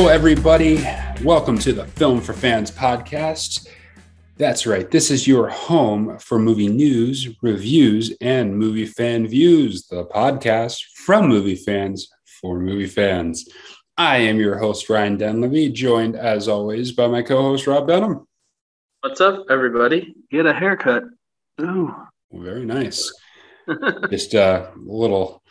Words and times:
Hello, 0.00 0.10
everybody. 0.10 0.82
Welcome 1.22 1.58
to 1.58 1.74
the 1.74 1.84
Film 1.84 2.22
for 2.22 2.32
Fans 2.32 2.70
podcast. 2.70 3.68
That's 4.38 4.66
right. 4.66 4.90
This 4.90 5.10
is 5.10 5.28
your 5.28 5.50
home 5.50 6.18
for 6.18 6.38
movie 6.38 6.68
news, 6.68 7.28
reviews, 7.42 8.16
and 8.22 8.56
movie 8.56 8.86
fan 8.86 9.28
views, 9.28 9.88
the 9.88 10.06
podcast 10.06 10.80
from 11.04 11.28
movie 11.28 11.54
fans 11.54 12.08
for 12.24 12.58
movie 12.58 12.86
fans. 12.86 13.46
I 13.98 14.16
am 14.16 14.40
your 14.40 14.56
host, 14.56 14.88
Ryan 14.88 15.18
Denlevy, 15.18 15.70
joined 15.70 16.16
as 16.16 16.48
always 16.48 16.92
by 16.92 17.06
my 17.06 17.20
co 17.20 17.42
host, 17.42 17.66
Rob 17.66 17.86
Benham. 17.86 18.26
What's 19.02 19.20
up, 19.20 19.44
everybody? 19.50 20.14
Get 20.30 20.46
a 20.46 20.54
haircut. 20.54 21.04
Ooh. 21.60 21.94
Very 22.32 22.64
nice. 22.64 23.12
Just 24.10 24.32
a 24.32 24.72
little 24.78 25.42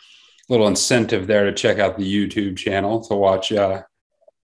little 0.48 0.66
incentive 0.66 1.28
there 1.28 1.44
to 1.44 1.52
check 1.52 1.78
out 1.78 1.96
the 1.96 2.02
YouTube 2.02 2.56
channel 2.56 3.00
to 3.04 3.14
watch 3.14 3.52
uh 3.52 3.82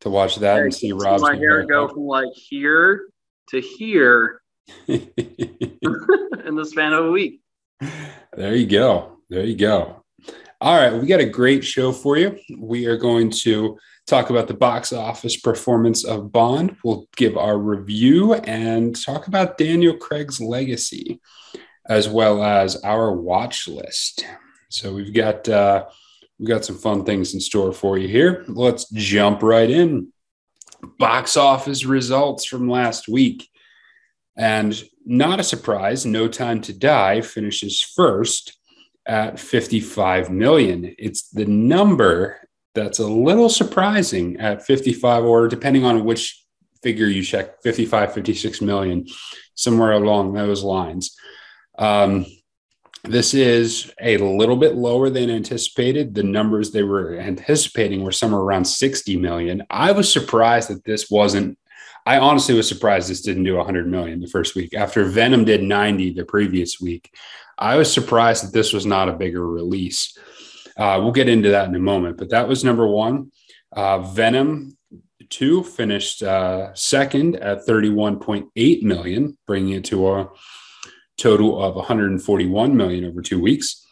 to 0.00 0.10
watch 0.10 0.36
that 0.36 0.60
and 0.60 0.74
see 0.74 0.92
Rob's 0.92 1.22
my 1.22 1.36
hair 1.36 1.64
go 1.64 1.88
from 1.88 2.06
like 2.06 2.32
here 2.34 3.06
to 3.50 3.60
here 3.60 4.40
in 4.88 5.10
the 6.54 6.64
span 6.64 6.92
of 6.92 7.06
a 7.06 7.10
week. 7.10 7.40
There 8.36 8.54
you 8.54 8.66
go. 8.66 9.18
There 9.28 9.44
you 9.44 9.56
go. 9.56 10.02
All 10.60 10.74
right, 10.74 10.92
we 10.92 11.06
got 11.06 11.20
a 11.20 11.26
great 11.26 11.64
show 11.64 11.92
for 11.92 12.16
you. 12.16 12.38
We 12.58 12.86
are 12.86 12.96
going 12.96 13.30
to 13.42 13.78
talk 14.06 14.30
about 14.30 14.48
the 14.48 14.54
box 14.54 14.92
office 14.92 15.36
performance 15.36 16.04
of 16.04 16.32
Bond. 16.32 16.76
We'll 16.82 17.06
give 17.16 17.36
our 17.36 17.58
review 17.58 18.34
and 18.34 19.00
talk 19.00 19.26
about 19.26 19.58
Daniel 19.58 19.96
Craig's 19.96 20.40
legacy, 20.40 21.20
as 21.88 22.08
well 22.08 22.42
as 22.42 22.82
our 22.82 23.12
watch 23.12 23.68
list. 23.68 24.24
So 24.70 24.94
we've 24.94 25.12
got 25.12 25.48
uh, 25.48 25.86
we've 26.38 26.48
got 26.48 26.64
some 26.64 26.78
fun 26.78 27.04
things 27.04 27.34
in 27.34 27.40
store 27.40 27.72
for 27.72 27.98
you 27.98 28.08
here. 28.08 28.44
Let's 28.48 28.88
jump 28.90 29.42
right 29.42 29.70
in. 29.70 30.12
Box 30.98 31.36
office 31.36 31.84
results 31.84 32.44
from 32.44 32.68
last 32.68 33.08
week. 33.08 33.48
And 34.36 34.80
not 35.04 35.40
a 35.40 35.44
surprise, 35.44 36.04
No 36.04 36.28
Time 36.28 36.60
to 36.62 36.72
Die 36.72 37.20
finishes 37.22 37.80
first 37.80 38.58
at 39.06 39.40
55 39.40 40.30
million. 40.30 40.94
It's 40.98 41.30
the 41.30 41.46
number 41.46 42.46
that's 42.74 42.98
a 42.98 43.06
little 43.06 43.48
surprising 43.48 44.36
at 44.38 44.64
55 44.64 45.24
or 45.24 45.48
depending 45.48 45.84
on 45.84 46.04
which 46.04 46.44
figure 46.82 47.06
you 47.06 47.22
check 47.22 47.60
55 47.62 48.12
56 48.12 48.60
million 48.60 49.06
somewhere 49.54 49.92
along 49.92 50.34
those 50.34 50.62
lines 50.62 51.16
um, 51.78 52.26
this 53.08 53.34
is 53.34 53.92
a 54.00 54.18
little 54.18 54.56
bit 54.56 54.74
lower 54.74 55.10
than 55.10 55.30
anticipated. 55.30 56.14
The 56.14 56.22
numbers 56.22 56.70
they 56.70 56.82
were 56.82 57.18
anticipating 57.18 58.02
were 58.02 58.12
somewhere 58.12 58.40
around 58.40 58.64
60 58.64 59.16
million. 59.16 59.62
I 59.70 59.92
was 59.92 60.12
surprised 60.12 60.70
that 60.70 60.84
this 60.84 61.10
wasn't 61.10 61.58
i 62.04 62.18
honestly 62.18 62.54
was 62.54 62.68
surprised 62.68 63.10
this 63.10 63.20
didn't 63.20 63.42
do 63.42 63.56
100 63.56 63.88
million 63.88 64.20
the 64.20 64.28
first 64.28 64.54
week. 64.54 64.74
After 64.74 65.04
venom 65.04 65.44
did 65.44 65.62
90 65.62 66.12
the 66.12 66.24
previous 66.24 66.80
week 66.80 67.12
i 67.58 67.76
was 67.76 67.92
surprised 67.92 68.44
that 68.44 68.52
this 68.52 68.72
was 68.72 68.86
not 68.86 69.08
a 69.08 69.12
bigger 69.12 69.46
release. 69.46 70.16
Uh, 70.76 71.00
we'll 71.02 71.12
get 71.12 71.28
into 71.28 71.50
that 71.50 71.68
in 71.68 71.74
a 71.74 71.80
moment, 71.80 72.18
but 72.18 72.30
that 72.30 72.46
was 72.46 72.62
number 72.62 72.86
one. 72.86 73.32
Uh, 73.72 73.98
Venom 74.00 74.76
2 75.30 75.64
finished 75.64 76.22
uh, 76.22 76.74
second 76.74 77.36
at 77.36 77.66
31.8 77.66 78.82
million, 78.82 79.36
bringing 79.46 79.74
it 79.74 79.84
to 79.86 80.08
a 80.08 80.28
total 81.16 81.62
of 81.62 81.74
141 81.76 82.76
million 82.76 83.04
over 83.04 83.22
two 83.22 83.40
weeks. 83.40 83.86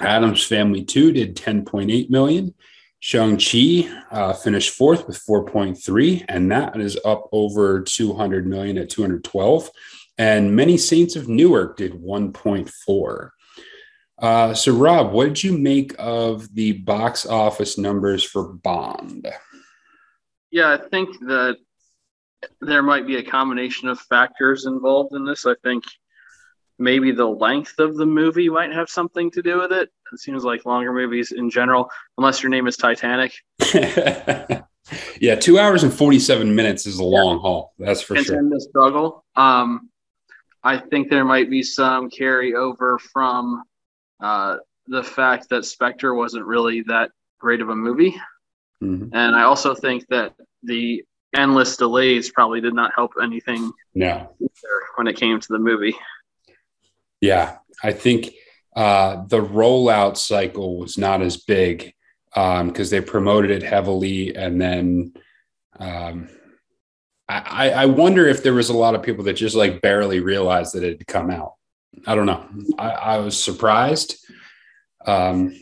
Addams 0.00 0.44
Family 0.44 0.84
2 0.84 1.12
did 1.12 1.36
10.8 1.36 2.10
million. 2.10 2.54
Shang-Chi 3.00 3.86
uh, 4.10 4.32
finished 4.32 4.74
fourth 4.74 5.06
with 5.06 5.22
4.3, 5.28 6.24
and 6.28 6.50
that 6.50 6.80
is 6.80 6.98
up 7.04 7.28
over 7.32 7.82
200 7.82 8.46
million 8.46 8.78
at 8.78 8.88
212. 8.88 9.70
And 10.16 10.56
Many 10.56 10.78
Saints 10.78 11.16
of 11.16 11.28
Newark 11.28 11.76
did 11.76 11.92
1.4. 11.92 13.30
Uh, 14.18 14.54
so, 14.54 14.72
Rob, 14.72 15.12
what 15.12 15.26
did 15.26 15.44
you 15.44 15.58
make 15.58 15.94
of 15.98 16.54
the 16.54 16.72
box 16.72 17.26
office 17.26 17.76
numbers 17.76 18.24
for 18.24 18.54
Bond? 18.54 19.28
Yeah, 20.50 20.72
I 20.72 20.88
think 20.88 21.18
that 21.26 21.56
there 22.60 22.82
might 22.82 23.06
be 23.06 23.16
a 23.16 23.22
combination 23.22 23.88
of 23.88 24.00
factors 24.00 24.66
involved 24.66 25.14
in 25.14 25.24
this. 25.24 25.46
I 25.46 25.56
think 25.62 25.84
maybe 26.78 27.12
the 27.12 27.26
length 27.26 27.78
of 27.78 27.96
the 27.96 28.06
movie 28.06 28.48
might 28.48 28.72
have 28.72 28.88
something 28.88 29.30
to 29.32 29.42
do 29.42 29.58
with 29.58 29.72
it. 29.72 29.90
It 30.12 30.18
seems 30.18 30.44
like 30.44 30.64
longer 30.64 30.92
movies 30.92 31.32
in 31.32 31.50
general, 31.50 31.88
unless 32.18 32.42
your 32.42 32.50
name 32.50 32.66
is 32.66 32.76
Titanic. 32.76 33.32
yeah, 35.20 35.34
two 35.36 35.58
hours 35.58 35.82
and 35.82 35.92
47 35.92 36.54
minutes 36.54 36.86
is 36.86 36.98
a 36.98 37.04
long 37.04 37.40
haul. 37.40 37.74
That's 37.78 38.02
for 38.02 38.16
it's 38.16 38.26
sure. 38.26 38.38
In 38.38 38.50
the 38.50 38.60
struggle. 38.60 39.24
Um, 39.36 39.90
I 40.62 40.78
think 40.78 41.10
there 41.10 41.24
might 41.24 41.50
be 41.50 41.62
some 41.62 42.10
carryover 42.10 42.98
from 43.00 43.62
uh, 44.20 44.56
the 44.86 45.02
fact 45.02 45.48
that 45.50 45.64
Spectre 45.64 46.14
wasn't 46.14 46.46
really 46.46 46.82
that 46.82 47.10
great 47.38 47.60
of 47.60 47.68
a 47.68 47.76
movie. 47.76 48.16
Mm-hmm. 48.82 49.14
And 49.14 49.36
I 49.36 49.42
also 49.42 49.74
think 49.74 50.06
that 50.08 50.34
the 50.62 51.04
endless 51.34 51.76
delays 51.76 52.30
probably 52.30 52.60
did 52.60 52.74
not 52.74 52.92
help 52.94 53.12
anything 53.22 53.72
no. 53.94 54.34
when 54.96 55.06
it 55.06 55.16
came 55.16 55.40
to 55.40 55.48
the 55.48 55.58
movie. 55.58 55.94
Yeah, 57.24 57.56
I 57.82 57.92
think 57.92 58.34
uh, 58.76 59.24
the 59.28 59.40
rollout 59.40 60.18
cycle 60.18 60.78
was 60.78 60.98
not 60.98 61.22
as 61.22 61.38
big 61.38 61.94
because 62.34 62.60
um, 62.60 62.90
they 62.90 63.00
promoted 63.00 63.50
it 63.50 63.62
heavily. 63.62 64.36
And 64.36 64.60
then 64.60 65.14
um, 65.78 66.28
I, 67.26 67.70
I 67.70 67.86
wonder 67.86 68.26
if 68.26 68.42
there 68.42 68.52
was 68.52 68.68
a 68.68 68.76
lot 68.76 68.94
of 68.94 69.02
people 69.02 69.24
that 69.24 69.34
just 69.34 69.56
like 69.56 69.80
barely 69.80 70.20
realized 70.20 70.74
that 70.74 70.84
it 70.84 70.98
had 70.98 71.06
come 71.06 71.30
out. 71.30 71.54
I 72.06 72.14
don't 72.14 72.26
know. 72.26 72.46
I, 72.78 72.90
I 72.90 73.18
was 73.18 73.42
surprised. 73.42 74.16
Um, 75.06 75.58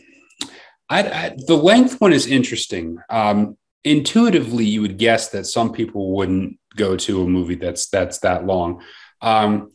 I, 0.89 1.03
I, 1.03 1.37
the 1.47 1.55
length 1.55 2.01
one 2.01 2.11
is 2.11 2.27
interesting. 2.27 2.97
Um, 3.09 3.57
intuitively, 3.85 4.65
you 4.65 4.81
would 4.81 4.97
guess 4.97 5.29
that 5.29 5.45
some 5.45 5.71
people 5.71 6.13
wouldn't 6.13 6.59
go 6.75 6.97
to 6.97 7.21
a 7.21 7.27
movie 7.27 7.55
that's 7.55 7.87
that's 7.87 8.19
that 8.19 8.45
long. 8.45 8.83
Um, 9.21 9.69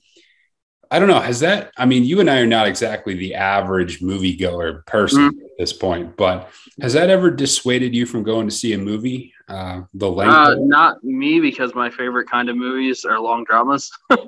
I 0.91 0.99
don't 0.99 1.09
know. 1.09 1.21
Has 1.21 1.41
that? 1.41 1.72
I 1.76 1.87
mean, 1.87 2.04
you 2.04 2.21
and 2.21 2.31
I 2.31 2.38
are 2.38 2.47
not 2.47 2.66
exactly 2.66 3.15
the 3.15 3.34
average 3.34 4.00
moviegoer 4.00 4.87
person 4.87 5.31
mm-hmm. 5.31 5.44
at 5.44 5.50
this 5.59 5.72
point, 5.72 6.16
but 6.16 6.50
has 6.81 6.94
that 6.94 7.10
ever 7.10 7.31
dissuaded 7.31 7.94
you 7.94 8.06
from 8.06 8.22
going 8.22 8.49
to 8.49 8.54
see 8.54 8.72
a 8.72 8.78
movie? 8.78 9.34
Uh, 9.48 9.82
the 9.94 10.10
length? 10.10 10.32
Uh, 10.32 10.54
not 10.59 11.03
me, 11.04 11.41
because 11.41 11.75
my 11.75 11.91
favorite 11.91 12.28
kind 12.28 12.48
of 12.48 12.56
movies 12.56 13.04
are 13.04 13.21
long 13.21 13.44
dramas. 13.44 13.91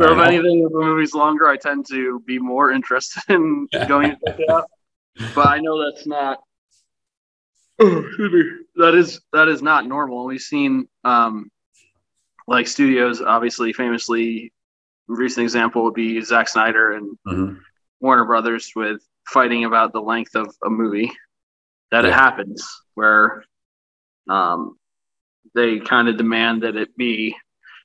So 0.00 0.12
if 0.12 0.26
anything, 0.26 0.64
if 0.64 0.72
a 0.72 0.76
movie's 0.76 1.12
longer, 1.12 1.48
I 1.48 1.56
tend 1.56 1.86
to 1.88 2.20
be 2.20 2.38
more 2.38 2.70
interested 2.72 3.22
in 3.28 3.66
going 3.88 4.10
to 4.10 4.16
check 4.26 4.38
it 4.38 4.50
out. 4.50 4.70
But 5.34 5.48
I 5.48 5.58
know 5.58 5.84
that's 5.84 6.06
not. 6.06 6.40
that 7.78 8.94
is 8.94 9.20
that 9.32 9.48
is 9.48 9.62
not 9.62 9.86
normal. 9.86 10.24
We've 10.24 10.40
seen 10.40 10.88
um, 11.04 11.50
like 12.46 12.66
studios, 12.66 13.20
obviously, 13.20 13.72
famously, 13.72 14.52
recent 15.14 15.44
example 15.44 15.84
would 15.84 15.94
be 15.94 16.20
Zack 16.20 16.48
Snyder 16.48 16.92
and 16.92 17.18
mm-hmm. 17.26 17.54
Warner 18.00 18.24
Brothers 18.24 18.72
with 18.76 19.00
fighting 19.26 19.64
about 19.64 19.92
the 19.92 20.00
length 20.00 20.34
of 20.34 20.54
a 20.64 20.70
movie. 20.70 21.10
That 21.90 22.04
yeah. 22.04 22.10
it 22.10 22.14
happens 22.14 22.66
where 22.94 23.42
um, 24.28 24.76
they 25.54 25.80
kind 25.80 26.08
of 26.08 26.16
demand 26.16 26.62
that 26.62 26.76
it 26.76 26.94
be 26.96 27.34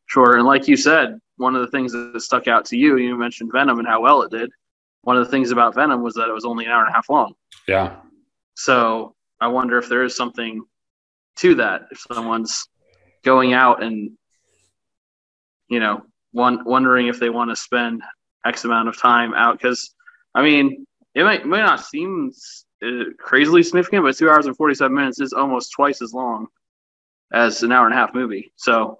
shorter. 0.06 0.38
And 0.38 0.46
like 0.46 0.68
you 0.68 0.75
said, 0.75 1.20
one 1.38 1.56
of 1.56 1.62
the 1.62 1.72
things 1.72 1.94
that 1.94 2.22
stuck 2.22 2.48
out 2.48 2.66
to 2.66 2.78
you, 2.78 2.98
you 2.98 3.18
mentioned 3.18 3.52
Venom 3.54 3.80
and 3.80 3.88
how 3.88 4.02
well 4.02 4.22
it 4.22 4.31
did. 4.31 4.52
One 5.02 5.18
of 5.18 5.26
the 5.26 5.31
things 5.31 5.52
about 5.52 5.76
Venom 5.76 6.02
was 6.02 6.14
that 6.16 6.30
it 6.30 6.34
was 6.34 6.46
only 6.46 6.66
an 6.66 6.72
hour 6.72 6.81
and 6.81 6.90
a 6.90 6.94
half 6.94 7.10
long. 7.10 7.34
Yeah. 7.68 7.96
So 8.56 9.16
I 9.40 9.48
wonder 9.48 9.78
if 9.78 9.90
there 9.90 10.04
is 10.04 10.16
something 10.16 10.64
to 11.38 11.56
that. 11.56 11.88
If 11.92 12.06
someone's 12.12 12.68
going 13.24 13.54
out 13.54 13.84
and, 13.84 14.12
you 15.69 15.80
know, 15.80 16.04
one, 16.33 16.63
wondering 16.65 17.07
if 17.07 17.19
they 17.19 17.30
want 17.30 17.50
to 17.50 17.56
spend 17.56 18.03
X 18.45 18.65
amount 18.65 18.89
of 18.89 19.00
time 19.00 19.33
out. 19.33 19.57
Because, 19.57 19.95
I 20.35 20.44
mean, 20.44 20.85
it 21.15 21.24
might, 21.24 21.45
might 21.45 21.62
not 21.62 21.80
seem 21.80 22.31
uh, 22.85 23.06
crazily 23.18 23.63
significant, 23.63 24.03
but 24.03 24.18
two 24.18 24.30
hours 24.30 24.45
and 24.45 24.57
47 24.57 24.94
minutes 24.94 25.21
is 25.21 25.31
almost 25.31 25.71
twice 25.71 26.01
as 26.01 26.13
long 26.13 26.47
as 27.31 27.63
an 27.63 27.71
hour 27.71 27.85
and 27.85 27.94
a 27.94 27.97
half 27.97 28.13
movie. 28.13 28.51
So 28.57 29.00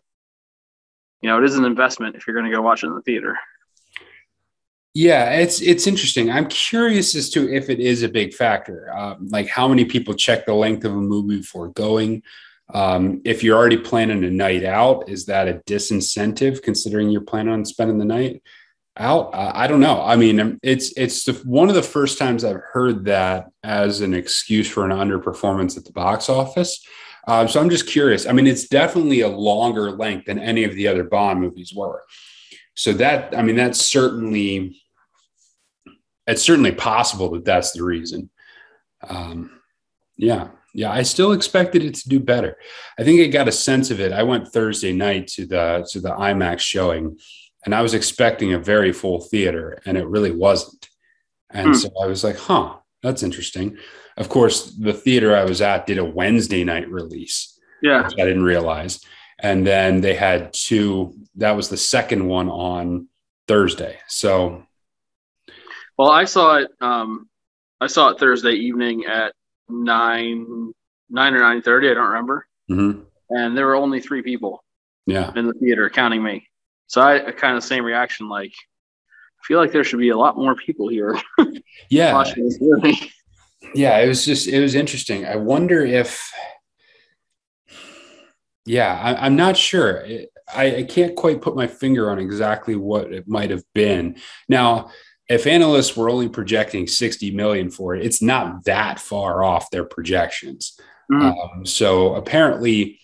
you 1.24 1.30
know, 1.30 1.38
it 1.38 1.46
is 1.46 1.56
an 1.56 1.64
investment 1.64 2.18
if 2.18 2.28
you're 2.28 2.36
going 2.36 2.52
to 2.52 2.56
go 2.56 2.62
watch 2.62 2.84
it 2.84 2.88
in 2.88 2.96
the 2.96 3.02
theater. 3.02 3.38
Yeah, 4.94 5.32
it's 5.32 5.62
it's 5.62 5.88
interesting. 5.88 6.30
I'm 6.30 6.48
curious 6.48 7.16
as 7.16 7.32
to 7.32 7.52
if 7.52 7.70
it 7.70 7.80
is 7.80 8.04
a 8.04 8.10
big 8.10 8.34
factor. 8.34 8.94
Um, 8.96 9.30
like 9.30 9.48
how 9.48 9.68
many 9.68 9.86
people 9.86 10.14
check 10.14 10.46
the 10.46 10.54
length 10.54 10.86
of 10.86 10.92
a 10.92 11.02
movie 11.02 11.38
before 11.38 11.70
going. 11.70 12.22
Um, 12.74 13.22
if 13.24 13.44
you're 13.44 13.58
already 13.58 13.78
planning 13.78 14.24
a 14.24 14.32
night 14.32 14.64
out, 14.64 15.08
is 15.08 15.28
that 15.28 15.48
a 15.48 15.62
disincentive 15.68 16.64
considering 16.64 17.10
you're 17.10 17.22
planning 17.22 17.54
on 17.54 17.66
spending 17.66 18.00
the 18.00 18.06
night 18.06 18.42
out? 18.98 19.34
Uh, 19.34 19.52
I 19.54 19.68
don't 19.68 19.80
know. 19.80 20.02
I 20.04 20.16
mean, 20.16 20.60
it's 20.64 20.92
it's 20.98 21.24
the, 21.24 21.34
one 21.46 21.70
of 21.70 21.76
the 21.76 21.84
first 21.84 22.18
times 22.18 22.44
I've 22.44 22.62
heard 22.74 23.06
that 23.06 23.52
as 23.64 24.02
an 24.02 24.14
excuse 24.16 24.68
for 24.68 24.90
an 24.90 24.92
underperformance 24.92 25.78
at 25.78 25.86
the 25.86 25.92
box 25.92 26.30
office. 26.30 26.84
Uh, 27.28 27.48
so 27.48 27.62
I'm 27.62 27.70
just 27.70 27.88
curious. 27.88 28.26
I 28.26 28.34
mean, 28.34 28.48
it's 28.48 28.68
definitely 28.68 29.22
a 29.22 29.30
longer 29.30 29.92
length 29.92 30.26
than 30.26 30.40
any 30.40 30.66
of 30.66 30.76
the 30.76 30.88
other 30.88 31.04
Bond 31.04 31.40
movies 31.40 31.74
were. 31.74 32.04
So 32.76 32.92
that, 32.94 33.38
I 33.38 33.44
mean, 33.44 33.56
that's 33.56 33.80
certainly, 33.80 34.82
it's 36.28 36.42
certainly 36.42 36.74
possible 36.74 37.32
that 37.32 37.46
that's 37.46 37.72
the 37.72 37.84
reason. 37.84 38.30
Um, 39.08 39.62
yeah, 40.18 40.50
yeah, 40.74 40.92
I 40.92 41.04
still 41.04 41.34
expected 41.34 41.84
it 41.84 41.94
to 41.96 42.10
do 42.10 42.20
better. 42.20 42.58
I 42.98 43.04
think 43.04 43.22
I 43.22 43.28
got 43.28 43.48
a 43.48 43.52
sense 43.52 43.92
of 43.92 44.00
it. 44.00 44.12
I 44.12 44.24
went 44.24 44.48
Thursday 44.48 44.92
night 44.92 45.28
to 45.30 45.46
the 45.46 45.88
to 45.92 46.00
the 46.00 46.10
IMAX 46.10 46.60
showing, 46.60 47.20
and 47.66 47.76
I 47.76 47.82
was 47.82 47.94
expecting 47.94 48.54
a 48.54 48.60
very 48.60 48.92
full 48.92 49.22
theater, 49.22 49.80
and 49.86 49.98
it 49.98 50.08
really 50.08 50.32
wasn't. 50.32 50.90
And 51.52 51.68
hmm. 51.68 51.74
so 51.74 51.90
I 52.02 52.08
was 52.08 52.24
like, 52.24 52.38
"Huh, 52.38 52.78
that's 53.04 53.22
interesting." 53.22 53.78
Of 54.18 54.30
course, 54.30 54.72
the 54.72 54.94
theater 54.94 55.36
I 55.36 55.46
was 55.46 55.62
at 55.62 55.86
did 55.86 56.00
a 56.00 56.06
Wednesday 56.06 56.64
night 56.64 56.90
release. 56.90 57.60
Yeah, 57.84 58.08
I 58.08 58.26
didn't 58.26 58.44
realize, 58.44 59.00
and 59.40 59.66
then 59.66 60.02
they 60.02 60.16
had 60.16 60.54
two. 60.54 61.14
That 61.36 61.52
was 61.52 61.70
the 61.70 61.78
second 61.78 62.26
one 62.26 62.50
on 62.50 63.10
Thursday. 63.48 64.00
So, 64.08 64.64
well, 66.00 66.10
I 66.10 66.26
saw 66.26 66.58
it. 66.58 66.72
Um, 66.82 67.30
I 67.80 67.86
saw 67.88 68.10
it 68.10 68.20
Thursday 68.20 68.54
evening 68.54 69.06
at 69.06 69.34
nine 69.70 70.74
nine 71.10 71.34
or 71.34 71.40
nine 71.40 71.62
thirty. 71.62 71.90
I 71.90 71.94
don't 71.94 72.08
remember. 72.08 72.48
Mm-hmm. 72.70 73.02
And 73.30 73.58
there 73.58 73.68
were 73.68 73.76
only 73.76 74.00
three 74.00 74.22
people. 74.22 74.64
Yeah. 75.06 75.32
In 75.36 75.48
the 75.48 75.54
theater, 75.54 75.90
counting 75.90 76.24
me. 76.24 76.48
So 76.88 77.02
I, 77.02 77.28
I 77.28 77.32
kind 77.32 77.58
of 77.58 77.64
same 77.64 77.84
reaction. 77.84 78.30
Like, 78.30 78.52
I 78.52 79.44
feel 79.46 79.60
like 79.60 79.72
there 79.72 79.84
should 79.84 80.00
be 80.00 80.10
a 80.10 80.18
lot 80.18 80.38
more 80.38 80.56
people 80.56 80.88
here. 80.88 81.20
yeah. 81.90 82.24
yeah, 83.74 83.98
it 84.00 84.08
was 84.08 84.26
just 84.26 84.48
it 84.48 84.62
was 84.62 84.76
interesting. 84.76 85.26
I 85.26 85.36
wonder 85.36 85.86
if. 85.86 86.32
Yeah, 88.66 88.98
I, 88.98 89.28
am 89.28 89.36
not 89.36 89.58
sure. 89.58 90.06
I, 90.54 90.78
I 90.78 90.84
can't 90.84 91.18
quite 91.18 91.42
put 91.42 91.54
my 91.54 91.68
finger 91.68 92.10
on 92.10 92.18
exactly 92.18 92.78
what 92.78 93.12
it 93.12 93.28
might 93.28 93.50
have 93.50 93.66
been. 93.74 94.16
Now, 94.48 94.92
if 95.30 95.48
analysts 95.48 95.96
were 95.96 96.10
only 96.10 96.30
projecting 96.30 96.88
60 96.88 97.32
million 97.32 97.70
for 97.70 97.96
it, 97.96 98.06
it's 98.06 98.22
not 98.22 98.66
that 98.66 99.00
far 99.00 99.44
off 99.44 99.72
their 99.72 99.86
projections. 99.86 100.80
Mm. 101.12 101.58
Um, 101.58 101.66
so 101.66 102.16
apparently, 102.16 103.00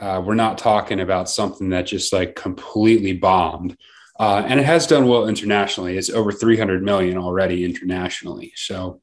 uh, 0.00 0.22
we're 0.24 0.34
not 0.34 0.58
talking 0.58 1.00
about 1.00 1.30
something 1.30 1.70
that 1.70 1.86
just 1.86 2.12
like 2.12 2.34
completely 2.34 3.12
bombed. 3.12 3.76
Uh, 4.18 4.42
and 4.46 4.60
it 4.60 4.66
has 4.66 4.86
done 4.86 5.06
well 5.06 5.28
internationally. 5.28 5.96
It's 5.96 6.10
over 6.10 6.32
300 6.32 6.82
million 6.82 7.18
already 7.18 7.64
internationally. 7.64 8.52
So 8.56 9.00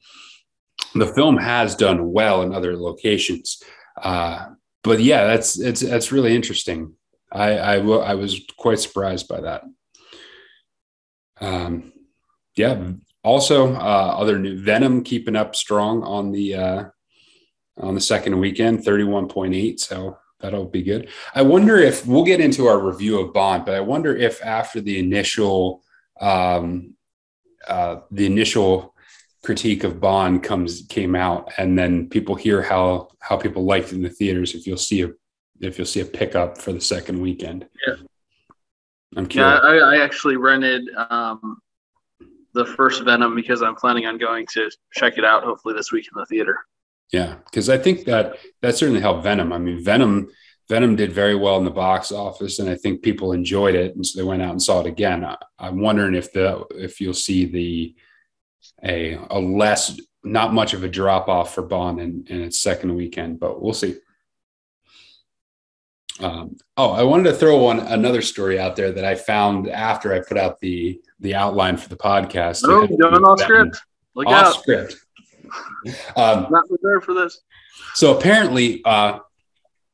the 0.96 1.08
film 1.08 1.38
has 1.38 1.76
done 1.76 2.12
well 2.12 2.42
in 2.42 2.54
other 2.54 2.76
locations. 2.78 3.62
Uh, 4.02 4.50
but 4.84 5.00
yeah, 5.00 5.26
that's 5.26 5.60
it's 5.60 5.82
that's 5.82 6.12
really 6.12 6.36
interesting. 6.36 6.94
I 7.32 7.60
I, 7.60 7.78
w- 7.78 8.00
I 8.00 8.16
was 8.16 8.42
quite 8.58 8.80
surprised 8.80 9.28
by 9.28 9.42
that. 9.42 9.64
Um, 11.42 11.92
yeah. 12.60 12.92
Also, 13.24 13.74
uh, 13.74 14.16
other 14.22 14.38
new 14.38 14.62
Venom 14.62 15.04
keeping 15.04 15.36
up 15.36 15.56
strong 15.56 16.04
on 16.04 16.32
the 16.32 16.56
uh, 16.56 16.84
on 17.78 17.96
the 17.96 18.02
second 18.02 18.38
weekend, 18.40 18.84
thirty 18.84 19.06
one 19.06 19.28
point 19.28 19.54
eight. 19.54 19.80
So 19.80 20.18
that'll 20.40 20.66
be 20.66 20.84
good. 20.84 21.10
I 21.34 21.42
wonder 21.42 21.78
if 21.78 22.06
we'll 22.06 22.26
get 22.26 22.42
into 22.42 22.68
our 22.68 22.80
review 22.80 23.20
of 23.20 23.34
Bond, 23.34 23.66
but 23.66 23.76
I 23.76 23.80
wonder 23.80 24.16
if 24.16 24.44
after 24.44 24.82
the 24.82 25.00
initial 25.00 25.84
um, 26.20 26.96
uh, 27.68 28.02
the 28.12 28.26
initial 28.26 28.94
critique 29.42 29.86
of 29.86 30.02
Bond 30.02 30.44
comes 30.44 30.84
came 30.90 31.16
out, 31.16 31.52
and 31.58 31.78
then 31.80 32.10
people 32.10 32.36
hear 32.36 32.62
how 32.62 33.10
how 33.20 33.38
people 33.38 33.64
liked 33.64 33.92
it 33.92 33.96
in 33.96 34.02
the 34.02 34.10
theaters, 34.10 34.54
if 34.54 34.68
you'll 34.68 34.78
see 34.78 35.02
a 35.04 35.10
if 35.62 35.78
you'll 35.78 35.88
see 35.96 36.02
a 36.02 36.06
pickup 36.06 36.58
for 36.58 36.74
the 36.74 36.82
second 36.82 37.22
weekend. 37.22 37.68
Yeah, 37.88 37.96
I'm 39.16 39.28
curious. 39.28 39.60
Yeah, 39.64 39.70
I, 39.70 39.96
I 39.96 40.04
actually 40.04 40.38
rented 40.38 40.90
um, 41.10 41.62
the 42.54 42.66
first 42.66 43.04
Venom 43.04 43.36
because 43.36 43.62
I'm 43.62 43.76
planning 43.76 44.06
on 44.06 44.18
going 44.18 44.46
to 44.54 44.70
check 44.94 45.18
it 45.18 45.26
out 45.26 45.44
hopefully 45.44 45.74
this 45.76 45.92
week 45.92 46.06
in 46.06 46.20
the 46.20 46.26
theater. 46.26 46.58
Yeah, 47.12 47.36
because 47.46 47.70
I 47.70 47.78
think 47.78 48.06
that 48.06 48.38
that 48.62 48.76
certainly 48.76 49.02
helped 49.02 49.24
Venom. 49.24 49.52
I 49.52 49.58
mean, 49.58 49.84
Venom 49.84 50.30
Venom 50.70 50.96
did 50.96 51.12
very 51.12 51.34
well 51.34 51.58
in 51.58 51.66
the 51.66 51.72
box 51.72 52.12
office, 52.12 52.60
and 52.60 52.70
I 52.70 52.76
think 52.76 53.02
people 53.02 53.32
enjoyed 53.32 53.74
it, 53.74 53.96
and 53.96 54.06
so 54.06 54.20
they 54.20 54.24
went 54.26 54.44
out 54.44 54.52
and 54.52 54.62
saw 54.62 54.82
it 54.82 54.86
again. 54.86 55.26
I, 55.26 55.36
am 55.60 55.82
wondering 55.82 56.14
if 56.14 56.32
the 56.32 56.64
if 56.72 57.02
you'll 57.02 57.16
see 57.16 57.46
the 57.46 57.96
a 58.84 59.16
a 59.32 59.40
less 59.40 60.00
not 60.24 60.54
much 60.54 60.74
of 60.74 60.84
a 60.84 60.90
drop 60.90 61.28
off 61.28 61.56
for 61.56 61.64
Bond 61.64 62.00
in, 62.00 62.26
in 62.28 62.42
its 62.42 62.60
second 62.60 62.96
weekend, 62.96 63.40
but 63.40 63.62
we'll 63.62 63.74
see. 63.74 63.96
Um, 66.22 66.58
oh, 66.76 66.92
I 66.92 67.04
wanted 67.04 67.24
to 67.32 67.34
throw 67.34 67.58
one 67.58 67.80
another 67.80 68.22
story 68.22 68.60
out 68.60 68.76
there 68.76 68.92
that 68.92 69.06
I 69.06 69.16
found 69.16 69.70
after 69.70 70.14
I 70.14 70.20
put 70.20 70.38
out 70.38 70.60
the 70.60 71.02
the 71.20 71.36
outline 71.36 71.78
for 71.78 71.90
the 71.90 71.98
podcast. 71.98 72.62
Oh, 72.66 72.86
doing 72.88 73.24
off 73.24 73.40
script. 73.40 73.82
Look 74.16 74.28
off 74.28 74.48
out. 74.48 74.60
script. 74.60 74.96
Um, 76.16 76.48
Not 76.52 76.68
prepared 76.68 77.04
for 77.04 77.14
this. 77.14 77.42
So 77.96 78.18
apparently, 78.18 78.84
uh, 78.86 79.20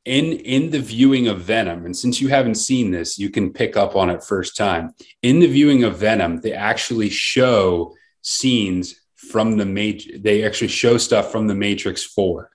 in 0.06 0.33
in 0.33 0.69
the 0.69 0.80
viewing 0.80 1.27
of 1.27 1.42
Venom, 1.42 1.86
and 1.86 1.95
since 1.95 2.19
you 2.19 2.27
haven't 2.27 2.56
seen 2.56 2.92
this, 2.92 3.18
you 3.18 3.30
can 3.30 3.54
pick 3.54 3.77
up 3.77 3.95
on 3.95 4.10
it 4.10 4.24
first 4.24 4.57
time. 4.57 4.94
In 5.22 5.39
the 5.39 5.48
viewing 5.48 5.83
of 5.83 5.98
Venom, 5.98 6.42
they 6.42 6.54
actually 6.54 7.10
show 7.10 7.94
scenes 8.22 9.00
from 9.16 9.57
the 9.57 9.66
major. 9.66 10.18
They 10.18 10.44
actually 10.44 10.68
show 10.69 10.98
stuff 10.98 11.31
from 11.31 11.48
the 11.48 11.56
Matrix 11.56 12.04
Four. 12.04 12.51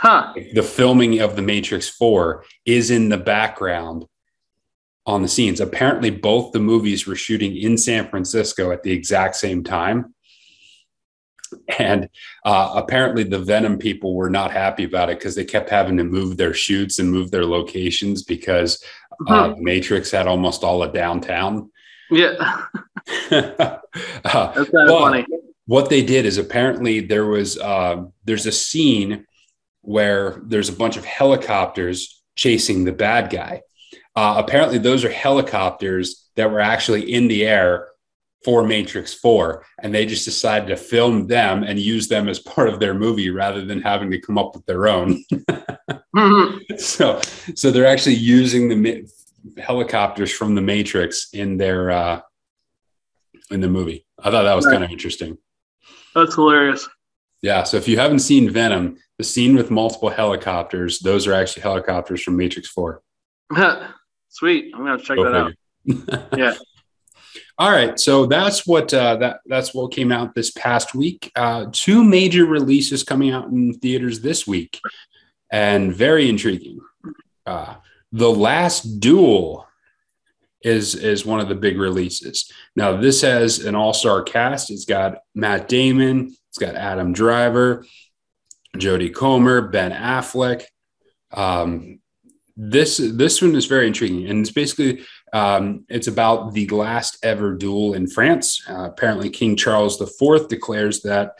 Huh. 0.00 0.32
The 0.54 0.62
filming 0.62 1.20
of 1.20 1.36
the 1.36 1.42
Matrix 1.42 1.86
Four 1.86 2.46
is 2.64 2.90
in 2.90 3.10
the 3.10 3.18
background 3.18 4.06
on 5.04 5.20
the 5.20 5.28
scenes. 5.28 5.60
Apparently, 5.60 6.08
both 6.08 6.52
the 6.52 6.58
movies 6.58 7.06
were 7.06 7.14
shooting 7.14 7.54
in 7.54 7.76
San 7.76 8.08
Francisco 8.08 8.70
at 8.70 8.82
the 8.82 8.92
exact 8.92 9.36
same 9.36 9.62
time. 9.62 10.14
And 11.78 12.08
uh, 12.46 12.72
apparently, 12.76 13.24
the 13.24 13.40
Venom 13.40 13.76
people 13.76 14.14
were 14.14 14.30
not 14.30 14.52
happy 14.52 14.84
about 14.84 15.10
it 15.10 15.18
because 15.18 15.34
they 15.34 15.44
kept 15.44 15.68
having 15.68 15.98
to 15.98 16.04
move 16.04 16.38
their 16.38 16.54
shoots 16.54 16.98
and 16.98 17.10
move 17.12 17.30
their 17.30 17.44
locations 17.44 18.22
because 18.22 18.82
uh. 19.28 19.52
Matrix 19.58 20.10
had 20.10 20.26
almost 20.26 20.64
all 20.64 20.82
of 20.82 20.94
downtown. 20.94 21.70
Yeah. 22.10 22.36
uh, 23.30 23.76
That's 24.24 24.70
kind 24.70 24.90
of 24.90 24.98
funny. 24.98 25.26
What 25.66 25.90
they 25.90 26.02
did 26.02 26.24
is 26.24 26.38
apparently 26.38 27.00
there 27.00 27.26
was 27.26 27.58
uh, 27.58 28.04
there's 28.24 28.46
a 28.46 28.52
scene 28.52 29.26
where 29.82 30.40
there's 30.44 30.68
a 30.68 30.74
bunch 30.74 30.96
of 30.96 31.04
helicopters 31.04 32.22
chasing 32.36 32.84
the 32.84 32.92
bad 32.92 33.30
guy 33.30 33.62
uh, 34.16 34.34
apparently, 34.38 34.78
those 34.78 35.04
are 35.04 35.10
helicopters 35.10 36.28
that 36.36 36.50
were 36.50 36.60
actually 36.60 37.12
in 37.12 37.28
the 37.28 37.46
air 37.46 37.88
for 38.44 38.66
Matrix 38.66 39.14
4, 39.14 39.64
and 39.82 39.94
they 39.94 40.06
just 40.06 40.24
decided 40.24 40.68
to 40.68 40.76
film 40.76 41.26
them 41.26 41.62
and 41.62 41.78
use 41.78 42.08
them 42.08 42.28
as 42.28 42.38
part 42.38 42.68
of 42.68 42.80
their 42.80 42.94
movie 42.94 43.30
rather 43.30 43.64
than 43.64 43.82
having 43.82 44.10
to 44.10 44.20
come 44.20 44.38
up 44.38 44.54
with 44.54 44.64
their 44.66 44.88
own. 44.88 45.22
mm-hmm. 45.32 46.56
So, 46.78 47.20
so 47.54 47.70
they're 47.70 47.86
actually 47.86 48.14
using 48.14 48.68
the 48.68 49.10
helicopters 49.58 50.32
from 50.32 50.54
the 50.54 50.62
Matrix 50.62 51.28
in 51.32 51.56
their 51.58 51.90
uh, 51.90 52.20
in 53.50 53.60
the 53.60 53.68
movie. 53.68 54.06
I 54.18 54.30
thought 54.30 54.44
that 54.44 54.54
was 54.54 54.66
kind 54.66 54.84
of 54.84 54.90
interesting. 54.90 55.36
That's 56.14 56.34
hilarious. 56.34 56.88
Yeah. 57.42 57.62
So 57.62 57.76
if 57.76 57.88
you 57.88 57.98
haven't 57.98 58.20
seen 58.20 58.50
Venom, 58.50 58.98
the 59.18 59.24
scene 59.24 59.54
with 59.54 59.70
multiple 59.70 60.10
helicopters, 60.10 60.98
those 61.00 61.26
are 61.26 61.32
actually 61.32 61.62
helicopters 61.62 62.22
from 62.22 62.36
Matrix 62.36 62.68
4. 62.68 63.02
Sweet. 64.28 64.72
I'm 64.74 64.84
gonna 64.84 64.98
check 64.98 65.16
Go 65.16 65.24
that 65.24 65.34
out. 65.34 66.38
yeah. 66.38 66.54
All 67.58 67.70
right, 67.70 68.00
so 68.00 68.24
that's 68.24 68.66
what 68.66 68.92
uh, 68.94 69.16
that 69.16 69.40
that's 69.44 69.74
what 69.74 69.92
came 69.92 70.10
out 70.10 70.34
this 70.34 70.50
past 70.50 70.94
week. 70.94 71.30
Uh, 71.36 71.66
two 71.70 72.02
major 72.02 72.46
releases 72.46 73.02
coming 73.02 73.32
out 73.32 73.48
in 73.48 73.74
theaters 73.74 74.20
this 74.20 74.46
week, 74.46 74.80
and 75.52 75.94
very 75.94 76.28
intriguing. 76.30 76.80
Uh, 77.44 77.74
the 78.12 78.30
Last 78.30 78.98
Duel 78.98 79.66
is 80.62 80.94
is 80.94 81.26
one 81.26 81.40
of 81.40 81.48
the 81.48 81.54
big 81.54 81.78
releases. 81.78 82.50
Now 82.76 82.96
this 82.96 83.20
has 83.20 83.58
an 83.58 83.74
all 83.74 83.92
star 83.92 84.22
cast. 84.22 84.70
It's 84.70 84.86
got 84.86 85.18
Matt 85.34 85.68
Damon. 85.68 86.34
It's 86.50 86.58
got 86.58 86.74
Adam 86.74 87.12
Driver, 87.12 87.86
Jodie 88.76 89.14
Comer, 89.14 89.68
Ben 89.68 89.92
Affleck. 89.92 90.64
Um, 91.32 92.00
this 92.56 92.96
this 92.96 93.40
one 93.40 93.54
is 93.54 93.66
very 93.66 93.86
intriguing, 93.86 94.28
and 94.28 94.40
it's 94.40 94.50
basically 94.50 95.04
um, 95.32 95.84
it's 95.88 96.08
about 96.08 96.52
the 96.52 96.68
last 96.68 97.18
ever 97.22 97.54
duel 97.54 97.94
in 97.94 98.08
France. 98.08 98.68
Uh, 98.68 98.86
apparently, 98.86 99.30
King 99.30 99.56
Charles 99.56 100.00
IV 100.00 100.48
declares 100.48 101.02
that 101.02 101.36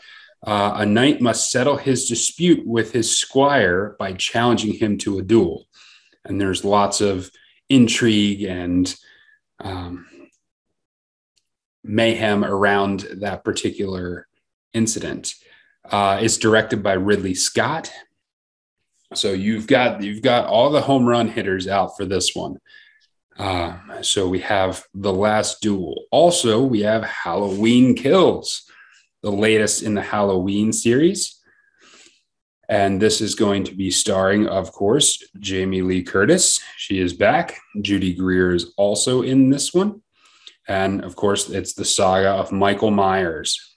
uh, 0.47 0.75
a 0.77 0.85
knight 0.85 1.19
must 1.19 1.51
settle 1.51 1.75
his 1.75 2.07
dispute 2.07 2.65
with 2.65 2.93
his 2.93 3.15
squire 3.15 3.97
by 3.99 4.13
challenging 4.13 4.73
him 4.73 4.97
to 4.99 5.19
a 5.19 5.21
duel, 5.21 5.67
and 6.23 6.39
there's 6.39 6.63
lots 6.63 7.01
of 7.01 7.29
intrigue 7.67 8.43
and 8.43 8.95
um, 9.59 10.07
mayhem 11.83 12.45
around 12.45 13.01
that 13.19 13.43
particular 13.43 14.25
incident. 14.73 15.33
Uh, 15.89 16.19
it's 16.21 16.37
directed 16.37 16.83
by 16.83 16.93
Ridley 16.93 17.33
Scott 17.35 17.91
So 19.13 19.33
you've 19.33 19.67
got 19.67 20.01
you've 20.03 20.21
got 20.21 20.45
all 20.45 20.69
the 20.69 20.81
home 20.81 21.05
run 21.05 21.27
hitters 21.27 21.67
out 21.67 21.97
for 21.97 22.05
this 22.05 22.35
one. 22.35 22.57
Um, 23.37 23.91
so 24.01 24.27
we 24.27 24.39
have 24.39 24.85
the 24.93 25.13
last 25.13 25.61
duel. 25.61 26.05
Also, 26.11 26.61
we 26.61 26.81
have 26.81 27.03
Halloween 27.03 27.95
Kills, 27.95 28.69
the 29.23 29.31
latest 29.31 29.83
in 29.83 29.95
the 29.95 30.01
Halloween 30.01 30.73
series. 30.73 31.39
And 32.69 33.01
this 33.01 33.19
is 33.19 33.35
going 33.35 33.65
to 33.65 33.75
be 33.75 33.91
starring, 33.91 34.47
of 34.47 34.71
course, 34.71 35.21
Jamie 35.39 35.81
Lee 35.81 36.03
Curtis. 36.03 36.61
She 36.77 36.99
is 36.99 37.13
back. 37.13 37.59
Judy 37.81 38.13
Greer 38.13 38.55
is 38.55 38.73
also 38.77 39.23
in 39.23 39.49
this 39.49 39.73
one. 39.73 40.01
And 40.67 41.03
of 41.03 41.15
course, 41.15 41.49
it's 41.49 41.73
the 41.73 41.85
saga 41.85 42.29
of 42.29 42.51
Michael 42.53 42.91
Myers 42.91 43.70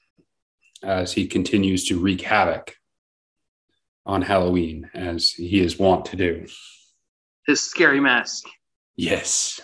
as 0.84 1.12
he 1.12 1.26
continues 1.26 1.84
to 1.86 1.98
wreak 1.98 2.20
havoc 2.20 2.76
on 4.06 4.22
Halloween, 4.22 4.90
as 4.94 5.30
he 5.30 5.60
is 5.60 5.78
wont 5.78 6.04
to 6.06 6.16
do. 6.16 6.46
His 7.46 7.62
scary 7.62 8.00
mask. 8.00 8.44
Yes. 8.96 9.60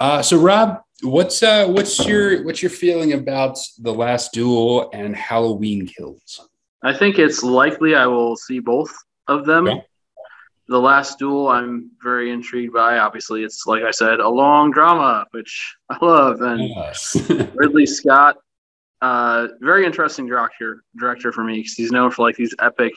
Uh, 0.00 0.22
so, 0.22 0.38
Rob, 0.38 0.80
what's 1.02 1.42
uh, 1.42 1.66
what's 1.66 2.06
your 2.06 2.44
what's 2.44 2.62
your 2.62 2.70
feeling 2.70 3.12
about 3.12 3.58
the 3.78 3.92
Last 3.92 4.32
Duel 4.32 4.90
and 4.92 5.14
Halloween 5.14 5.86
Kills? 5.86 6.48
I 6.82 6.96
think 6.96 7.18
it's 7.18 7.42
likely 7.42 7.94
I 7.94 8.06
will 8.06 8.36
see 8.36 8.60
both 8.60 8.94
of 9.28 9.44
them. 9.46 9.68
Okay. 9.68 9.82
The 10.68 10.78
Last 10.78 11.18
Duel, 11.18 11.48
I'm 11.48 11.90
very 12.02 12.30
intrigued 12.32 12.74
by. 12.74 12.98
Obviously, 12.98 13.44
it's 13.44 13.66
like 13.66 13.84
I 13.84 13.92
said, 13.92 14.18
a 14.18 14.28
long 14.28 14.72
drama, 14.72 15.26
which 15.30 15.76
I 15.88 16.04
love, 16.04 16.40
and 16.40 16.68
yes. 16.68 17.16
Ridley 17.54 17.86
Scott, 17.86 18.36
uh, 19.02 19.48
very 19.60 19.84
interesting 19.84 20.26
director 20.26 20.82
director 20.98 21.32
for 21.32 21.44
me 21.44 21.58
because 21.58 21.74
he's 21.74 21.92
known 21.92 22.10
for 22.10 22.22
like 22.22 22.36
these 22.36 22.54
epic 22.60 22.94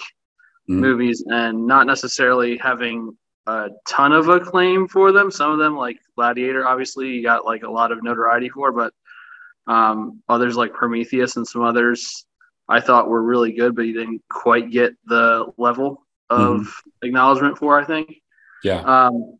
mm. 0.69 0.75
movies 0.75 1.23
and 1.27 1.65
not 1.65 1.87
necessarily 1.87 2.57
having 2.57 3.15
a 3.47 3.69
ton 3.87 4.11
of 4.11 4.29
acclaim 4.29 4.87
for 4.87 5.11
them. 5.11 5.31
Some 5.31 5.51
of 5.51 5.59
them, 5.59 5.75
like 5.75 5.97
Gladiator, 6.15 6.67
obviously, 6.67 7.09
you 7.09 7.23
got 7.23 7.45
like 7.45 7.63
a 7.63 7.69
lot 7.69 7.91
of 7.91 8.03
notoriety 8.03 8.49
for, 8.49 8.71
but 8.71 8.93
um, 9.67 10.21
others 10.29 10.55
like 10.55 10.73
Prometheus 10.73 11.35
and 11.35 11.47
some 11.47 11.63
others 11.63 12.25
I 12.67 12.79
thought 12.79 13.09
were 13.09 13.23
really 13.23 13.51
good, 13.51 13.75
but 13.75 13.85
he 13.85 13.93
didn't 13.93 14.21
quite 14.29 14.69
get 14.69 14.93
the 15.05 15.51
level 15.57 16.05
of 16.29 16.61
mm 16.61 16.67
acknowledgement 17.01 17.57
for. 17.57 17.79
I 17.79 17.85
think. 17.85 18.13
Yeah. 18.63 18.81
Um, 18.81 19.39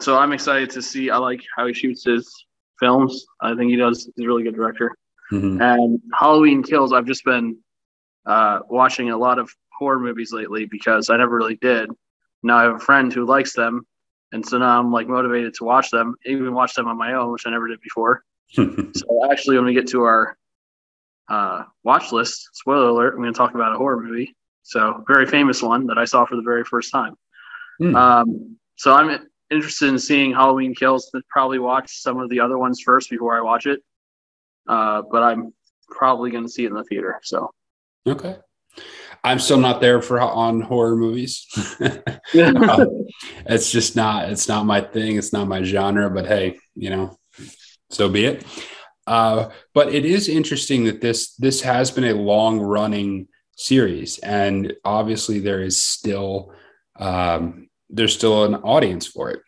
so 0.00 0.18
I'm 0.18 0.32
excited 0.32 0.70
to 0.70 0.82
see. 0.82 1.10
I 1.10 1.18
like 1.18 1.42
how 1.56 1.66
he 1.66 1.74
shoots 1.74 2.04
his 2.04 2.46
films. 2.80 3.26
I 3.40 3.54
think 3.54 3.70
he 3.70 3.76
does. 3.76 4.10
He's 4.16 4.24
a 4.24 4.26
really 4.26 4.42
good 4.42 4.54
director. 4.54 4.96
Mm-hmm. 5.32 5.60
And 5.60 6.00
Halloween 6.18 6.62
Kills. 6.62 6.92
I've 6.92 7.06
just 7.06 7.24
been 7.24 7.58
uh, 8.26 8.60
watching 8.68 9.10
a 9.10 9.16
lot 9.16 9.38
of 9.38 9.50
horror 9.76 9.98
movies 9.98 10.32
lately 10.32 10.66
because 10.66 11.10
I 11.10 11.16
never 11.16 11.36
really 11.36 11.56
did. 11.56 11.90
Now 12.42 12.58
I 12.58 12.62
have 12.64 12.76
a 12.76 12.78
friend 12.78 13.12
who 13.12 13.24
likes 13.24 13.54
them, 13.54 13.86
and 14.32 14.46
so 14.46 14.58
now 14.58 14.78
I'm 14.78 14.92
like 14.92 15.08
motivated 15.08 15.54
to 15.54 15.64
watch 15.64 15.90
them, 15.90 16.14
even 16.26 16.52
watch 16.52 16.74
them 16.74 16.88
on 16.88 16.98
my 16.98 17.14
own, 17.14 17.32
which 17.32 17.46
I 17.46 17.50
never 17.50 17.68
did 17.68 17.80
before. 17.80 18.22
so 18.52 19.30
actually, 19.30 19.56
when 19.56 19.64
we 19.64 19.74
get 19.74 19.88
to 19.88 20.02
our 20.02 20.36
uh, 21.28 21.64
watch 21.82 22.12
list. 22.12 22.50
Spoiler 22.52 22.88
alert: 22.88 23.14
I'm 23.14 23.20
going 23.20 23.32
to 23.32 23.36
talk 23.36 23.54
about 23.54 23.74
a 23.74 23.78
horror 23.78 24.02
movie. 24.02 24.34
So 24.62 25.04
very 25.06 25.26
famous 25.26 25.62
one 25.62 25.86
that 25.86 25.98
I 25.98 26.04
saw 26.04 26.24
for 26.24 26.36
the 26.36 26.42
very 26.42 26.64
first 26.64 26.90
time. 26.90 27.14
Mm. 27.80 27.94
Um, 27.94 28.56
so 28.76 28.94
I'm 28.94 29.28
interested 29.50 29.88
in 29.88 29.98
seeing 29.98 30.32
Halloween 30.32 30.74
Kills. 30.74 31.10
Probably 31.28 31.58
watch 31.58 32.00
some 32.00 32.18
of 32.18 32.30
the 32.30 32.40
other 32.40 32.58
ones 32.58 32.80
first 32.80 33.10
before 33.10 33.36
I 33.36 33.40
watch 33.40 33.66
it. 33.66 33.80
Uh, 34.68 35.02
but 35.10 35.22
I'm 35.22 35.52
probably 35.88 36.30
going 36.30 36.44
to 36.44 36.50
see 36.50 36.64
it 36.64 36.68
in 36.68 36.74
the 36.74 36.84
theater. 36.84 37.20
So 37.22 37.50
okay. 38.06 38.36
I'm 39.22 39.38
still 39.38 39.58
not 39.58 39.80
there 39.80 40.02
for 40.02 40.20
on 40.20 40.60
horror 40.60 40.96
movies. 40.96 41.46
uh, 41.80 41.98
it's 43.46 43.72
just 43.72 43.96
not 43.96 44.30
it's 44.30 44.48
not 44.48 44.66
my 44.66 44.80
thing. 44.80 45.16
It's 45.16 45.32
not 45.32 45.48
my 45.48 45.62
genre. 45.62 46.10
But 46.10 46.26
hey, 46.26 46.58
you 46.74 46.90
know, 46.90 47.16
so 47.90 48.08
be 48.08 48.26
it. 48.26 48.44
Uh, 49.06 49.50
but 49.74 49.94
it 49.94 50.04
is 50.04 50.28
interesting 50.28 50.84
that 50.84 51.00
this 51.00 51.34
this 51.36 51.62
has 51.62 51.90
been 51.90 52.04
a 52.04 52.14
long 52.14 52.60
running 52.60 53.28
series, 53.56 54.18
and 54.18 54.74
obviously 54.84 55.40
there 55.40 55.62
is 55.62 55.82
still 55.82 56.52
um, 56.98 57.68
there's 57.90 58.14
still 58.14 58.44
an 58.44 58.56
audience 58.56 59.06
for 59.06 59.30
it. 59.30 59.40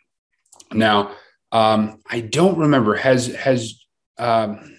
Now, 0.72 1.12
um, 1.52 2.00
I 2.08 2.20
don't 2.20 2.58
remember 2.58 2.94
has 2.96 3.26
has 3.34 3.74
um, 4.18 4.75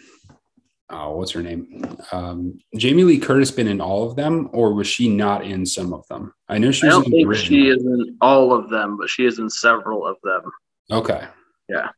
oh, 0.89 1.17
what's 1.17 1.31
her 1.31 1.41
name? 1.41 1.97
Um, 2.11 2.57
Jamie 2.75 3.03
Lee 3.03 3.19
Curtis 3.19 3.51
been 3.51 3.67
in 3.67 3.81
all 3.81 4.09
of 4.09 4.15
them, 4.15 4.49
or 4.53 4.73
was 4.73 4.87
she 4.87 5.09
not 5.09 5.45
in 5.45 5.65
some 5.65 5.93
of 5.93 6.07
them? 6.07 6.33
I 6.47 6.57
know 6.57 6.71
she. 6.71 6.87
I 6.87 6.91
don't 6.91 7.03
think 7.03 7.35
she 7.35 7.69
is 7.69 7.83
in 7.83 8.17
all 8.21 8.53
of 8.53 8.69
them, 8.69 8.97
but 8.97 9.09
she 9.09 9.25
is 9.25 9.39
in 9.39 9.49
several 9.49 10.05
of 10.05 10.17
them. 10.23 10.43
Okay. 10.91 11.27
Yeah. 11.69 11.89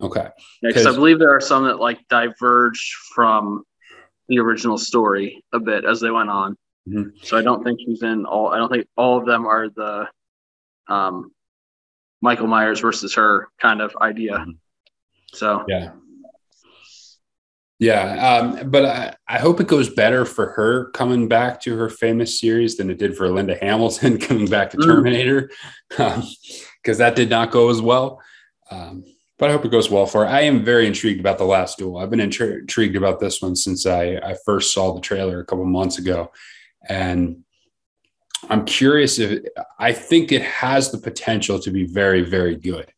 Okay. 0.00 0.28
Because 0.62 0.86
I 0.86 0.92
believe 0.92 1.18
there 1.18 1.34
are 1.34 1.40
some 1.40 1.64
that 1.64 1.80
like 1.80 2.00
diverge 2.08 2.96
from 3.14 3.64
the 4.28 4.38
original 4.38 4.78
story 4.78 5.44
a 5.52 5.60
bit 5.60 5.84
as 5.84 6.00
they 6.00 6.10
went 6.10 6.30
on. 6.30 6.56
Mm-hmm. 6.88 7.16
So 7.22 7.38
I 7.38 7.42
don't 7.42 7.64
think 7.64 7.80
she's 7.80 8.02
in 8.02 8.26
all. 8.26 8.48
I 8.48 8.58
don't 8.58 8.70
think 8.70 8.86
all 8.96 9.18
of 9.18 9.26
them 9.26 9.46
are 9.46 9.68
the 9.68 10.06
um, 10.88 11.30
Michael 12.20 12.46
Myers 12.46 12.80
versus 12.80 13.14
her 13.14 13.48
kind 13.60 13.80
of 13.80 13.96
idea. 14.00 14.32
Mm-hmm. 14.32 14.50
So 15.32 15.64
yeah, 15.68 15.92
yeah. 17.84 18.36
Um, 18.36 18.70
but 18.70 18.84
I, 18.86 19.16
I 19.28 19.38
hope 19.38 19.60
it 19.60 19.66
goes 19.66 19.90
better 19.90 20.24
for 20.24 20.52
her 20.52 20.90
coming 20.92 21.28
back 21.28 21.60
to 21.62 21.76
her 21.76 21.90
famous 21.90 22.40
series 22.40 22.76
than 22.76 22.88
it 22.88 22.98
did 22.98 23.16
for 23.16 23.28
Linda 23.28 23.58
Hamilton 23.60 24.18
coming 24.28 24.46
back 24.46 24.70
to 24.70 24.78
mm. 24.78 24.86
Terminator, 24.86 25.50
because 25.90 26.20
um, 26.20 26.98
that 26.98 27.14
did 27.14 27.28
not 27.28 27.50
go 27.50 27.68
as 27.68 27.82
well. 27.82 28.22
Um, 28.70 29.04
but 29.38 29.50
I 29.50 29.52
hope 29.52 29.66
it 29.66 29.70
goes 29.70 29.90
well 29.90 30.06
for 30.06 30.24
her. 30.24 30.30
I 30.30 30.42
am 30.42 30.64
very 30.64 30.86
intrigued 30.86 31.20
about 31.20 31.36
the 31.36 31.44
last 31.44 31.76
duel. 31.76 31.98
I've 31.98 32.08
been 32.08 32.20
intri- 32.20 32.60
intrigued 32.60 32.96
about 32.96 33.20
this 33.20 33.42
one 33.42 33.54
since 33.54 33.84
I, 33.84 34.14
I 34.16 34.36
first 34.46 34.72
saw 34.72 34.94
the 34.94 35.00
trailer 35.00 35.40
a 35.40 35.44
couple 35.44 35.66
months 35.66 35.98
ago. 35.98 36.32
And 36.88 37.44
I'm 38.48 38.64
curious 38.64 39.18
if 39.18 39.44
I 39.78 39.92
think 39.92 40.32
it 40.32 40.42
has 40.42 40.90
the 40.90 40.98
potential 40.98 41.58
to 41.58 41.70
be 41.70 41.84
very, 41.84 42.22
very 42.22 42.56
good. 42.56 42.93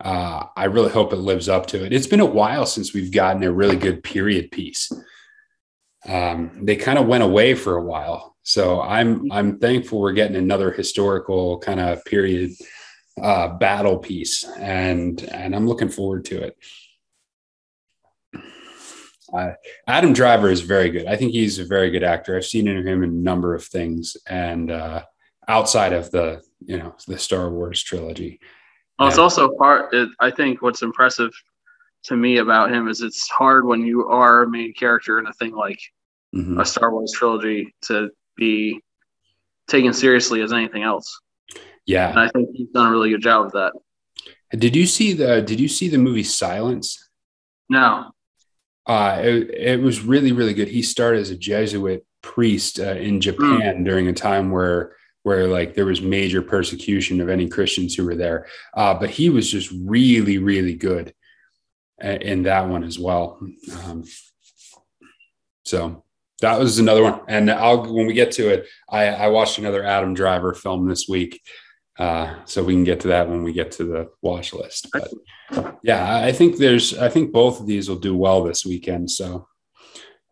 Uh, 0.00 0.44
I 0.56 0.64
really 0.64 0.90
hope 0.90 1.12
it 1.12 1.16
lives 1.16 1.48
up 1.48 1.66
to 1.68 1.84
it. 1.84 1.92
It's 1.92 2.06
been 2.06 2.20
a 2.20 2.26
while 2.26 2.66
since 2.66 2.92
we've 2.92 3.12
gotten 3.12 3.42
a 3.42 3.52
really 3.52 3.76
good 3.76 4.02
period 4.02 4.50
piece. 4.50 4.92
Um, 6.06 6.64
they 6.64 6.76
kind 6.76 6.98
of 6.98 7.06
went 7.06 7.24
away 7.24 7.54
for 7.54 7.76
a 7.76 7.82
while, 7.82 8.36
so 8.42 8.80
I'm 8.80 9.32
I'm 9.32 9.58
thankful 9.58 10.00
we're 10.00 10.12
getting 10.12 10.36
another 10.36 10.70
historical 10.70 11.58
kind 11.58 11.80
of 11.80 12.04
period 12.04 12.52
uh, 13.20 13.48
battle 13.48 13.98
piece, 13.98 14.44
and 14.58 15.20
and 15.32 15.56
I'm 15.56 15.66
looking 15.66 15.88
forward 15.88 16.26
to 16.26 16.42
it. 16.42 16.56
Uh, 19.32 19.52
Adam 19.88 20.12
Driver 20.12 20.50
is 20.50 20.60
very 20.60 20.90
good. 20.90 21.06
I 21.06 21.16
think 21.16 21.32
he's 21.32 21.58
a 21.58 21.64
very 21.64 21.90
good 21.90 22.04
actor. 22.04 22.36
I've 22.36 22.44
seen 22.44 22.68
him 22.68 22.86
in 22.86 23.02
a 23.02 23.06
number 23.08 23.54
of 23.54 23.64
things, 23.64 24.16
and 24.28 24.70
uh, 24.70 25.02
outside 25.48 25.92
of 25.92 26.10
the 26.10 26.42
you 26.64 26.78
know 26.78 26.94
the 27.08 27.18
Star 27.18 27.50
Wars 27.50 27.82
trilogy. 27.82 28.40
Well, 28.98 29.08
it's 29.08 29.18
also 29.18 29.54
hard. 29.58 29.92
It, 29.92 30.08
I 30.20 30.30
think 30.30 30.62
what's 30.62 30.82
impressive 30.82 31.30
to 32.04 32.16
me 32.16 32.38
about 32.38 32.72
him 32.72 32.88
is 32.88 33.02
it's 33.02 33.28
hard 33.28 33.66
when 33.66 33.84
you 33.84 34.08
are 34.08 34.42
a 34.42 34.48
main 34.48 34.72
character 34.72 35.18
in 35.18 35.26
a 35.26 35.32
thing 35.34 35.52
like 35.54 35.78
mm-hmm. 36.34 36.58
a 36.58 36.64
Star 36.64 36.90
Wars 36.92 37.12
trilogy 37.12 37.74
to 37.82 38.10
be 38.36 38.80
taken 39.68 39.92
seriously 39.92 40.40
as 40.40 40.52
anything 40.52 40.82
else. 40.82 41.20
Yeah, 41.84 42.10
and 42.10 42.18
I 42.18 42.28
think 42.28 42.50
he's 42.54 42.68
done 42.68 42.86
a 42.86 42.90
really 42.90 43.10
good 43.10 43.22
job 43.22 43.46
of 43.46 43.52
that. 43.52 43.72
Did 44.58 44.74
you 44.74 44.86
see 44.86 45.12
the 45.12 45.42
Did 45.42 45.60
you 45.60 45.68
see 45.68 45.88
the 45.88 45.98
movie 45.98 46.22
Silence? 46.22 47.10
No. 47.68 48.12
Uh, 48.86 49.18
it, 49.20 49.50
it 49.50 49.80
was 49.80 50.00
really 50.00 50.32
really 50.32 50.54
good. 50.54 50.68
He 50.68 50.82
started 50.82 51.20
as 51.20 51.30
a 51.30 51.36
Jesuit 51.36 52.06
priest 52.22 52.80
uh, 52.80 52.94
in 52.94 53.20
Japan 53.20 53.78
mm. 53.78 53.84
during 53.84 54.08
a 54.08 54.12
time 54.12 54.50
where 54.50 54.96
where 55.26 55.48
like 55.48 55.74
there 55.74 55.86
was 55.86 56.00
major 56.00 56.40
persecution 56.40 57.20
of 57.20 57.28
any 57.28 57.48
Christians 57.48 57.96
who 57.96 58.04
were 58.04 58.14
there. 58.14 58.46
Uh, 58.74 58.94
but 58.94 59.10
he 59.10 59.28
was 59.28 59.50
just 59.50 59.72
really 59.84 60.38
really 60.38 60.74
good 60.74 61.12
in 62.00 62.44
that 62.44 62.68
one 62.68 62.84
as 62.84 62.96
well. 62.96 63.40
Um, 63.84 64.04
so 65.64 66.04
that 66.42 66.60
was 66.60 66.78
another 66.78 67.02
one. 67.02 67.20
And 67.26 67.50
I'll 67.50 67.92
when 67.92 68.06
we 68.06 68.14
get 68.14 68.30
to 68.32 68.48
it, 68.50 68.68
I, 68.88 69.06
I 69.06 69.26
watched 69.26 69.58
another 69.58 69.82
Adam 69.82 70.14
Driver 70.14 70.54
film 70.54 70.88
this 70.88 71.08
week. 71.08 71.42
Uh, 71.98 72.44
so 72.44 72.62
we 72.62 72.74
can 72.74 72.84
get 72.84 73.00
to 73.00 73.08
that 73.08 73.28
when 73.28 73.42
we 73.42 73.52
get 73.52 73.72
to 73.72 73.84
the 73.84 74.08
watch 74.22 74.52
list. 74.52 74.88
But 74.92 75.12
yeah, 75.82 76.18
I 76.18 76.30
think 76.30 76.58
there's, 76.58 76.96
I 76.96 77.08
think 77.08 77.32
both 77.32 77.58
of 77.58 77.66
these 77.66 77.88
will 77.88 77.96
do 77.98 78.14
well 78.14 78.44
this 78.44 78.64
weekend. 78.66 79.10
So, 79.10 79.48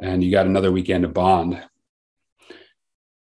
and 0.01 0.23
you 0.23 0.31
got 0.31 0.47
another 0.47 0.71
weekend 0.71 1.05
of 1.05 1.15
Bond. 1.15 1.61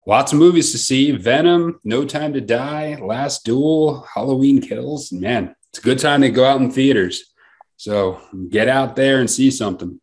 Lots 0.05 0.33
of 0.33 0.39
movies 0.39 0.71
to 0.73 0.77
see 0.77 1.11
Venom, 1.11 1.79
No 1.85 2.03
Time 2.03 2.33
to 2.33 2.41
Die, 2.41 2.95
Last 3.01 3.45
Duel, 3.45 4.05
Halloween 4.13 4.61
Kills. 4.61 5.13
Man, 5.13 5.55
it's 5.69 5.79
a 5.79 5.81
good 5.81 5.99
time 5.99 6.21
to 6.21 6.29
go 6.29 6.43
out 6.43 6.59
in 6.59 6.71
theaters. 6.71 7.33
So 7.77 8.19
get 8.49 8.67
out 8.67 8.95
there 8.97 9.19
and 9.19 9.29
see 9.29 9.49
something. 9.49 10.01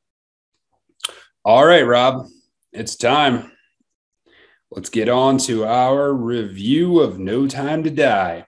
All 1.45 1.67
right, 1.67 1.87
Rob, 1.87 2.27
it's 2.73 2.97
time. 2.97 3.53
let's 4.71 4.89
get 4.89 5.09
on 5.09 5.37
to 5.39 5.65
our 5.65 6.13
review 6.13 7.01
of 7.01 7.19
No 7.19 7.47
Time 7.47 7.83
to 7.85 7.91
Die. 7.91 8.47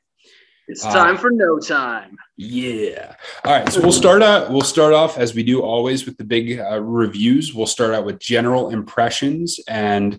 It's 0.68 0.82
time 0.82 1.16
uh, 1.16 1.18
for 1.18 1.30
no 1.30 1.58
time. 1.58 2.16
Yeah. 2.36 3.14
All 3.44 3.52
right. 3.52 3.70
So 3.70 3.82
we'll 3.82 3.92
start 3.92 4.22
out. 4.22 4.50
We'll 4.50 4.62
start 4.62 4.94
off 4.94 5.18
as 5.18 5.34
we 5.34 5.42
do 5.42 5.60
always 5.60 6.06
with 6.06 6.16
the 6.16 6.24
big 6.24 6.60
uh, 6.60 6.80
reviews. 6.80 7.52
We'll 7.52 7.66
start 7.66 7.92
out 7.92 8.06
with 8.06 8.20
general 8.20 8.70
impressions 8.70 9.60
and 9.68 10.18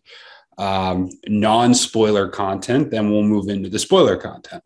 um, 0.57 1.09
non-spoiler 1.27 2.29
content. 2.29 2.91
Then 2.91 3.11
we'll 3.11 3.23
move 3.23 3.49
into 3.49 3.69
the 3.69 3.79
spoiler 3.79 4.17
content. 4.17 4.63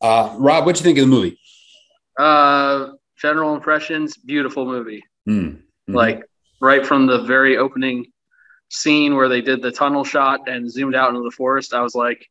Uh, 0.00 0.34
Rob, 0.38 0.66
what 0.66 0.76
do 0.76 0.80
you 0.80 0.84
think 0.84 0.98
of 0.98 1.04
the 1.04 1.10
movie? 1.10 1.38
Uh, 2.18 2.90
general 3.16 3.54
impressions. 3.54 4.16
Beautiful 4.16 4.64
movie. 4.64 5.02
Mm. 5.28 5.34
Mm-hmm. 5.34 5.94
Like 5.94 6.22
right 6.60 6.84
from 6.84 7.06
the 7.06 7.22
very 7.22 7.56
opening 7.56 8.06
scene 8.70 9.16
where 9.16 9.28
they 9.28 9.40
did 9.40 9.62
the 9.62 9.70
tunnel 9.70 10.04
shot 10.04 10.48
and 10.48 10.70
zoomed 10.70 10.94
out 10.94 11.10
into 11.10 11.22
the 11.22 11.30
forest, 11.30 11.74
I 11.74 11.80
was 11.80 11.94
like, 11.94 12.26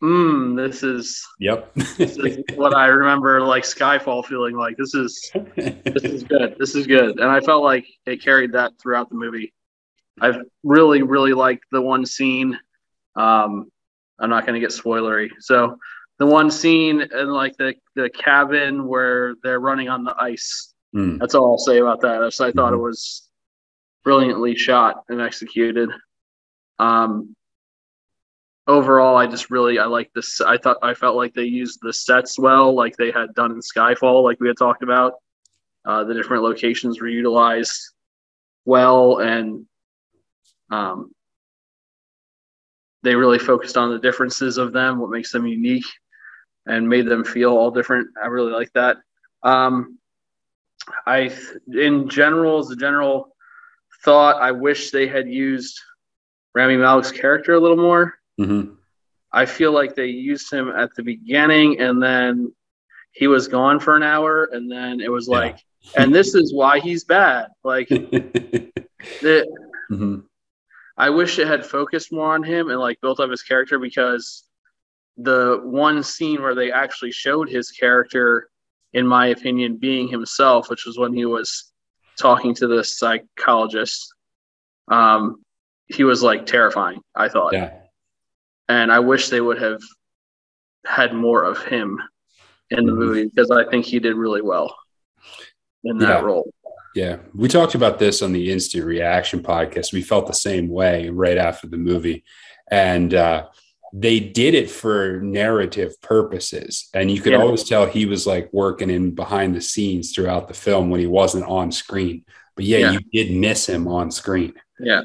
"Hmm, 0.00 0.54
this 0.54 0.82
is 0.82 1.24
yep, 1.40 1.72
this 1.74 2.18
is 2.18 2.38
what 2.54 2.74
I 2.74 2.86
remember 2.86 3.40
like 3.42 3.64
Skyfall 3.64 4.24
feeling 4.24 4.56
like. 4.56 4.76
This 4.76 4.94
is 4.94 5.30
this 5.54 6.04
is 6.04 6.22
good. 6.24 6.56
This 6.58 6.74
is 6.74 6.86
good." 6.86 7.18
And 7.18 7.30
I 7.30 7.40
felt 7.40 7.62
like 7.62 7.86
it 8.06 8.22
carried 8.22 8.52
that 8.52 8.72
throughout 8.80 9.08
the 9.08 9.16
movie. 9.16 9.52
I've 10.20 10.42
really, 10.62 11.02
really 11.02 11.32
liked 11.32 11.64
the 11.70 11.82
one 11.82 12.06
scene. 12.06 12.58
Um, 13.16 13.70
I'm 14.18 14.30
not 14.30 14.46
going 14.46 14.54
to 14.54 14.60
get 14.60 14.70
spoilery. 14.70 15.30
So 15.40 15.78
the 16.18 16.26
one 16.26 16.50
scene 16.50 17.00
in 17.00 17.28
like 17.28 17.56
the 17.56 17.74
the 17.94 18.10
cabin 18.10 18.86
where 18.86 19.34
they're 19.42 19.60
running 19.60 19.88
on 19.88 20.04
the 20.04 20.14
ice. 20.18 20.74
Mm. 20.94 21.18
That's 21.18 21.34
all 21.34 21.52
I'll 21.52 21.58
say 21.58 21.78
about 21.78 22.00
that. 22.00 22.32
So 22.32 22.46
I 22.46 22.52
thought 22.52 22.72
it 22.72 22.78
was 22.78 23.28
brilliantly 24.04 24.56
shot 24.56 25.04
and 25.08 25.20
executed. 25.20 25.90
Um, 26.78 27.36
overall, 28.66 29.16
I 29.16 29.26
just 29.26 29.50
really 29.50 29.78
I 29.78 29.86
like 29.86 30.10
this. 30.14 30.40
I 30.40 30.58
thought 30.58 30.78
I 30.82 30.94
felt 30.94 31.16
like 31.16 31.34
they 31.34 31.44
used 31.44 31.80
the 31.82 31.92
sets 31.92 32.38
well, 32.38 32.74
like 32.74 32.96
they 32.96 33.10
had 33.10 33.34
done 33.34 33.52
in 33.52 33.60
Skyfall, 33.60 34.24
like 34.24 34.40
we 34.40 34.48
had 34.48 34.58
talked 34.58 34.82
about. 34.82 35.14
Uh, 35.84 36.04
the 36.04 36.14
different 36.14 36.42
locations 36.42 37.00
were 37.00 37.08
utilized 37.08 37.92
well, 38.64 39.18
and 39.18 39.66
um, 40.70 41.12
they 43.02 43.14
really 43.14 43.38
focused 43.38 43.76
on 43.76 43.90
the 43.90 43.98
differences 43.98 44.58
of 44.58 44.72
them, 44.72 44.98
what 44.98 45.10
makes 45.10 45.32
them 45.32 45.46
unique, 45.46 45.86
and 46.66 46.88
made 46.88 47.06
them 47.06 47.24
feel 47.24 47.50
all 47.50 47.70
different. 47.70 48.08
I 48.22 48.26
really 48.26 48.52
like 48.52 48.72
that. 48.74 48.98
Um, 49.42 49.98
I, 51.06 51.34
in 51.72 52.08
general, 52.08 52.58
as 52.58 52.70
a 52.70 52.76
general 52.76 53.34
thought 54.04 54.40
I 54.40 54.52
wish 54.52 54.90
they 54.90 55.06
had 55.06 55.28
used 55.28 55.80
Rami 56.54 56.76
Malek's 56.76 57.12
character 57.12 57.54
a 57.54 57.60
little 57.60 57.76
more. 57.76 58.14
Mm-hmm. 58.40 58.74
I 59.32 59.44
feel 59.46 59.72
like 59.72 59.94
they 59.94 60.06
used 60.06 60.52
him 60.52 60.70
at 60.70 60.94
the 60.94 61.02
beginning 61.02 61.80
and 61.80 62.02
then 62.02 62.52
he 63.12 63.26
was 63.26 63.48
gone 63.48 63.80
for 63.80 63.96
an 63.96 64.02
hour 64.02 64.48
and 64.52 64.70
then 64.70 65.00
it 65.00 65.10
was 65.10 65.28
like, 65.28 65.58
yeah. 65.80 66.02
and 66.02 66.14
this 66.14 66.34
is 66.34 66.54
why 66.54 66.80
he's 66.80 67.04
bad. 67.04 67.48
Like, 67.62 67.88
it, 67.90 68.72
mm-hmm. 69.90 70.20
I 70.98 71.10
wish 71.10 71.38
it 71.38 71.46
had 71.46 71.64
focused 71.64 72.12
more 72.12 72.34
on 72.34 72.42
him 72.42 72.70
and 72.70 72.80
like 72.80 73.00
built 73.00 73.20
up 73.20 73.30
his 73.30 73.42
character 73.42 73.78
because 73.78 74.44
the 75.16 75.60
one 75.62 76.02
scene 76.02 76.42
where 76.42 76.56
they 76.56 76.72
actually 76.72 77.12
showed 77.12 77.48
his 77.48 77.70
character, 77.70 78.50
in 78.92 79.06
my 79.06 79.28
opinion, 79.28 79.76
being 79.76 80.08
himself, 80.08 80.68
which 80.68 80.84
was 80.84 80.98
when 80.98 81.12
he 81.12 81.24
was 81.24 81.72
talking 82.18 82.52
to 82.56 82.66
the 82.66 82.82
psychologist, 82.82 84.12
um, 84.88 85.42
he 85.86 86.02
was 86.02 86.22
like 86.22 86.46
terrifying. 86.46 87.00
I 87.14 87.28
thought, 87.28 87.52
yeah. 87.52 87.74
And 88.68 88.92
I 88.92 88.98
wish 88.98 89.28
they 89.28 89.40
would 89.40 89.62
have 89.62 89.80
had 90.84 91.14
more 91.14 91.44
of 91.44 91.64
him 91.64 92.00
in 92.70 92.84
the 92.84 92.92
mm-hmm. 92.92 93.00
movie 93.00 93.26
because 93.26 93.50
I 93.50 93.64
think 93.70 93.86
he 93.86 93.98
did 93.98 94.14
really 94.14 94.42
well 94.42 94.76
in 95.84 95.98
that 95.98 96.20
yeah. 96.20 96.20
role. 96.20 96.52
Yeah, 96.98 97.18
we 97.32 97.46
talked 97.46 97.76
about 97.76 98.00
this 98.00 98.22
on 98.22 98.32
the 98.32 98.50
instant 98.50 98.84
reaction 98.84 99.40
podcast. 99.40 99.92
We 99.92 100.02
felt 100.02 100.26
the 100.26 100.32
same 100.32 100.68
way 100.68 101.08
right 101.08 101.38
after 101.38 101.68
the 101.68 101.76
movie, 101.76 102.24
and 102.72 103.14
uh, 103.14 103.46
they 103.92 104.18
did 104.18 104.54
it 104.54 104.68
for 104.68 105.20
narrative 105.20 105.94
purposes. 106.00 106.88
And 106.92 107.08
you 107.08 107.20
could 107.20 107.34
yeah. 107.34 107.38
always 107.38 107.62
tell 107.62 107.86
he 107.86 108.06
was 108.06 108.26
like 108.26 108.52
working 108.52 108.90
in 108.90 109.14
behind 109.14 109.54
the 109.54 109.60
scenes 109.60 110.12
throughout 110.12 110.48
the 110.48 110.54
film 110.54 110.90
when 110.90 110.98
he 110.98 111.06
wasn't 111.06 111.44
on 111.44 111.70
screen. 111.70 112.24
But 112.56 112.64
yeah, 112.64 112.78
yeah. 112.78 112.90
you 112.90 113.00
did 113.12 113.32
miss 113.32 113.68
him 113.68 113.86
on 113.86 114.10
screen. 114.10 114.54
Yeah. 114.80 115.02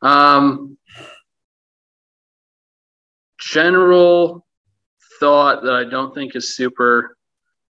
Um 0.00 0.78
general 3.38 4.46
thought 5.18 5.64
that 5.64 5.74
i 5.74 5.84
don't 5.84 6.14
think 6.14 6.34
is 6.34 6.56
super 6.56 7.18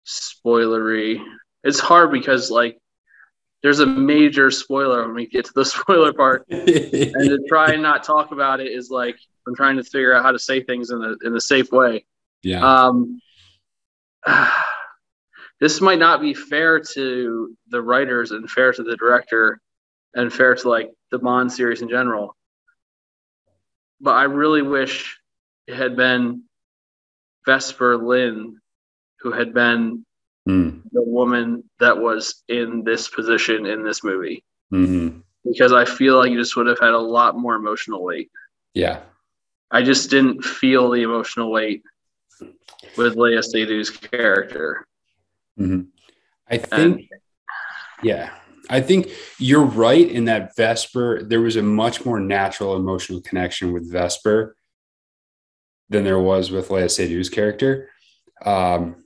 spoilery. 0.05 1.23
It's 1.63 1.79
hard 1.79 2.11
because 2.11 2.51
like 2.51 2.77
there's 3.63 3.79
a 3.79 3.85
major 3.85 4.51
spoiler 4.51 5.05
when 5.05 5.15
we 5.15 5.25
get 5.25 5.45
to 5.45 5.53
the 5.55 5.65
spoiler 5.65 6.13
part 6.13 6.45
and 6.49 6.67
to 6.67 7.39
try 7.47 7.71
and 7.71 7.81
not 7.81 8.03
talk 8.03 8.31
about 8.31 8.59
it 8.59 8.67
is 8.67 8.91
like 8.91 9.17
I'm 9.47 9.55
trying 9.55 9.77
to 9.77 9.83
figure 9.83 10.13
out 10.13 10.23
how 10.23 10.31
to 10.31 10.39
say 10.39 10.61
things 10.61 10.91
in 10.91 11.01
a 11.01 11.27
in 11.27 11.35
a 11.35 11.41
safe 11.41 11.71
way. 11.71 12.05
Yeah. 12.43 12.61
Um, 12.61 13.19
this 15.59 15.81
might 15.81 15.99
not 15.99 16.21
be 16.21 16.33
fair 16.33 16.79
to 16.79 17.57
the 17.69 17.81
writers 17.81 18.31
and 18.31 18.49
fair 18.49 18.71
to 18.73 18.83
the 18.83 18.97
director 18.97 19.59
and 20.13 20.31
fair 20.31 20.55
to 20.55 20.69
like 20.69 20.91
the 21.11 21.19
Bond 21.19 21.51
series 21.51 21.81
in 21.81 21.89
general. 21.89 22.35
But 23.99 24.15
I 24.15 24.23
really 24.23 24.61
wish 24.61 25.19
it 25.67 25.75
had 25.75 25.95
been 25.95 26.43
Vesper 27.45 27.97
Lynd 27.97 28.57
who 29.21 29.31
had 29.31 29.53
been 29.53 30.05
mm. 30.47 30.81
the 30.91 31.01
woman 31.01 31.63
that 31.79 31.97
was 31.97 32.43
in 32.47 32.83
this 32.83 33.07
position 33.07 33.65
in 33.65 33.83
this 33.83 34.03
movie. 34.03 34.43
Mm-hmm. 34.71 35.19
Because 35.45 35.73
I 35.73 35.85
feel 35.85 36.17
like 36.17 36.31
you 36.31 36.37
just 36.37 36.55
would 36.55 36.67
have 36.67 36.79
had 36.79 36.93
a 36.93 36.99
lot 36.99 37.37
more 37.37 37.55
emotional 37.55 38.03
weight. 38.03 38.31
Yeah. 38.73 39.01
I 39.69 39.81
just 39.81 40.09
didn't 40.09 40.43
feel 40.43 40.89
the 40.89 41.01
emotional 41.01 41.51
weight 41.51 41.83
with 42.97 43.15
Léa 43.15 43.43
Seydoux' 43.43 44.11
character. 44.11 44.87
Mm-hmm. 45.59 45.81
I 46.47 46.57
think, 46.57 46.71
and, 46.71 47.01
yeah, 48.03 48.31
I 48.69 48.81
think 48.81 49.09
you're 49.39 49.65
right 49.65 50.07
in 50.07 50.25
that 50.25 50.55
Vesper. 50.55 51.23
There 51.23 51.41
was 51.41 51.55
a 51.55 51.63
much 51.63 52.05
more 52.05 52.19
natural 52.19 52.75
emotional 52.75 53.21
connection 53.21 53.73
with 53.73 53.91
Vesper 53.91 54.55
than 55.89 56.03
there 56.03 56.19
was 56.19 56.51
with 56.51 56.69
Léa 56.69 56.85
Seydoux' 56.85 57.31
character. 57.31 57.89
Um, 58.45 59.02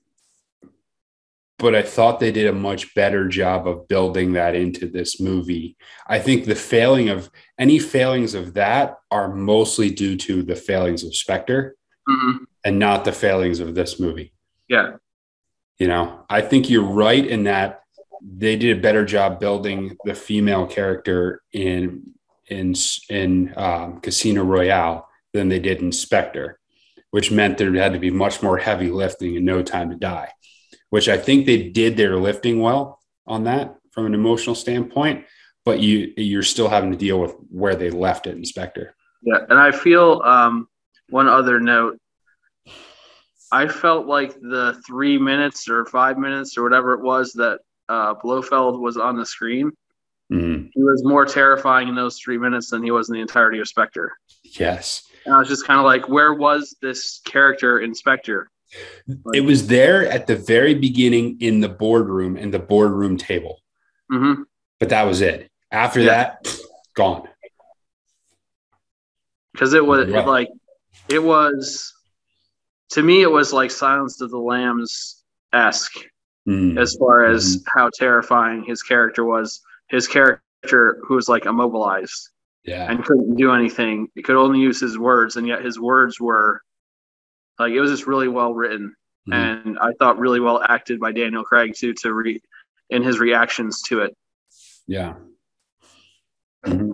but 1.59 1.73
I 1.73 1.81
thought 1.81 2.19
they 2.19 2.31
did 2.31 2.47
a 2.47 2.53
much 2.53 2.93
better 2.93 3.27
job 3.27 3.67
of 3.67 3.87
building 3.87 4.33
that 4.33 4.53
into 4.53 4.87
this 4.87 5.19
movie. 5.19 5.75
I 6.07 6.19
think 6.19 6.45
the 6.45 6.55
failing 6.55 7.09
of 7.09 7.31
any 7.57 7.79
failings 7.79 8.35
of 8.35 8.53
that 8.53 8.97
are 9.09 9.33
mostly 9.33 9.89
due 9.89 10.17
to 10.17 10.43
the 10.43 10.55
failings 10.55 11.03
of 11.03 11.15
Spectre 11.15 11.75
mm-hmm. 12.07 12.43
and 12.63 12.77
not 12.77 13.05
the 13.05 13.11
failings 13.11 13.59
of 13.59 13.73
this 13.73 13.99
movie. 13.99 14.33
Yeah. 14.67 14.97
You 15.79 15.87
know, 15.87 16.25
I 16.29 16.41
think 16.41 16.69
you're 16.69 16.83
right 16.83 17.25
in 17.25 17.45
that 17.45 17.81
they 18.21 18.55
did 18.55 18.77
a 18.77 18.81
better 18.81 19.05
job 19.05 19.39
building 19.39 19.97
the 20.05 20.15
female 20.15 20.65
character 20.67 21.41
in 21.53 22.13
in 22.49 22.73
in 23.09 23.53
um, 23.57 23.99
Casino 23.99 24.43
Royale 24.43 25.07
than 25.33 25.49
they 25.49 25.59
did 25.59 25.81
in 25.81 25.91
Spectre, 25.91 26.59
which 27.11 27.31
meant 27.31 27.57
there 27.57 27.73
had 27.73 27.93
to 27.93 27.99
be 27.99 28.09
much 28.09 28.41
more 28.41 28.57
heavy 28.57 28.89
lifting 28.89 29.35
and 29.35 29.45
no 29.45 29.61
time 29.61 29.89
to 29.89 29.95
die 29.95 30.31
which 30.89 31.09
I 31.09 31.17
think 31.17 31.45
they 31.45 31.69
did 31.69 31.97
their 31.97 32.17
lifting 32.17 32.61
well 32.61 32.99
on 33.25 33.43
that 33.45 33.75
from 33.91 34.05
an 34.05 34.13
emotional 34.13 34.55
standpoint. 34.55 35.25
But 35.65 35.79
you 35.81 36.13
you're 36.15 36.43
still 36.43 36.69
having 36.69 36.91
to 36.91 36.97
deal 36.97 37.19
with 37.19 37.35
where 37.49 37.75
they 37.75 37.89
left 37.89 38.25
it, 38.25 38.37
in 38.37 38.45
Spectre. 38.45 38.95
Yeah, 39.21 39.39
and 39.49 39.59
I 39.59 39.71
feel 39.71 40.21
um, 40.23 40.67
one 41.09 41.27
other 41.27 41.59
note. 41.59 41.99
I 43.51 43.67
felt 43.67 44.07
like 44.07 44.33
the 44.39 44.81
three 44.85 45.17
minutes 45.17 45.69
or 45.69 45.85
five 45.85 46.17
minutes 46.17 46.57
or 46.57 46.63
whatever 46.63 46.93
it 46.93 47.01
was 47.01 47.33
that 47.33 47.59
uh, 47.89 48.13
Blofeld 48.13 48.79
was 48.79 48.97
on 48.97 49.17
the 49.17 49.25
screen. 49.25 49.71
Mm-hmm. 50.31 50.67
He 50.73 50.83
was 50.83 51.03
more 51.05 51.25
terrifying 51.25 51.87
in 51.87 51.95
those 51.95 52.19
three 52.19 52.37
minutes 52.37 52.69
than 52.69 52.83
he 52.83 52.91
was 52.91 53.09
in 53.09 53.15
the 53.15 53.21
entirety 53.21 53.59
of 53.59 53.67
Spectre. 53.67 54.11
Yes. 54.43 55.03
And 55.25 55.33
I 55.33 55.39
was 55.39 55.47
just 55.47 55.65
kind 55.65 55.79
of 55.79 55.85
like, 55.85 56.09
where 56.09 56.33
was 56.33 56.75
this 56.81 57.21
character 57.25 57.79
in 57.79 57.95
It 59.33 59.45
was 59.45 59.67
there 59.67 60.07
at 60.07 60.27
the 60.27 60.35
very 60.35 60.73
beginning 60.73 61.37
in 61.39 61.61
the 61.61 61.69
boardroom 61.69 62.35
and 62.35 62.53
the 62.53 62.59
boardroom 62.59 63.17
table. 63.17 63.61
Mm-hmm. 64.11 64.43
But 64.79 64.89
that 64.89 65.03
was 65.03 65.21
it. 65.21 65.49
After 65.71 66.01
yeah. 66.01 66.05
that, 66.05 66.59
gone. 66.95 67.27
Because 69.53 69.73
it 69.73 69.85
was 69.85 70.09
yeah. 70.09 70.21
like, 70.21 70.49
it 71.09 71.23
was, 71.23 71.93
to 72.91 73.01
me, 73.01 73.21
it 73.21 73.31
was 73.31 73.53
like 73.53 73.71
Silence 73.71 74.21
of 74.21 74.29
the 74.29 74.37
Lambs 74.37 75.23
esque 75.53 75.97
mm. 76.47 76.79
as 76.79 76.95
far 76.99 77.25
as 77.25 77.57
mm. 77.57 77.63
how 77.73 77.89
terrifying 77.97 78.63
his 78.63 78.83
character 78.83 79.23
was. 79.25 79.61
His 79.89 80.07
character, 80.07 81.01
who 81.07 81.15
was 81.15 81.29
like 81.29 81.45
immobilized. 81.45 82.29
Yeah. 82.65 82.91
And 82.91 83.03
couldn't 83.03 83.37
do 83.37 83.53
anything. 83.53 84.09
He 84.13 84.21
could 84.21 84.35
only 84.35 84.59
use 84.59 84.81
his 84.81 84.99
words, 84.99 85.37
and 85.37 85.47
yet 85.47 85.63
his 85.63 85.79
words 85.79 86.19
were 86.19 86.61
like 87.59 87.73
it 87.73 87.79
was 87.79 87.91
just 87.91 88.07
really 88.07 88.27
well 88.27 88.53
written. 88.53 88.95
Mm-hmm. 89.27 89.33
And 89.67 89.79
I 89.79 89.91
thought 89.99 90.19
really 90.19 90.39
well 90.39 90.61
acted 90.67 90.99
by 90.99 91.11
Daniel 91.11 91.43
Craig 91.43 91.73
too 91.75 91.93
to 91.95 92.13
re 92.13 92.41
in 92.89 93.03
his 93.03 93.19
reactions 93.19 93.81
to 93.83 94.01
it. 94.01 94.15
Yeah. 94.87 95.15
Mm-hmm. 96.65 96.91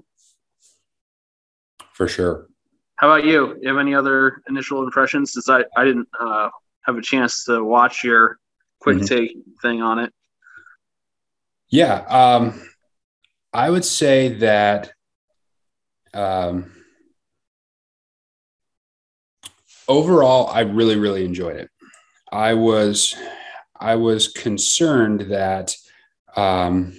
For 1.94 2.08
sure. 2.08 2.48
How 2.96 3.12
about 3.12 3.26
you? 3.26 3.58
You 3.62 3.70
have 3.70 3.78
any 3.78 3.94
other 3.94 4.42
initial 4.50 4.84
impressions? 4.84 5.34
Since 5.34 5.50
I, 5.50 5.66
I 5.78 5.84
didn't 5.84 6.08
uh, 6.20 6.50
have 6.86 6.98
a 6.98 7.02
chance 7.02 7.46
to 7.46 7.64
watch 7.64 8.04
your 8.04 8.40
quick 8.80 8.98
mm-hmm. 8.98 9.06
take 9.06 9.38
thing 9.62 9.82
on 9.82 10.00
it. 10.00 10.12
Yeah. 11.70 11.96
Um, 12.08 12.62
I 13.52 13.70
would 13.70 13.86
say 13.86 14.30
that 14.36 14.94
um, 16.14 16.72
overall, 19.88 20.48
I 20.48 20.62
really, 20.62 20.98
really 20.98 21.26
enjoyed 21.26 21.58
it. 21.58 21.70
I 22.32 22.54
was 22.56 23.16
I 23.80 23.96
was 23.96 24.28
concerned 24.28 25.22
that 25.30 25.76
um, 26.36 26.98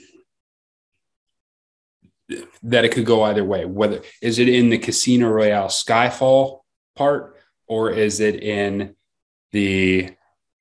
that 2.62 2.84
it 2.84 2.92
could 2.92 3.06
go 3.06 3.22
either 3.24 3.44
way. 3.44 3.64
Whether 3.64 4.02
is 4.22 4.38
it 4.38 4.48
in 4.48 4.70
the 4.70 4.78
Casino 4.78 5.28
Royale 5.30 5.68
Skyfall 5.68 6.60
part, 6.94 7.36
or 7.66 7.90
is 7.90 8.20
it 8.20 8.42
in 8.42 8.94
the 9.52 10.10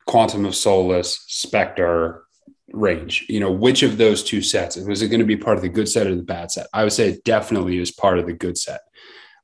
Quantum 0.05 0.45
of 0.45 0.55
Solace 0.55 1.23
Spectre 1.27 2.23
range? 2.71 3.25
You 3.29 3.39
know, 3.39 3.51
which 3.51 3.83
of 3.83 3.97
those 3.97 4.23
two 4.23 4.41
sets 4.41 4.75
was 4.77 5.01
it 5.01 5.09
going 5.09 5.19
to 5.19 5.25
be 5.25 5.37
part 5.37 5.57
of 5.57 5.63
the 5.63 5.69
good 5.69 5.89
set 5.89 6.07
or 6.07 6.15
the 6.15 6.23
bad 6.23 6.51
set? 6.51 6.67
I 6.73 6.83
would 6.83 6.93
say 6.93 7.09
it 7.09 7.23
definitely 7.23 7.77
is 7.77 7.91
part 7.91 8.19
of 8.19 8.25
the 8.25 8.33
good 8.33 8.57
set. 8.57 8.81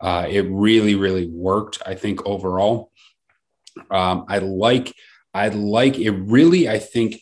Uh, 0.01 0.25
it 0.29 0.45
really, 0.49 0.95
really 0.95 1.27
worked. 1.27 1.81
I 1.85 1.95
think 1.95 2.25
overall, 2.25 2.91
um, 3.91 4.25
I 4.27 4.39
like, 4.39 4.93
I 5.33 5.49
like 5.49 5.97
it. 5.99 6.11
Really, 6.11 6.69
I 6.69 6.79
think 6.79 7.21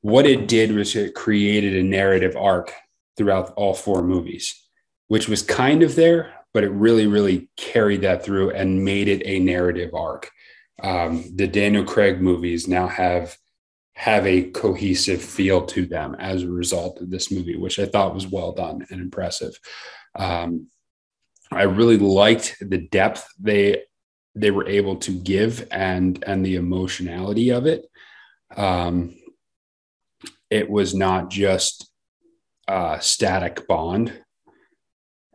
what 0.00 0.26
it 0.26 0.48
did 0.48 0.72
was 0.72 0.94
it 0.96 1.14
created 1.14 1.76
a 1.76 1.82
narrative 1.82 2.36
arc 2.36 2.72
throughout 3.16 3.52
all 3.56 3.74
four 3.74 4.02
movies, 4.02 4.66
which 5.08 5.28
was 5.28 5.42
kind 5.42 5.82
of 5.82 5.96
there, 5.96 6.34
but 6.54 6.64
it 6.64 6.70
really, 6.70 7.06
really 7.06 7.50
carried 7.56 8.02
that 8.02 8.24
through 8.24 8.50
and 8.50 8.84
made 8.84 9.08
it 9.08 9.22
a 9.24 9.38
narrative 9.38 9.94
arc. 9.94 10.30
Um, 10.82 11.24
the 11.34 11.46
Daniel 11.46 11.84
Craig 11.84 12.20
movies 12.20 12.68
now 12.68 12.86
have 12.86 13.36
have 13.94 14.24
a 14.28 14.48
cohesive 14.50 15.20
feel 15.20 15.66
to 15.66 15.84
them 15.84 16.14
as 16.20 16.44
a 16.44 16.48
result 16.48 17.00
of 17.00 17.10
this 17.10 17.32
movie, 17.32 17.56
which 17.56 17.80
I 17.80 17.86
thought 17.86 18.14
was 18.14 18.28
well 18.28 18.52
done 18.52 18.86
and 18.90 19.00
impressive. 19.00 19.58
Um, 20.14 20.68
I 21.52 21.62
really 21.62 21.98
liked 21.98 22.56
the 22.60 22.78
depth 22.78 23.26
they 23.38 23.82
they 24.34 24.50
were 24.50 24.68
able 24.68 24.96
to 24.96 25.10
give 25.10 25.66
and 25.70 26.22
and 26.26 26.44
the 26.44 26.56
emotionality 26.56 27.50
of 27.50 27.66
it. 27.66 27.86
Um, 28.56 29.14
it 30.50 30.70
was 30.70 30.94
not 30.94 31.30
just 31.30 31.90
uh, 32.66 32.98
static 32.98 33.66
bond. 33.66 34.12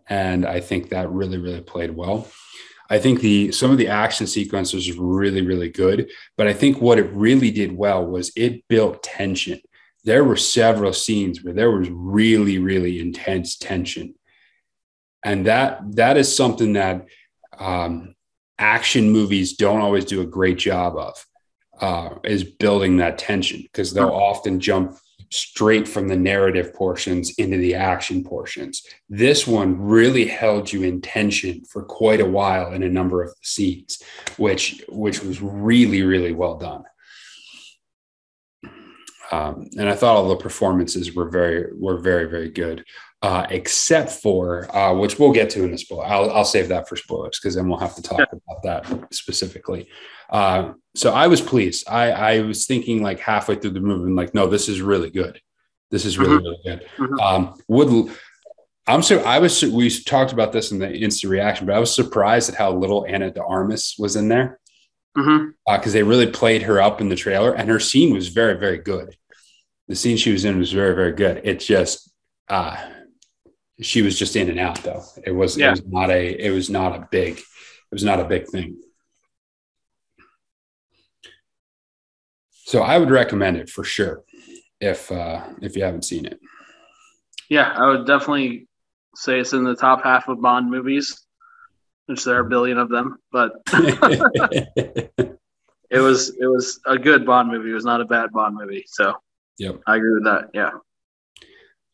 And 0.07 0.45
I 0.45 0.59
think 0.59 0.89
that 0.89 1.09
really, 1.11 1.37
really 1.37 1.61
played 1.61 1.95
well. 1.95 2.27
I 2.89 2.99
think 2.99 3.21
the 3.21 3.51
some 3.51 3.71
of 3.71 3.77
the 3.77 3.87
action 3.87 4.27
sequences 4.27 4.97
really, 4.97 5.41
really 5.41 5.69
good. 5.69 6.11
But 6.37 6.47
I 6.47 6.53
think 6.53 6.81
what 6.81 6.99
it 6.99 7.09
really 7.11 7.49
did 7.51 7.75
well 7.75 8.05
was 8.05 8.31
it 8.35 8.67
built 8.67 9.01
tension. 9.01 9.61
There 10.03 10.23
were 10.23 10.35
several 10.35 10.93
scenes 10.93 11.43
where 11.43 11.53
there 11.53 11.71
was 11.71 11.89
really, 11.89 12.59
really 12.59 12.99
intense 12.99 13.57
tension. 13.57 14.15
And 15.23 15.45
that 15.45 15.79
that 15.95 16.17
is 16.17 16.35
something 16.35 16.73
that 16.73 17.05
um, 17.57 18.15
action 18.57 19.11
movies 19.11 19.53
don't 19.53 19.81
always 19.81 20.05
do 20.05 20.21
a 20.21 20.25
great 20.25 20.57
job 20.57 20.97
of 20.97 21.25
uh, 21.79 22.15
is 22.23 22.43
building 22.43 22.97
that 22.97 23.17
tension 23.17 23.61
because 23.61 23.93
they'll 23.93 24.09
often 24.09 24.59
jump 24.59 24.97
straight 25.31 25.87
from 25.87 26.07
the 26.07 26.15
narrative 26.15 26.73
portions 26.75 27.33
into 27.39 27.57
the 27.57 27.73
action 27.73 28.23
portions. 28.23 28.83
This 29.09 29.47
one 29.47 29.81
really 29.81 30.25
held 30.25 30.71
you 30.71 30.83
in 30.83 31.01
tension 31.01 31.65
for 31.65 31.83
quite 31.83 32.21
a 32.21 32.25
while 32.25 32.71
in 32.71 32.83
a 32.83 32.89
number 32.89 33.23
of 33.23 33.33
scenes, 33.41 34.01
which 34.37 34.83
which 34.89 35.23
was 35.23 35.41
really 35.41 36.03
really 36.03 36.33
well 36.33 36.57
done. 36.57 36.83
Um, 39.31 39.67
and 39.79 39.89
I 39.89 39.95
thought 39.95 40.15
all 40.15 40.29
the 40.29 40.35
performances 40.35 41.15
were 41.15 41.29
very 41.29 41.65
were 41.73 41.97
very 41.97 42.29
very 42.29 42.49
good, 42.49 42.85
uh, 43.23 43.47
except 43.49 44.11
for 44.11 44.73
uh, 44.75 44.93
which 44.93 45.17
we'll 45.17 45.31
get 45.31 45.49
to 45.49 45.63
in 45.63 45.71
the 45.71 45.77
spoiler. 45.77 46.05
I'll, 46.05 46.29
I'll 46.29 46.45
save 46.45 46.67
that 46.67 46.89
for 46.89 46.97
spoilers 46.97 47.39
because 47.39 47.55
then 47.55 47.69
we'll 47.69 47.79
have 47.79 47.95
to 47.95 48.01
talk 48.01 48.19
about 48.19 48.63
that 48.63 49.13
specifically. 49.13 49.87
Uh, 50.29 50.73
so 50.93 51.13
I 51.13 51.27
was 51.27 51.39
pleased. 51.39 51.87
I, 51.87 52.11
I 52.11 52.41
was 52.41 52.65
thinking 52.65 53.01
like 53.01 53.19
halfway 53.19 53.55
through 53.55 53.71
the 53.71 53.79
movie, 53.79 54.09
I'm 54.09 54.15
like, 54.15 54.33
no, 54.33 54.47
this 54.47 54.67
is 54.67 54.81
really 54.81 55.09
good. 55.09 55.39
This 55.89 56.03
is 56.03 56.17
really, 56.17 56.35
mm-hmm. 56.35 56.43
really 56.43 56.59
good. 56.65 56.87
Mm-hmm. 56.97 57.19
Um, 57.19 57.55
would 57.69 58.13
I'm 58.87 59.01
so 59.01 59.19
I 59.19 59.39
was 59.39 59.63
we 59.63 59.89
talked 59.89 60.33
about 60.33 60.51
this 60.51 60.73
in 60.73 60.79
the 60.79 60.93
instant 60.93 61.31
reaction, 61.31 61.65
but 61.65 61.75
I 61.75 61.79
was 61.79 61.95
surprised 61.95 62.49
at 62.49 62.55
how 62.55 62.73
little 62.73 63.05
Ana 63.07 63.31
de 63.31 63.41
Armas 63.41 63.95
was 63.97 64.17
in 64.17 64.27
there 64.27 64.59
because 65.15 65.29
mm-hmm. 65.29 65.49
uh, 65.67 65.77
they 65.77 66.03
really 66.03 66.27
played 66.27 66.63
her 66.63 66.81
up 66.81 66.99
in 66.99 67.07
the 67.07 67.15
trailer, 67.15 67.53
and 67.53 67.69
her 67.69 67.79
scene 67.79 68.13
was 68.13 68.27
very, 68.27 68.57
very 68.57 68.79
good. 68.79 69.15
The 69.87 69.95
scene 69.95 70.17
she 70.17 70.33
was 70.33 70.43
in 70.43 70.57
was 70.57 70.73
very, 70.73 70.95
very 70.95 71.13
good. 71.13 71.41
It 71.45 71.61
just 71.61 72.11
uh, 72.49 72.75
she 73.83 74.01
was 74.01 74.17
just 74.17 74.35
in 74.35 74.49
and 74.49 74.59
out 74.59 74.81
though. 74.83 75.03
It 75.25 75.31
was 75.31 75.57
yeah. 75.57 75.67
it 75.67 75.71
was 75.71 75.85
not 75.85 76.09
a 76.09 76.45
it 76.45 76.51
was 76.51 76.69
not 76.69 76.95
a 76.95 77.07
big 77.11 77.37
it 77.37 77.91
was 77.91 78.03
not 78.03 78.19
a 78.19 78.25
big 78.25 78.47
thing. 78.47 78.77
So 82.65 82.81
I 82.81 82.97
would 82.97 83.11
recommend 83.11 83.57
it 83.57 83.69
for 83.69 83.83
sure 83.83 84.23
if 84.79 85.11
uh, 85.11 85.45
if 85.61 85.75
you 85.75 85.83
haven't 85.83 86.05
seen 86.05 86.25
it. 86.25 86.39
Yeah, 87.49 87.71
I 87.71 87.87
would 87.87 88.07
definitely 88.07 88.67
say 89.15 89.39
it's 89.39 89.53
in 89.53 89.63
the 89.63 89.75
top 89.75 90.03
half 90.03 90.27
of 90.27 90.41
Bond 90.41 90.71
movies, 90.71 91.23
which 92.07 92.23
there 92.23 92.37
are 92.37 92.45
a 92.45 92.49
billion 92.49 92.79
of 92.79 92.89
them. 92.89 93.17
But 93.31 93.51
it 93.67 95.39
was 95.91 96.29
it 96.39 96.47
was 96.47 96.79
a 96.85 96.97
good 96.97 97.25
Bond 97.25 97.51
movie. 97.51 97.69
It 97.69 97.75
was 97.75 97.85
not 97.85 98.01
a 98.01 98.05
bad 98.05 98.31
Bond 98.31 98.55
movie. 98.55 98.85
So 98.87 99.13
yep, 99.59 99.81
I 99.85 99.97
agree 99.97 100.13
with 100.15 100.23
that. 100.23 100.49
Yeah. 100.53 100.71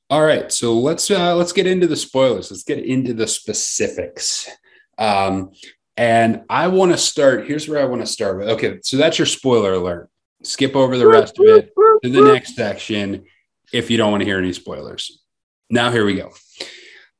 All 0.10 0.24
right, 0.24 0.52
so 0.52 0.74
let's 0.74 1.12
uh, 1.12 1.36
let's 1.36 1.54
get 1.54 1.68
into 1.68 1.88
the 1.88 1.96
spoilers. 1.96 2.50
Let's 2.50 2.64
get 2.64 2.80
into 2.80 3.14
the 3.14 3.28
specifics. 3.28 4.50
Um, 4.98 5.52
and 5.98 6.44
I 6.50 6.68
want 6.68 6.92
to 6.94 6.98
start. 6.98 7.48
Here's 7.48 7.68
where 7.68 7.82
I 7.82 7.86
want 7.86 8.02
to 8.02 8.08
start 8.08 8.38
with. 8.38 8.50
Okay, 8.50 8.80
so 8.84 8.98
that's 8.98 9.20
your 9.20 9.28
spoiler 9.28 9.74
alert 9.74 10.10
skip 10.44 10.76
over 10.76 10.98
the 10.98 11.08
rest 11.08 11.38
of 11.40 11.46
it 11.46 11.74
to 12.04 12.10
the 12.10 12.22
next 12.22 12.56
section 12.56 13.26
if 13.74 13.92
you 13.92 13.98
don't 13.98 14.12
want 14.12 14.22
to 14.22 14.26
hear 14.26 14.38
any 14.38 14.54
spoilers. 14.54 15.22
Now 15.70 15.92
here 15.92 16.06
we 16.06 16.16
go. 16.16 16.32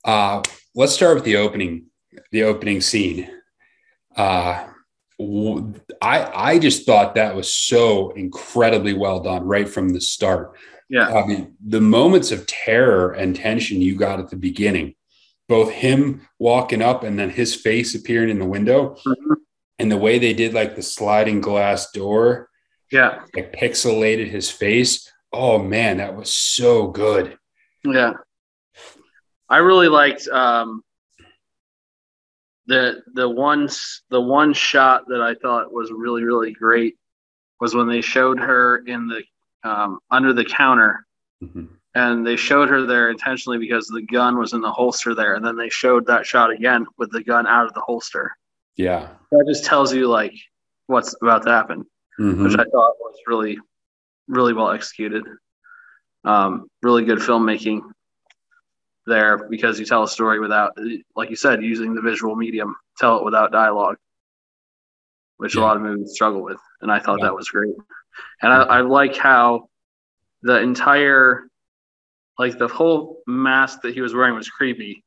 Uh, 0.04 0.42
let's 0.74 0.94
start 0.94 1.16
with 1.16 1.24
the 1.24 1.38
opening, 1.38 1.88
the 2.32 2.44
opening 2.44 2.82
scene. 2.82 3.30
Uh, 4.16 4.68
I 6.02 6.32
I 6.34 6.60
just 6.60 6.86
thought 6.86 7.16
that 7.16 7.36
was 7.36 7.54
so 7.54 8.12
incredibly 8.12 8.94
well 8.94 9.20
done 9.20 9.44
right 9.44 9.68
from 9.68 9.90
the 9.90 10.02
start. 10.02 10.58
Yeah, 10.90 11.14
I 11.14 11.26
mean 11.26 11.56
the 11.66 11.82
moments 11.82 12.32
of 12.32 12.48
terror 12.48 13.12
and 13.12 13.36
tension 13.36 13.82
you 13.82 13.96
got 13.96 14.20
at 14.20 14.30
the 14.30 14.36
beginning, 14.36 14.96
both 15.48 15.72
him 15.72 16.28
walking 16.40 16.82
up 16.82 17.04
and 17.04 17.18
then 17.18 17.30
his 17.30 17.56
face 17.56 17.96
appearing 17.96 18.30
in 18.30 18.40
the 18.40 18.46
window, 18.46 18.96
mm-hmm. 18.96 19.34
and 19.78 19.92
the 19.92 19.98
way 19.98 20.18
they 20.18 20.34
did 20.34 20.54
like 20.54 20.76
the 20.76 20.82
sliding 20.82 21.42
glass 21.42 21.92
door 21.92 22.50
yeah. 22.92 23.22
Like 23.36 23.54
pixelated 23.54 24.30
his 24.30 24.50
face. 24.50 25.12
Oh 25.32 25.60
man, 25.60 25.98
that 25.98 26.16
was 26.16 26.32
so 26.32 26.88
good. 26.88 27.38
Yeah. 27.84 28.14
I 29.48 29.58
really 29.58 29.88
liked 29.88 30.28
um 30.28 30.84
the 32.68 33.02
the 33.14 33.28
one 33.28 33.70
the 34.10 34.22
one 34.22 34.54
shot 34.54 35.04
that 35.08 35.22
I 35.22 35.36
thought 35.36 35.74
was 35.74 35.92
really 35.92 36.24
really 36.24 36.52
great 36.52 36.96
was 37.60 37.76
when 37.76 37.88
they 37.88 38.02
showed 38.02 38.40
her 38.40 38.78
in 38.86 39.08
the 39.08 39.24
um, 39.64 40.00
under 40.12 40.34
the 40.34 40.46
counter 40.46 41.06
mm-hmm. 41.44 41.66
and 41.96 42.26
they 42.26 42.36
showed 42.36 42.70
her 42.70 42.86
there 42.86 43.10
intentionally 43.10 43.58
because 43.58 43.88
the 43.88 44.02
gun 44.04 44.38
was 44.38 44.54
in 44.54 44.62
the 44.62 44.72
holster 44.72 45.14
there 45.14 45.36
and 45.36 45.46
then 45.46 45.58
they 45.58 45.70
showed 45.70 46.06
that 46.08 46.26
shot 46.26 46.52
again 46.52 46.86
with 46.98 47.12
the 47.12 47.24
gun 47.24 47.46
out 47.48 47.66
of 47.66 47.74
the 47.74 47.82
holster 47.82 48.32
yeah 48.78 49.10
that 49.32 49.46
just 49.48 49.66
tells 49.66 49.94
you 49.94 50.08
like 50.08 50.34
what's 50.88 51.16
about 51.22 51.44
to 51.44 51.50
happen 51.50 51.86
mm-hmm. 52.20 52.44
which 52.44 52.54
I 52.54 52.64
thought 52.64 52.96
was 53.00 53.16
really, 53.28 53.58
really 54.28 54.54
well 54.54 54.72
executed. 54.72 55.24
Um, 56.26 56.68
really 56.84 57.06
good 57.06 57.20
filmmaking 57.20 57.82
there 59.06 59.48
because 59.50 59.80
you 59.80 59.86
tell 59.86 60.04
a 60.04 60.08
story 60.08 60.40
without, 60.40 60.78
like 61.16 61.30
you 61.30 61.36
said, 61.36 61.64
using 61.64 61.96
the 61.96 62.02
visual 62.02 62.36
medium, 62.36 62.76
tell 62.98 63.18
it 63.18 63.26
without 63.26 63.52
dialogue, 63.52 63.96
which 65.38 65.56
yeah. 65.56 65.62
a 65.62 65.64
lot 65.64 65.78
of 65.78 65.82
movies 65.82 66.12
struggle 66.14 66.44
with. 66.44 66.60
And 66.82 66.92
I 66.92 67.00
thought 67.00 67.20
yeah. 67.20 67.28
that 67.28 67.36
was 67.36 67.50
great. 67.50 67.74
And 68.42 68.52
I, 68.52 68.62
I 68.62 68.82
like 68.82 69.16
how 69.16 69.70
the 70.42 70.60
entire, 70.60 71.48
like 72.38 72.58
the 72.58 72.68
whole 72.68 73.22
mask 73.28 73.82
that 73.82 73.94
he 73.94 74.02
was 74.02 74.14
wearing 74.14 74.36
was 74.36 74.50
creepy. 74.50 75.04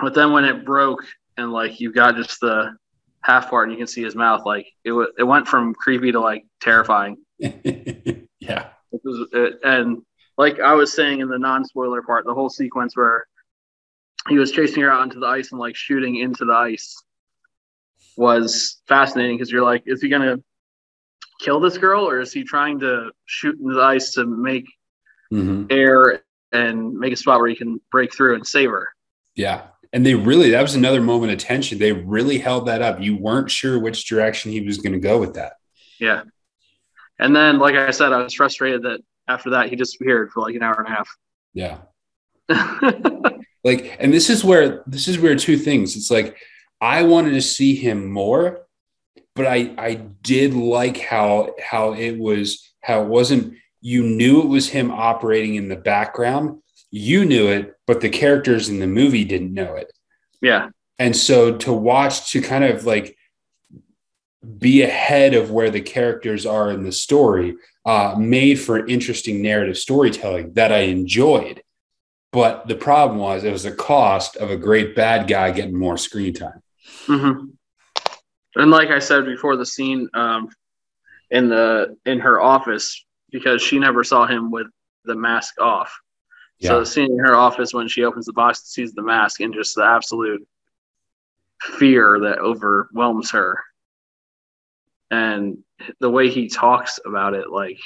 but 0.00 0.14
then 0.14 0.32
when 0.32 0.44
it 0.44 0.64
broke 0.64 1.04
and 1.36 1.52
like 1.52 1.80
you 1.80 1.92
got 1.92 2.16
just 2.16 2.40
the 2.40 2.76
half 3.22 3.50
part 3.50 3.68
and 3.68 3.72
you 3.72 3.78
can 3.78 3.86
see 3.86 4.02
his 4.02 4.14
mouth, 4.14 4.42
like 4.44 4.66
it 4.84 4.90
w- 4.90 5.12
it 5.18 5.24
went 5.24 5.46
from 5.46 5.74
creepy 5.74 6.12
to 6.12 6.20
like 6.20 6.44
terrifying. 6.60 7.16
yeah. 7.38 8.70
It 8.90 9.00
was, 9.04 9.28
it, 9.32 9.60
and 9.62 10.02
like 10.36 10.60
I 10.60 10.74
was 10.74 10.92
saying 10.92 11.20
in 11.20 11.28
the 11.28 11.38
non 11.38 11.64
spoiler 11.64 12.02
part, 12.02 12.24
the 12.24 12.34
whole 12.34 12.48
sequence 12.48 12.96
where 12.96 13.26
he 14.28 14.38
was 14.38 14.50
chasing 14.52 14.82
her 14.82 14.90
out 14.90 15.00
onto 15.00 15.20
the 15.20 15.26
ice 15.26 15.52
and 15.52 15.60
like 15.60 15.76
shooting 15.76 16.16
into 16.16 16.44
the 16.44 16.52
ice 16.54 16.96
was 18.16 18.80
fascinating 18.88 19.36
because 19.36 19.50
you're 19.50 19.62
like, 19.64 19.82
is 19.86 20.02
he 20.02 20.08
gonna 20.08 20.38
kill 21.38 21.60
this 21.60 21.78
girl 21.78 22.08
or 22.08 22.20
is 22.20 22.32
he 22.32 22.44
trying 22.44 22.80
to 22.80 23.10
shoot 23.26 23.58
into 23.58 23.74
the 23.74 23.82
ice 23.82 24.12
to 24.12 24.26
make 24.26 24.66
mm-hmm. 25.32 25.66
air 25.70 26.22
and 26.52 26.92
make 26.94 27.12
a 27.12 27.16
spot 27.16 27.40
where 27.40 27.48
he 27.48 27.56
can 27.56 27.80
break 27.90 28.14
through 28.14 28.34
and 28.34 28.46
save 28.46 28.70
her? 28.70 28.88
Yeah. 29.34 29.62
And 29.92 30.04
they 30.04 30.14
really, 30.14 30.50
that 30.50 30.62
was 30.62 30.74
another 30.74 31.00
moment 31.00 31.32
of 31.32 31.38
tension. 31.38 31.78
They 31.78 31.92
really 31.92 32.38
held 32.38 32.66
that 32.66 32.82
up. 32.82 33.00
You 33.00 33.16
weren't 33.16 33.50
sure 33.50 33.78
which 33.78 34.06
direction 34.06 34.52
he 34.52 34.60
was 34.60 34.78
going 34.78 34.92
to 34.92 34.98
go 34.98 35.18
with 35.18 35.34
that. 35.34 35.54
Yeah. 35.98 36.22
And 37.18 37.34
then, 37.34 37.58
like 37.58 37.74
I 37.74 37.90
said, 37.90 38.12
I 38.12 38.22
was 38.22 38.34
frustrated 38.34 38.82
that 38.82 39.00
after 39.26 39.50
that 39.50 39.70
he 39.70 39.76
disappeared 39.76 40.30
for 40.30 40.40
like 40.40 40.54
an 40.54 40.62
hour 40.62 40.74
and 40.78 40.86
a 40.86 40.90
half. 40.90 41.08
Yeah. 41.54 41.78
like, 43.64 43.96
and 43.98 44.12
this 44.12 44.30
is 44.30 44.44
where, 44.44 44.82
this 44.86 45.08
is 45.08 45.18
where 45.18 45.36
two 45.36 45.56
things. 45.56 45.96
It's 45.96 46.10
like, 46.10 46.36
I 46.80 47.02
wanted 47.02 47.32
to 47.32 47.42
see 47.42 47.74
him 47.74 48.10
more, 48.10 48.66
but 49.38 49.46
I, 49.46 49.74
I 49.78 49.94
did 49.94 50.52
like 50.52 50.98
how, 50.98 51.54
how 51.64 51.94
it 51.94 52.18
was, 52.18 52.70
how 52.82 53.00
it 53.02 53.08
wasn't, 53.08 53.54
you 53.80 54.02
knew 54.02 54.42
it 54.42 54.48
was 54.48 54.68
him 54.68 54.90
operating 54.90 55.54
in 55.54 55.68
the 55.68 55.76
background 55.76 56.60
you 56.90 57.24
knew 57.24 57.48
it, 57.48 57.74
but 57.86 58.00
the 58.00 58.08
characters 58.08 58.68
in 58.68 58.78
the 58.78 58.86
movie 58.86 59.24
didn't 59.24 59.52
know 59.52 59.74
it. 59.74 59.92
Yeah. 60.40 60.70
And 60.98 61.14
so 61.14 61.56
to 61.58 61.72
watch, 61.72 62.32
to 62.32 62.40
kind 62.40 62.64
of 62.64 62.84
like 62.84 63.16
be 64.58 64.82
ahead 64.82 65.34
of 65.34 65.50
where 65.50 65.70
the 65.70 65.80
characters 65.80 66.46
are 66.46 66.70
in 66.70 66.82
the 66.82 66.92
story, 66.92 67.56
uh, 67.84 68.14
made 68.18 68.56
for 68.56 68.86
interesting 68.86 69.42
narrative 69.42 69.76
storytelling 69.76 70.54
that 70.54 70.72
I 70.72 70.80
enjoyed. 70.80 71.62
But 72.32 72.68
the 72.68 72.74
problem 72.74 73.18
was 73.18 73.44
it 73.44 73.52
was 73.52 73.62
the 73.62 73.72
cost 73.72 74.36
of 74.36 74.50
a 74.50 74.56
great 74.56 74.94
bad 74.94 75.28
guy 75.28 75.50
getting 75.50 75.78
more 75.78 75.96
screen 75.96 76.34
time. 76.34 76.62
Mm-hmm. 77.06 77.46
And 78.58 78.70
like 78.70 78.90
I 78.90 78.98
said 78.98 79.24
before, 79.24 79.56
the 79.56 79.64
scene 79.64 80.08
um, 80.14 80.50
in 81.30 81.48
the 81.48 81.96
in 82.04 82.18
her 82.18 82.40
office 82.40 83.04
because 83.30 83.62
she 83.62 83.78
never 83.78 84.02
saw 84.02 84.26
him 84.26 84.50
with 84.50 84.66
the 85.04 85.14
mask 85.14 85.60
off. 85.60 85.96
Yeah. 86.58 86.70
So 86.70 86.84
seeing 86.84 87.18
her 87.18 87.36
office 87.36 87.72
when 87.72 87.88
she 87.88 88.04
opens 88.04 88.26
the 88.26 88.32
box 88.32 88.60
and 88.60 88.66
sees 88.66 88.92
the 88.92 89.02
mask 89.02 89.40
and 89.40 89.54
just 89.54 89.76
the 89.76 89.84
absolute 89.84 90.46
fear 91.60 92.18
that 92.20 92.38
overwhelms 92.38 93.30
her. 93.30 93.62
And 95.10 95.58
the 96.00 96.10
way 96.10 96.28
he 96.28 96.48
talks 96.48 96.98
about 97.06 97.34
it, 97.34 97.50
like, 97.50 97.78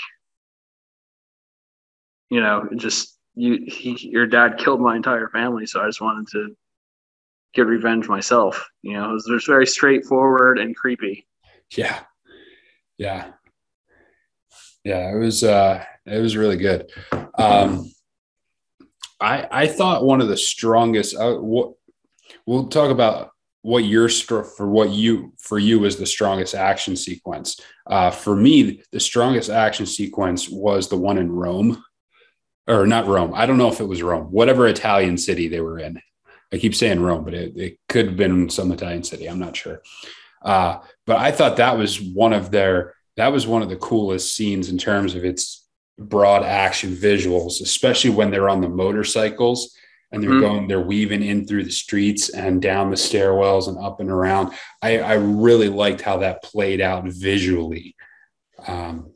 you 2.31 2.41
know, 2.41 2.69
just 2.77 3.19
you, 3.35 3.65
he, 3.67 4.09
your 4.09 4.27
dad 4.27 4.59
killed 4.59 4.81
my 4.81 4.97
entire 4.97 5.29
family, 5.29 5.67
so 5.67 5.81
I 5.81 5.87
just 5.87 6.01
wanted 6.01 6.29
to 6.29 6.57
get 7.55 7.67
revenge 7.67 8.09
myself. 8.09 8.69
You 8.83 8.95
know, 8.95 9.11
it 9.11 9.13
was 9.13 9.45
very 9.47 9.67
straightforward 9.67 10.59
and 10.59 10.77
creepy. 10.77 11.27
Yeah, 11.77 12.01
yeah, 12.99 13.33
yeah. 14.85 15.15
It 15.15 15.19
was, 15.19 15.45
uh, 15.45 15.85
it 16.07 16.21
was 16.21 16.37
really 16.37 16.57
good. 16.57 16.91
Um, 17.39 17.91
I 19.21 19.47
I 19.51 19.67
thought 19.67 20.05
one 20.05 20.21
of 20.21 20.29
the 20.29 20.37
strongest. 20.37 21.17
Uh, 21.17 21.37
what 21.37 21.75
we'll 22.47 22.69
talk 22.69 22.91
about 22.91 23.31
what 23.63 23.85
your 23.85 24.09
for 24.09 24.69
what 24.69 24.91
you 24.91 25.33
for 25.39 25.59
you 25.59 25.79
was 25.79 25.97
the 25.97 26.07
strongest 26.07 26.55
action 26.55 26.97
sequence. 26.97 27.61
Uh, 27.87 28.11
for 28.11 28.35
me, 28.35 28.83
the 28.91 29.01
strongest 29.01 29.49
action 29.49 29.87
sequence 29.87 30.49
was 30.49 30.89
the 30.89 30.97
one 30.97 31.19
in 31.19 31.31
Rome, 31.31 31.83
or 32.67 32.87
not 32.87 33.07
Rome. 33.07 33.33
I 33.35 33.47
don't 33.47 33.59
know 33.59 33.71
if 33.71 33.81
it 33.81 33.89
was 33.89 34.03
Rome, 34.03 34.25
whatever 34.25 34.67
Italian 34.67 35.17
city 35.17 35.49
they 35.49 35.61
were 35.61 35.79
in. 35.79 36.01
I 36.53 36.59
keep 36.59 36.75
saying 36.75 37.01
Rome, 37.01 37.25
but 37.25 37.35
it, 37.35 37.57
it 37.57 37.79
could 37.89 38.07
have 38.07 38.17
been 38.17 38.51
some 38.51 38.73
Italian 38.73 39.05
city. 39.05 39.27
I'm 39.27 39.39
not 39.39 39.57
sure. 39.57 39.83
Uh, 40.43 40.79
but 41.07 41.17
I 41.17 41.33
thought 41.33 41.57
that 41.57 41.79
was 41.79 42.01
one 42.01 42.33
of 42.33 42.51
their 42.51 42.95
that 43.17 43.33
was 43.33 43.47
one 43.47 43.63
of 43.63 43.69
the 43.69 43.77
coolest 43.77 44.35
scenes 44.35 44.71
in 44.71 44.79
terms 44.79 45.15
of 45.15 45.25
its 45.25 45.67
broad 45.99 46.43
action 46.43 46.95
visuals, 46.95 47.61
especially 47.61 48.11
when 48.11 48.31
they're 48.31 48.49
on 48.49 48.61
the 48.61 48.69
motorcycles 48.69 49.77
and 50.11 50.23
they're 50.23 50.31
mm-hmm. 50.31 50.41
going, 50.41 50.69
they're 50.69 50.81
weaving 50.81 51.23
in 51.23 51.47
through 51.47 51.65
the 51.65 51.71
streets 51.71 52.29
and 52.31 52.61
down 52.61 52.91
the 52.91 52.97
stairwells 52.97 53.69
and 53.69 53.79
up 53.79 54.01
and 54.01 54.11
around. 54.11 54.53
I, 54.81 54.99
I 54.99 55.15
really 55.15 55.69
liked 55.69 56.01
how 56.01 56.19
that 56.19 56.43
played 56.43 56.81
out 56.81 57.05
visually. 57.07 57.97
Um, 58.67 59.13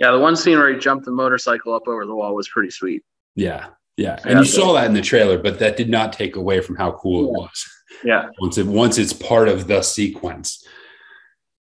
yeah, 0.00 0.10
the 0.10 0.18
one 0.18 0.36
scene 0.36 0.58
where 0.58 0.72
he 0.72 0.78
jumped 0.78 1.06
the 1.06 1.12
motorcycle 1.12 1.74
up 1.74 1.88
over 1.88 2.04
the 2.04 2.14
wall 2.14 2.34
was 2.34 2.48
pretty 2.48 2.70
sweet. 2.70 3.02
Yeah, 3.34 3.68
yeah, 3.96 4.18
and 4.24 4.32
yeah, 4.32 4.38
you 4.40 4.44
saw 4.44 4.74
that 4.74 4.86
in 4.86 4.94
the 4.94 5.02
trailer, 5.02 5.38
but 5.38 5.58
that 5.58 5.76
did 5.76 5.88
not 5.88 6.12
take 6.12 6.36
away 6.36 6.60
from 6.60 6.76
how 6.76 6.92
cool 6.92 7.22
yeah. 7.22 7.28
it 7.28 7.32
was. 7.32 7.70
Yeah, 8.04 8.28
once 8.40 8.58
it 8.58 8.66
once 8.66 8.98
it's 8.98 9.12
part 9.12 9.48
of 9.48 9.66
the 9.66 9.82
sequence. 9.82 10.66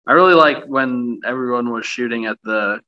I 0.07 0.13
really 0.13 0.35
like 0.35 0.65
when 0.65 1.21
everyone 1.25 1.71
was 1.71 1.85
shooting 1.85 2.25
at 2.25 2.37
the 2.43 2.79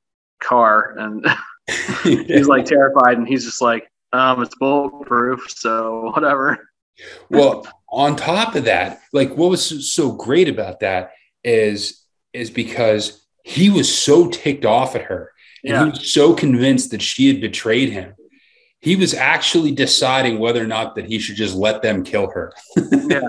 car 0.42 0.96
and 0.98 1.26
he's 2.04 2.48
like 2.48 2.66
terrified 2.66 3.18
and 3.18 3.28
he's 3.28 3.44
just 3.44 3.62
like 3.62 3.92
um 4.14 4.42
it's 4.42 4.56
bulletproof 4.56 5.50
so 5.50 6.12
whatever 6.14 6.70
well 7.30 7.68
on 7.90 8.16
top 8.16 8.56
of 8.56 8.66
that 8.66 9.02
like 9.12 9.36
what 9.36 9.50
was 9.50 9.94
so 9.94 10.14
great 10.14 10.48
about 10.48 10.80
that 10.80 11.12
is 11.44 12.06
is 12.34 12.50
because 12.50 13.26
he 13.44 13.70
was 13.70 13.94
so 13.94 14.30
ticked 14.30 14.66
off 14.66 14.96
at 14.96 15.02
her 15.02 15.32
and 15.64 15.72
yeah. 15.74 15.84
he 15.84 15.90
was 15.90 16.12
so 16.12 16.34
convinced 16.34 16.92
that 16.92 17.02
she 17.02 17.28
had 17.28 17.42
betrayed 17.42 17.90
him 17.90 18.14
he 18.88 18.96
was 18.96 19.14
actually 19.14 19.72
deciding 19.72 20.40
whether 20.40 20.64
or 20.64 20.68
not 20.68 20.96
that 20.96 21.06
he 21.06 21.20
should 21.20 21.36
just 21.36 21.56
let 21.56 21.82
them 21.82 22.04
kill 22.04 22.30
her 22.30 22.54
yeah. 23.10 23.22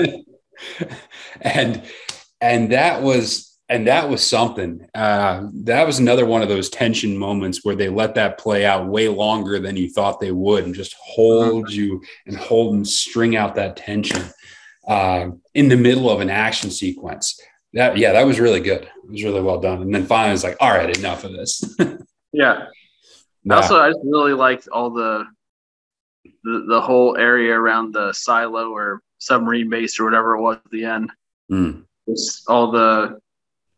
and 1.40 1.83
and 2.40 2.73
that 2.73 3.03
was 3.03 3.49
and 3.68 3.87
that 3.87 4.09
was 4.09 4.27
something. 4.27 4.87
Uh, 4.94 5.47
that 5.53 5.87
was 5.87 5.99
another 5.99 6.25
one 6.25 6.40
of 6.40 6.49
those 6.49 6.71
tension 6.71 7.16
moments 7.16 7.64
where 7.64 7.77
they 7.77 7.88
let 7.88 8.14
that 8.14 8.38
play 8.38 8.64
out 8.64 8.88
way 8.88 9.09
longer 9.09 9.59
than 9.59 9.77
you 9.77 9.90
thought 9.90 10.21
they 10.21 10.33
would, 10.33 10.64
and 10.64 10.75
just 10.75 10.97
hold 10.99 11.66
uh-huh. 11.66 11.75
you 11.75 12.03
and 12.27 12.37
hold 12.37 12.75
and 12.75 12.88
string 12.88 13.37
out 13.37 13.55
that 13.55 13.77
tension 13.77 14.23
uh, 14.87 15.29
in 15.55 15.68
the 15.68 15.77
middle 15.77 16.09
of 16.09 16.21
an 16.21 16.31
action 16.31 16.71
sequence. 16.71 17.38
That 17.75 17.99
yeah, 17.99 18.12
that 18.12 18.27
was 18.27 18.40
really 18.40 18.61
good. 18.61 18.85
It 18.85 19.11
was 19.11 19.23
really 19.23 19.42
well 19.42 19.61
done. 19.61 19.83
And 19.83 19.94
then 19.94 20.07
finally, 20.07 20.35
it's 20.35 20.44
like, 20.44 20.57
all 20.61 20.71
right, 20.71 20.97
enough 20.97 21.25
of 21.25 21.33
this. 21.33 21.62
yeah. 22.33 22.66
Nah. 23.44 23.57
Also, 23.57 23.79
I 23.79 23.90
just 23.90 24.01
really 24.05 24.33
liked 24.33 24.68
all 24.68 24.90
the, 24.90 25.27
the 26.45 26.64
the 26.69 26.81
whole 26.81 27.17
area 27.17 27.55
around 27.55 27.93
the 27.93 28.12
silo 28.12 28.71
or 28.71 29.03
submarine 29.19 29.71
base 29.71 29.99
or 29.99 30.05
whatever 30.05 30.37
it 30.37 30.41
was 30.41 30.57
at 30.64 30.71
the 30.71 30.85
end. 30.85 31.11
Mm. 31.51 31.85
Just 32.09 32.49
all 32.49 32.71
the 32.71 33.19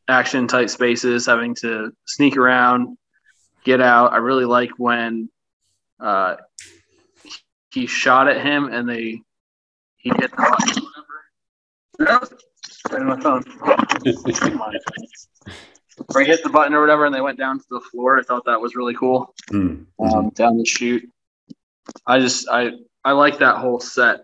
action 0.09 0.47
type 0.47 0.71
spaces, 0.71 1.27
having 1.27 1.55
to 1.57 1.93
sneak 2.07 2.37
around, 2.37 2.97
get 3.65 3.81
out. 3.81 4.13
I 4.13 4.19
really 4.19 4.45
like 4.45 4.71
when 4.79 5.29
uh, 5.99 6.37
he 7.73 7.87
shot 7.87 8.29
at 8.29 8.41
him 8.41 8.73
and 8.73 8.89
they 8.89 9.21
he 9.97 10.11
hit 10.11 10.31
the 10.31 10.37
button 10.37 10.85
or 10.85 10.87
whatever. 11.99 12.31
or 16.15 16.21
he 16.21 16.27
hit 16.27 16.43
the 16.43 16.49
button 16.49 16.75
or 16.75 16.81
whatever, 16.81 17.05
and 17.05 17.15
they 17.15 17.21
went 17.21 17.39
down 17.39 17.59
to 17.59 17.65
the 17.71 17.81
floor. 17.81 18.19
I 18.19 18.23
thought 18.23 18.45
that 18.47 18.61
was 18.61 18.75
really 18.75 18.95
cool. 18.95 19.35
Mm-hmm. 19.51 20.03
Um, 20.03 20.31
down 20.31 20.57
the 20.57 20.65
chute. 20.65 21.09
I 22.07 22.21
just 22.21 22.49
I 22.49 22.73
I 23.05 23.13
like 23.13 23.39
that 23.39 23.57
whole 23.57 23.81
set 23.81 24.21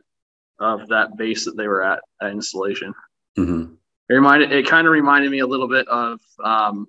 of 0.58 0.88
that 0.88 1.16
base 1.16 1.44
that 1.44 1.56
they 1.56 1.68
were 1.68 1.82
at 1.82 2.00
that 2.20 2.30
installation. 2.30 2.94
Mm-hmm. 3.38 3.74
It 4.08 4.14
reminded 4.14 4.52
it 4.52 4.66
kind 4.66 4.86
of 4.86 4.92
reminded 4.92 5.30
me 5.30 5.40
a 5.40 5.46
little 5.46 5.68
bit 5.68 5.88
of 5.88 6.20
um, 6.42 6.86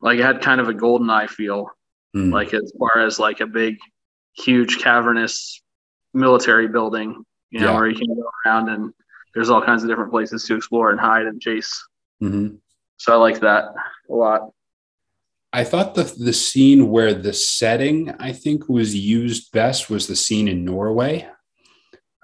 like 0.00 0.18
it 0.18 0.24
had 0.24 0.42
kind 0.42 0.60
of 0.60 0.68
a 0.68 0.74
GoldenEye 0.74 1.28
feel, 1.28 1.70
mm. 2.14 2.32
like 2.32 2.52
as 2.54 2.72
far 2.78 3.00
as 3.00 3.18
like 3.18 3.40
a 3.40 3.46
big, 3.46 3.76
huge 4.36 4.78
cavernous 4.78 5.62
military 6.12 6.68
building, 6.68 7.24
you 7.50 7.60
know, 7.60 7.72
yeah. 7.72 7.74
where 7.74 7.88
you 7.88 7.96
can 7.96 8.14
go 8.14 8.28
around 8.44 8.68
and 8.68 8.92
there's 9.34 9.50
all 9.50 9.62
kinds 9.62 9.82
of 9.82 9.88
different 9.88 10.10
places 10.10 10.44
to 10.44 10.56
explore 10.56 10.90
and 10.90 11.00
hide 11.00 11.26
and 11.26 11.40
chase. 11.40 11.86
Mm-hmm. 12.22 12.56
So 12.96 13.12
I 13.12 13.16
like 13.16 13.40
that 13.40 13.66
a 14.10 14.14
lot. 14.14 14.50
I 15.52 15.64
thought 15.64 15.94
the 15.94 16.04
the 16.04 16.32
scene 16.32 16.90
where 16.90 17.14
the 17.14 17.32
setting 17.32 18.10
I 18.18 18.32
think 18.32 18.68
was 18.68 18.94
used 18.94 19.52
best 19.52 19.88
was 19.88 20.06
the 20.06 20.16
scene 20.16 20.48
in 20.48 20.64
Norway. 20.64 21.28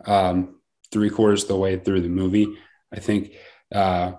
Um, 0.07 0.61
three 0.91 1.11
quarters 1.11 1.43
of 1.43 1.49
the 1.49 1.57
way 1.57 1.79
through 1.79 2.03
the 2.03 2.09
movie, 2.09 2.49
I 2.93 3.01
think, 3.01 3.35
uh, 3.75 4.13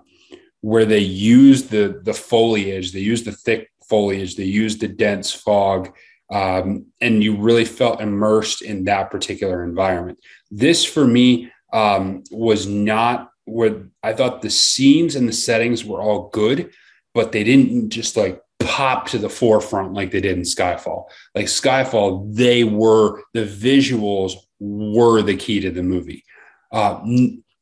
where 0.60 0.84
they 0.84 1.00
used 1.00 1.70
the 1.70 2.00
the 2.02 2.14
foliage, 2.14 2.92
they 2.92 3.00
used 3.00 3.24
the 3.26 3.32
thick 3.32 3.70
foliage, 3.88 4.34
they 4.36 4.44
used 4.44 4.80
the 4.80 4.88
dense 4.88 5.30
fog 5.32 5.92
Um, 6.32 6.86
and 7.00 7.22
you 7.22 7.36
really 7.36 7.66
felt 7.66 8.00
immersed 8.00 8.62
in 8.62 8.84
that 8.84 9.10
particular 9.10 9.62
environment. 9.62 10.18
This, 10.50 10.84
for 10.84 11.06
me, 11.06 11.52
um, 11.72 12.24
was 12.30 12.66
not 12.66 13.28
where 13.44 13.88
I 14.02 14.14
thought 14.14 14.40
the 14.40 14.50
scenes 14.50 15.16
and 15.16 15.28
the 15.28 15.32
settings 15.34 15.84
were 15.84 16.00
all 16.00 16.30
good, 16.30 16.70
but 17.12 17.30
they 17.32 17.44
didn't 17.44 17.90
just 17.90 18.16
like 18.16 18.40
pop 18.60 19.08
to 19.08 19.18
the 19.18 19.28
forefront 19.28 19.92
like 19.92 20.10
they 20.10 20.20
did 20.20 20.36
in 20.36 20.42
Skyfall. 20.42 21.04
Like 21.34 21.46
Skyfall, 21.46 22.34
they 22.34 22.64
were 22.64 23.22
the 23.32 23.44
visuals 23.44 24.34
were 24.60 25.22
the 25.22 25.36
key 25.36 25.60
to 25.60 25.70
the 25.70 25.82
movie. 25.82 26.24
Uh, 26.72 27.00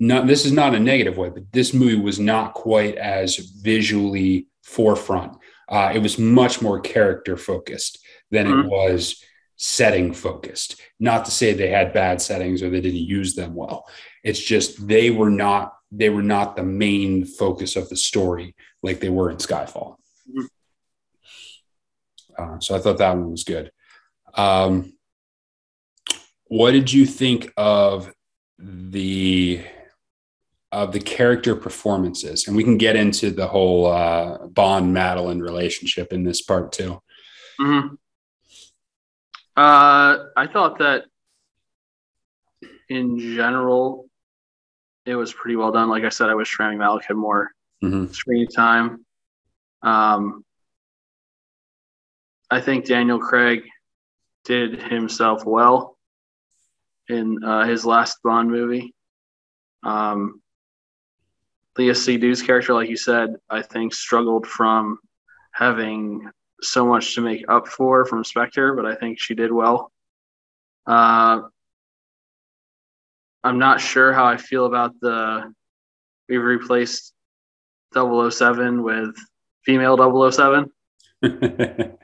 not 0.01 0.27
this 0.27 0.45
is 0.45 0.53
not 0.53 0.75
a 0.75 0.81
negative 0.81 1.17
way, 1.17 1.31
but 1.31 1.51
this 1.53 1.75
movie 1.75 2.01
was 2.01 2.19
not 2.19 2.55
quite 2.55 2.97
as 2.97 3.37
visually 3.37 4.47
forefront. 4.63 5.37
Uh, 5.69 5.93
it 5.95 6.01
was 6.01 6.19
much 6.19 6.61
more 6.61 6.81
character 6.81 7.37
focused 7.37 7.99
than 8.31 8.47
mm-hmm. 8.47 8.61
it 8.61 8.67
was 8.67 9.23
setting 9.57 10.13
focused. 10.13 10.81
Not 10.99 11.25
to 11.25 11.31
say 11.31 11.53
they 11.53 11.69
had 11.69 11.93
bad 11.93 12.21
settings 12.21 12.63
or 12.63 12.71
they 12.71 12.81
didn't 12.81 13.01
use 13.01 13.35
them 13.35 13.55
well. 13.55 13.87
It's 14.25 14.41
just 14.41 14.87
they 14.87 15.11
were 15.11 15.31
not 15.31 15.75
they 15.91 16.09
were 16.09 16.23
not 16.23 16.57
the 16.57 16.63
main 16.63 17.25
focus 17.25 17.77
of 17.77 17.89
the 17.89 17.97
story 17.97 18.57
like 18.83 19.01
they 19.01 19.11
were 19.11 19.31
in 19.31 19.37
Skyfall. 19.37 19.97
Mm-hmm. 20.29 20.47
Uh, 22.43 22.61
so 22.61 22.75
I 22.75 22.79
thought 22.79 22.99
that 22.99 23.17
one 23.17 23.31
was 23.31 23.45
good. 23.45 23.71
Um, 24.35 24.95
what 26.45 26.73
did 26.73 26.93
you 26.93 27.07
think 27.07 27.53
of 27.57 28.13
the 28.59 29.65
of 30.71 30.93
the 30.93 31.01
character 31.01 31.55
performances? 31.55 32.47
And 32.47 32.57
we 32.57 32.65
can 32.65 32.79
get 32.79 32.97
into 32.97 33.31
the 33.31 33.47
whole 33.47 33.87
uh, 33.87 34.47
Bond 34.47 34.93
Madeline 34.93 35.41
relationship 35.41 36.13
in 36.13 36.25
this 36.25 36.43
part 36.43 36.73
too. 36.73 37.01
Mm-hmm. 37.61 37.95
Uh, 39.55 40.19
I 40.37 40.47
thought 40.51 40.79
that 40.79 41.05
in 42.89 43.19
general, 43.19 44.09
it 45.05 45.15
was 45.15 45.33
pretty 45.33 45.57
well 45.57 45.73
done. 45.73 45.89
Like 45.89 46.05
I 46.05 46.09
said, 46.09 46.31
I 46.31 46.35
wish 46.35 46.59
Rami 46.59 46.77
Malek 46.77 47.05
had 47.05 47.17
more 47.17 47.51
mm-hmm. 47.83 48.13
screen 48.13 48.47
time. 48.49 49.05
Um, 49.83 50.45
I 52.53 52.61
think 52.61 52.85
Daniel 52.85 53.19
Craig 53.19 53.63
did 54.45 54.79
himself 54.79 55.47
well 55.47 55.97
in 57.09 57.43
uh, 57.43 57.65
his 57.65 57.87
last 57.87 58.19
Bond 58.23 58.51
movie. 58.51 58.95
Um, 59.83 60.43
Léa 61.79 61.93
Seydoux's 61.93 62.43
character, 62.43 62.75
like 62.75 62.91
you 62.91 62.97
said, 62.99 63.37
I 63.49 63.63
think 63.63 63.95
struggled 63.95 64.47
from 64.47 64.99
having 65.53 66.29
so 66.61 66.85
much 66.85 67.15
to 67.15 67.23
make 67.23 67.43
up 67.49 67.69
for 67.69 68.05
from 68.05 68.23
Spectre, 68.23 68.75
but 68.75 68.85
I 68.85 68.97
think 68.97 69.19
she 69.19 69.35
did 69.35 69.51
well. 69.51 69.91
Uh, 70.87 71.41
I'm 73.43 73.59
not 73.59 73.81
sure 73.81 74.13
how 74.13 74.27
I 74.27 74.37
feel 74.37 74.67
about 74.67 74.93
the 75.01 75.51
we've 76.29 76.43
replaced 76.43 77.15
007 77.95 78.83
with 78.83 79.17
female 79.65 79.97
007. 80.31 80.71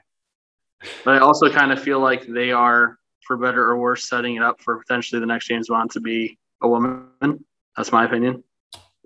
but 1.04 1.14
I 1.14 1.18
also 1.18 1.50
kind 1.50 1.72
of 1.72 1.80
feel 1.80 2.00
like 2.00 2.26
they 2.26 2.52
are, 2.52 2.98
for 3.26 3.36
better 3.36 3.64
or 3.64 3.78
worse, 3.78 4.08
setting 4.08 4.36
it 4.36 4.42
up 4.42 4.60
for 4.60 4.78
potentially 4.78 5.20
the 5.20 5.26
next 5.26 5.46
James 5.46 5.68
Bond 5.68 5.90
to 5.92 6.00
be 6.00 6.38
a 6.62 6.68
woman. 6.68 7.44
That's 7.76 7.92
my 7.92 8.04
opinion. 8.04 8.42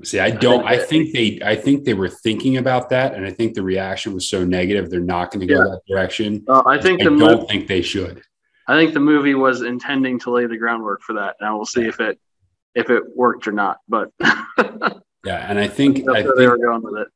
See, 0.04 0.18
I 0.18 0.30
don't. 0.30 0.66
I 0.66 0.78
think 0.78 1.12
they. 1.12 1.38
I 1.44 1.54
think 1.54 1.84
they 1.84 1.94
were 1.94 2.08
thinking 2.08 2.56
about 2.56 2.88
that, 2.90 3.14
and 3.14 3.24
I 3.24 3.30
think 3.30 3.54
the 3.54 3.62
reaction 3.62 4.14
was 4.14 4.28
so 4.28 4.44
negative. 4.44 4.90
They're 4.90 5.00
not 5.00 5.30
going 5.30 5.46
to 5.46 5.52
go 5.52 5.60
yeah. 5.60 5.70
that 5.70 5.80
direction. 5.86 6.44
Uh, 6.48 6.62
I 6.66 6.80
think. 6.80 7.02
I 7.02 7.04
don't 7.04 7.48
think 7.48 7.68
they 7.68 7.82
should. 7.82 8.22
I 8.66 8.76
think 8.76 8.94
the 8.94 9.00
movie 9.00 9.34
was 9.34 9.62
intending 9.62 10.18
to 10.20 10.30
lay 10.30 10.46
the 10.46 10.56
groundwork 10.56 11.02
for 11.02 11.14
that. 11.14 11.36
Now 11.40 11.56
we'll 11.56 11.66
see 11.66 11.82
if 11.82 12.00
it 12.00 12.18
if 12.74 12.90
it 12.90 13.02
worked 13.14 13.46
or 13.46 13.52
not. 13.52 13.78
But 13.88 14.10
yeah, 15.24 15.46
and 15.48 15.58
I 15.58 15.68
think 15.68 16.08
I 16.08 16.22
think, 16.22 16.36
they 16.36 16.46
were 16.48 16.58
going 16.58 16.82
with 16.82 16.96
it. 16.96 17.08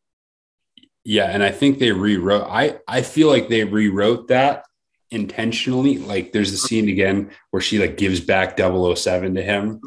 Yeah, 1.08 1.26
and 1.26 1.40
I 1.40 1.52
think 1.52 1.78
they 1.78 1.92
rewrote. 1.92 2.48
I 2.48 2.80
I 2.88 3.02
feel 3.02 3.28
like 3.28 3.48
they 3.48 3.62
rewrote 3.62 4.26
that 4.26 4.64
intentionally. 5.12 5.98
Like 5.98 6.32
there's 6.32 6.50
the 6.50 6.58
scene 6.58 6.88
again 6.88 7.30
where 7.52 7.60
she 7.60 7.78
like 7.78 7.96
gives 7.96 8.18
back 8.18 8.58
007 8.58 9.36
to 9.36 9.42
him. 9.42 9.80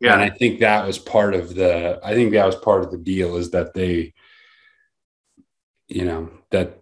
Yeah. 0.00 0.12
And 0.12 0.22
I 0.22 0.28
think 0.28 0.60
that 0.60 0.86
was 0.86 0.98
part 0.98 1.34
of 1.34 1.54
the 1.54 1.98
I 2.04 2.12
think 2.12 2.32
that 2.32 2.44
was 2.44 2.56
part 2.56 2.84
of 2.84 2.90
the 2.90 2.98
deal 2.98 3.36
is 3.36 3.52
that 3.52 3.72
they 3.72 4.12
you 5.88 6.04
know 6.04 6.30
that 6.50 6.78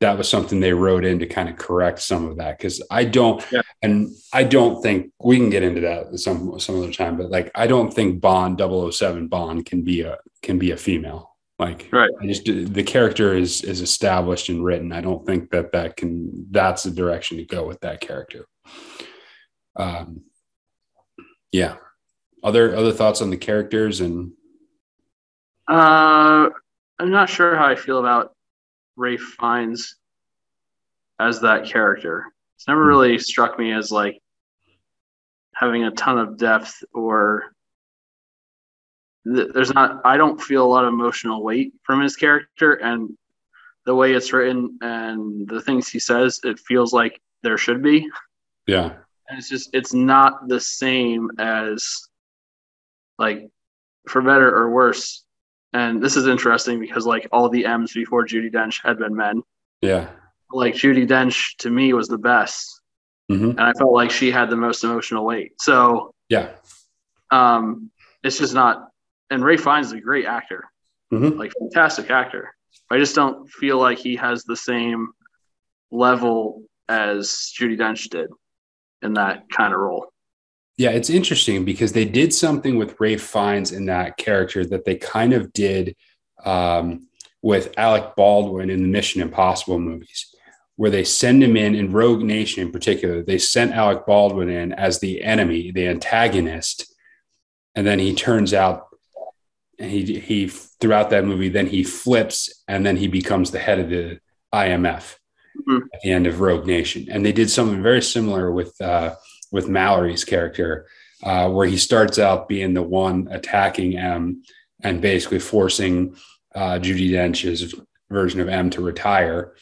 that 0.00 0.16
was 0.16 0.26
something 0.26 0.60
they 0.60 0.72
wrote 0.72 1.04
in 1.04 1.18
to 1.18 1.26
kind 1.26 1.50
of 1.50 1.56
correct 1.56 2.00
some 2.00 2.24
of 2.26 2.38
that 2.38 2.56
because 2.56 2.82
I 2.90 3.04
don't 3.04 3.44
yeah. 3.52 3.60
and 3.82 4.12
I 4.32 4.44
don't 4.44 4.82
think 4.82 5.12
we 5.22 5.36
can 5.36 5.50
get 5.50 5.62
into 5.62 5.82
that 5.82 6.18
some 6.20 6.58
some 6.58 6.78
other 6.78 6.92
time 6.92 7.18
but 7.18 7.30
like 7.30 7.50
I 7.54 7.66
don't 7.66 7.92
think 7.92 8.22
Bond 8.22 8.58
007 8.58 9.28
Bond 9.28 9.66
can 9.66 9.82
be 9.82 10.00
a 10.00 10.16
can 10.40 10.58
be 10.58 10.70
a 10.70 10.78
female 10.78 11.33
like 11.58 11.88
right. 11.92 12.10
I 12.20 12.26
just 12.26 12.44
the 12.44 12.82
character 12.82 13.34
is 13.36 13.62
is 13.62 13.80
established 13.80 14.48
and 14.48 14.64
written. 14.64 14.92
I 14.92 15.00
don't 15.00 15.24
think 15.24 15.50
that 15.50 15.72
that 15.72 15.96
can 15.96 16.46
that's 16.50 16.82
the 16.82 16.90
direction 16.90 17.36
to 17.36 17.44
go 17.44 17.66
with 17.66 17.80
that 17.80 18.00
character. 18.00 18.46
Um 19.76 20.22
yeah. 21.52 21.76
Other 22.42 22.76
other 22.76 22.92
thoughts 22.92 23.22
on 23.22 23.30
the 23.30 23.36
characters 23.36 24.00
and 24.00 24.32
uh 25.66 26.50
i'm 26.98 27.10
not 27.10 27.30
sure 27.30 27.56
how 27.56 27.64
i 27.64 27.74
feel 27.74 27.98
about 27.98 28.34
Ralph 28.96 29.20
Fiennes 29.40 29.96
as 31.18 31.40
that 31.40 31.66
character. 31.66 32.26
It's 32.56 32.68
never 32.68 32.82
hmm. 32.82 32.88
really 32.88 33.18
struck 33.18 33.58
me 33.58 33.72
as 33.72 33.90
like 33.90 34.20
having 35.54 35.84
a 35.84 35.90
ton 35.92 36.18
of 36.18 36.36
depth 36.36 36.82
or 36.92 37.53
there's 39.24 39.72
not 39.72 40.00
i 40.04 40.16
don't 40.16 40.40
feel 40.40 40.64
a 40.64 40.66
lot 40.66 40.84
of 40.84 40.92
emotional 40.92 41.42
weight 41.42 41.72
from 41.82 42.00
his 42.00 42.16
character 42.16 42.74
and 42.74 43.10
the 43.86 43.94
way 43.94 44.12
it's 44.12 44.32
written 44.32 44.78
and 44.80 45.48
the 45.48 45.60
things 45.60 45.88
he 45.88 45.98
says 45.98 46.40
it 46.44 46.58
feels 46.58 46.92
like 46.92 47.20
there 47.42 47.58
should 47.58 47.82
be 47.82 48.08
yeah 48.66 48.94
and 49.28 49.38
it's 49.38 49.48
just 49.48 49.70
it's 49.72 49.94
not 49.94 50.48
the 50.48 50.60
same 50.60 51.30
as 51.38 52.08
like 53.18 53.48
for 54.08 54.22
better 54.22 54.54
or 54.54 54.70
worse. 54.70 55.24
And 55.72 56.02
this 56.02 56.16
is 56.16 56.26
interesting 56.26 56.78
because 56.78 57.06
like 57.06 57.28
all 57.32 57.48
the 57.48 57.66
M's 57.66 57.92
before 57.92 58.26
Judi 58.26 58.52
Dench 58.52 58.80
had 58.84 58.98
been 58.98 59.14
men. 59.14 59.42
Yeah. 59.80 60.08
Like 60.52 60.74
Judi 60.74 61.06
Dench 61.06 61.56
to 61.58 61.70
me 61.70 61.92
was 61.92 62.08
the 62.08 62.18
best. 62.18 62.80
Mm-hmm. 63.30 63.50
And 63.50 63.60
I 63.60 63.72
felt 63.72 63.92
like 63.92 64.10
she 64.10 64.30
had 64.30 64.50
the 64.50 64.56
most 64.56 64.84
emotional 64.84 65.24
weight. 65.24 65.52
So 65.60 66.14
yeah. 66.28 66.50
Um, 67.30 67.90
it's 68.22 68.38
just 68.38 68.54
not 68.54 68.88
and 69.34 69.44
Ralph 69.44 69.60
Fiennes 69.60 69.86
is 69.86 69.92
a 69.92 70.00
great 70.00 70.26
actor. 70.26 70.64
Mm-hmm. 71.12 71.38
Like 71.38 71.52
fantastic 71.58 72.10
actor. 72.10 72.54
I 72.90 72.98
just 72.98 73.14
don't 73.14 73.48
feel 73.50 73.78
like 73.78 73.98
he 73.98 74.16
has 74.16 74.44
the 74.44 74.56
same 74.56 75.08
level 75.90 76.62
as 76.88 77.52
Judi 77.58 77.78
Dench 77.78 78.08
did 78.08 78.30
in 79.02 79.14
that 79.14 79.48
kind 79.50 79.74
of 79.74 79.80
role. 79.80 80.06
Yeah, 80.76 80.90
it's 80.90 81.10
interesting 81.10 81.64
because 81.64 81.92
they 81.92 82.04
did 82.04 82.32
something 82.34 82.76
with 82.76 82.98
Ralph 82.98 83.20
Fiennes 83.20 83.72
in 83.72 83.86
that 83.86 84.16
character 84.16 84.64
that 84.66 84.84
they 84.84 84.96
kind 84.96 85.32
of 85.32 85.52
did 85.52 85.94
um, 86.44 87.08
with 87.42 87.74
Alec 87.76 88.16
Baldwin 88.16 88.70
in 88.70 88.82
the 88.82 88.88
Mission 88.88 89.22
Impossible 89.22 89.78
movies, 89.78 90.34
where 90.76 90.90
they 90.90 91.04
send 91.04 91.44
him 91.44 91.56
in, 91.56 91.74
in 91.74 91.92
Rogue 91.92 92.22
Nation 92.22 92.62
in 92.62 92.72
particular, 92.72 93.22
they 93.22 93.38
sent 93.38 93.72
Alec 93.72 94.06
Baldwin 94.06 94.48
in 94.48 94.72
as 94.72 94.98
the 94.98 95.22
enemy, 95.22 95.70
the 95.70 95.86
antagonist. 95.86 96.92
And 97.76 97.86
then 97.86 97.98
he 97.98 98.14
turns 98.14 98.52
out, 98.52 98.88
he, 99.88 100.18
he 100.20 100.48
throughout 100.48 101.10
that 101.10 101.24
movie, 101.24 101.48
then 101.48 101.66
he 101.66 101.84
flips 101.84 102.62
and 102.68 102.84
then 102.84 102.96
he 102.96 103.08
becomes 103.08 103.50
the 103.50 103.58
head 103.58 103.78
of 103.78 103.90
the 103.90 104.18
IMF 104.52 105.16
mm-hmm. 105.68 105.78
at 105.92 106.00
the 106.02 106.12
end 106.12 106.26
of 106.26 106.40
Rogue 106.40 106.66
Nation. 106.66 107.06
And 107.10 107.24
they 107.24 107.32
did 107.32 107.50
something 107.50 107.82
very 107.82 108.02
similar 108.02 108.50
with, 108.52 108.80
uh, 108.80 109.14
with 109.52 109.68
Mallory's 109.68 110.24
character, 110.24 110.86
uh, 111.22 111.48
where 111.48 111.66
he 111.66 111.78
starts 111.78 112.18
out 112.18 112.48
being 112.48 112.74
the 112.74 112.82
one 112.82 113.28
attacking 113.30 113.96
M 113.96 114.42
and 114.82 115.00
basically 115.00 115.38
forcing 115.38 116.16
uh, 116.54 116.78
Judi 116.78 117.10
Dench's 117.10 117.74
version 118.10 118.40
of 118.40 118.48
M 118.48 118.70
to 118.70 118.82
retire. 118.82 119.54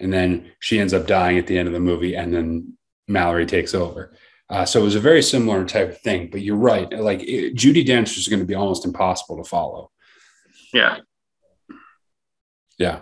And 0.00 0.12
then 0.12 0.52
she 0.60 0.78
ends 0.78 0.94
up 0.94 1.06
dying 1.06 1.38
at 1.38 1.46
the 1.46 1.58
end 1.58 1.66
of 1.66 1.74
the 1.74 1.80
movie, 1.80 2.14
and 2.14 2.32
then 2.32 2.74
Mallory 3.08 3.46
takes 3.46 3.74
over. 3.74 4.14
Uh, 4.50 4.64
so 4.64 4.80
it 4.80 4.84
was 4.84 4.94
a 4.94 5.00
very 5.00 5.22
similar 5.22 5.64
type 5.64 5.90
of 5.90 6.00
thing. 6.00 6.28
But 6.30 6.40
you're 6.42 6.56
right. 6.56 6.90
Like 6.92 7.22
it, 7.22 7.54
Judi 7.54 7.84
Dench 7.86 8.16
is 8.16 8.28
going 8.28 8.40
to 8.40 8.46
be 8.46 8.54
almost 8.54 8.84
impossible 8.84 9.36
to 9.42 9.48
follow. 9.48 9.90
Yeah. 10.72 10.98
Yeah. 12.78 13.00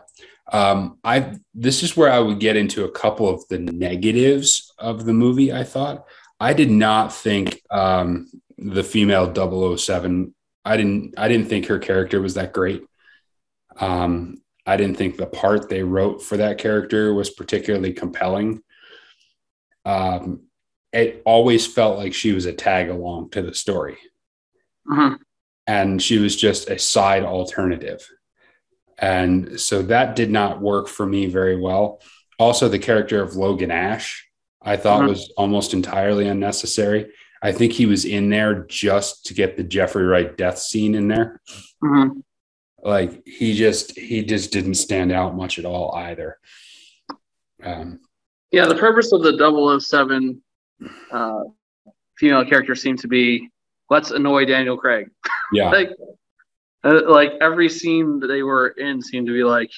Um, 0.53 0.99
I 1.05 1.37
this 1.55 1.83
is 1.83 1.97
where 1.97 2.11
I 2.11 2.21
would 2.21 2.39
get 2.41 2.57
into 2.57 2.85
a 2.85 2.91
couple 2.91 3.29
of 3.29 3.47
the 3.49 3.59
negatives 3.59 4.73
of 4.79 5.05
the 5.05 5.13
movie. 5.13 5.53
I 5.53 5.65
thought 5.65 6.07
I 6.39 6.53
did 6.53 6.71
not 6.71 7.13
think 7.13 7.63
um, 7.71 8.29
the 8.57 8.85
female 8.85 9.33
007. 9.77 10.35
I 10.65 10.77
didn't. 10.77 11.15
I 11.19 11.29
didn't 11.29 11.49
think 11.49 11.67
her 11.67 11.79
character 11.79 12.21
was 12.21 12.35
that 12.35 12.53
great. 12.53 12.85
Um, 13.79 14.39
I 14.67 14.77
didn't 14.77 14.97
think 14.97 15.17
the 15.17 15.27
part 15.27 15.69
they 15.69 15.83
wrote 15.83 16.23
for 16.23 16.37
that 16.39 16.59
character 16.59 17.15
was 17.15 17.31
particularly 17.31 17.93
compelling. 17.93 18.63
um, 19.85 20.46
it 20.97 21.23
always 21.27 21.67
felt 21.67 21.99
like 21.99 22.15
she 22.15 22.33
was 22.33 22.47
a 22.47 22.53
tag 22.53 22.89
along 22.89 23.31
to 23.31 23.43
the 23.43 23.55
story. 23.55 23.99
Mm-hmm. 24.91 25.17
And 25.67 26.03
she 26.03 26.19
was 26.19 26.37
just 26.37 26.71
a 26.71 26.79
side 26.79 27.23
alternative. 27.23 28.09
And 28.99 29.61
so 29.61 29.83
that 29.83 30.17
did 30.17 30.31
not 30.31 30.63
work 30.63 30.89
for 30.89 31.05
me 31.05 31.27
very 31.27 31.61
well. 31.61 32.01
Also, 32.39 32.69
the 32.69 32.79
character 32.79 33.23
of 33.23 33.37
Logan 33.37 33.71
Ash, 33.71 34.27
I 34.63 34.77
thought 34.77 35.01
mm-hmm. 35.01 35.11
was 35.11 35.33
almost 35.37 35.75
entirely 35.75 36.29
unnecessary. 36.29 37.13
I 37.43 37.53
think 37.53 37.73
he 37.73 37.85
was 37.85 38.07
in 38.07 38.31
there 38.31 38.65
just 38.65 39.27
to 39.27 39.35
get 39.35 39.57
the 39.57 39.65
Jeffrey 39.65 40.05
Wright 40.05 40.35
death 40.37 40.59
scene 40.59 40.95
in 40.95 41.09
there. 41.09 41.43
Mm-hmm. 41.85 42.21
Like 42.83 43.27
he 43.27 43.55
just 43.55 43.99
he 43.99 44.23
just 44.23 44.53
didn't 44.53 44.75
stand 44.75 45.13
out 45.13 45.37
much 45.37 45.59
at 45.59 45.65
all 45.65 45.95
either. 45.95 46.39
Um, 47.63 48.01
yeah, 48.51 48.67
the 48.67 48.77
purpose 48.77 49.13
of 49.13 49.23
the 49.23 49.81
007 49.81 50.43
uh, 51.11 51.41
female 52.17 52.45
character 52.45 52.75
seemed 52.75 53.01
to 53.01 53.09
be 53.09 53.49
let's 53.91 54.11
annoy 54.11 54.45
Daniel 54.45 54.77
Craig. 54.77 55.11
Yeah, 55.53 55.71
like 55.71 55.91
uh, 56.85 57.09
like 57.09 57.33
every 57.41 57.69
scene 57.69 58.21
that 58.21 58.29
they 58.29 58.43
were 58.43 58.69
in 58.69 59.03
seemed 59.03 59.27
to 59.27 59.33
be 59.33 59.45
like 59.45 59.71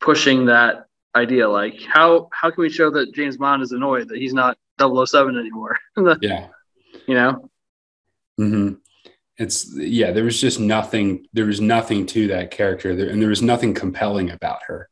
pushing 0.00 0.46
that 0.46 0.86
idea. 1.14 1.48
Like 1.48 1.80
how 1.82 2.28
how 2.32 2.50
can 2.50 2.62
we 2.62 2.70
show 2.70 2.90
that 2.90 3.14
James 3.14 3.36
Bond 3.36 3.62
is 3.62 3.72
annoyed 3.72 4.08
that 4.08 4.18
he's 4.18 4.34
not 4.34 4.58
007 4.78 5.38
anymore? 5.38 5.78
yeah, 6.20 6.48
you 7.06 7.14
know. 7.14 7.50
Hmm. 8.36 8.74
It's 9.38 9.76
yeah. 9.76 10.12
There 10.12 10.24
was 10.24 10.40
just 10.40 10.60
nothing. 10.60 11.26
There 11.32 11.44
was 11.44 11.60
nothing 11.60 12.06
to 12.06 12.28
that 12.28 12.50
character, 12.50 12.94
there, 12.94 13.10
and 13.10 13.20
there 13.20 13.28
was 13.28 13.42
nothing 13.42 13.74
compelling 13.74 14.30
about 14.30 14.62
her 14.66 14.88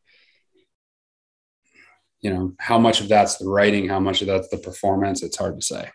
you 2.25 2.33
know 2.33 2.55
how 2.59 2.79
much 2.79 3.01
of 3.01 3.09
that's 3.09 3.37
the 3.37 3.47
writing 3.47 3.87
how 3.89 4.01
much 4.01 4.23
of 4.23 4.27
that's 4.27 4.49
the 4.49 4.57
performance 4.57 5.23
it's 5.23 5.37
hard 5.37 5.61
to 5.61 5.65
say. 5.65 5.91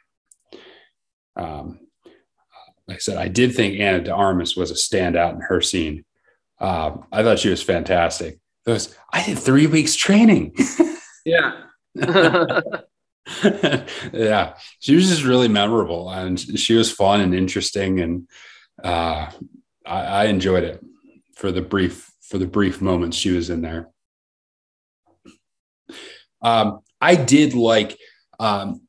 Um, 1.36 1.80
like 2.88 2.98
i 2.98 3.00
said 3.00 3.18
i 3.18 3.28
did 3.28 3.56
think 3.56 3.80
Ana 3.80 4.02
de 4.02 4.14
Armas 4.14 4.56
was 4.56 4.72
a 4.72 4.76
standout 4.76 5.34
in 5.34 5.42
her 5.42 5.60
scene. 5.60 6.06
Uh, 6.60 6.98
i 7.12 7.24
thought 7.24 7.40
she 7.40 7.50
was 7.50 7.64
fantastic. 7.64 8.40
Those 8.66 8.96
i 9.12 9.26
did 9.26 9.40
three 9.40 9.68
weeks 9.68 9.96
training. 9.96 10.56
Yeah. 11.26 11.64
Yeah 14.12 14.56
she 14.80 14.96
was 14.96 15.08
just 15.10 15.24
really 15.24 15.48
memorable 15.48 16.10
and 16.10 16.40
she 16.40 16.74
was 16.74 16.92
fun 16.92 17.22
and 17.22 17.36
interesting 17.36 18.00
and 18.00 18.28
uh, 18.84 19.30
I, 19.86 20.02
I 20.02 20.26
enjoyed 20.26 20.64
it 20.64 20.84
for 21.36 21.52
the 21.52 21.62
brief 21.62 22.12
for 22.22 22.40
the 22.40 22.48
brief 22.48 22.82
moments 22.82 23.18
she 23.18 23.30
was 23.30 23.52
in 23.52 23.62
there 23.62 23.92
um, 26.42 26.80
I 27.02 27.16
did 27.16 27.54
like 27.54 27.98
um, 28.40 28.82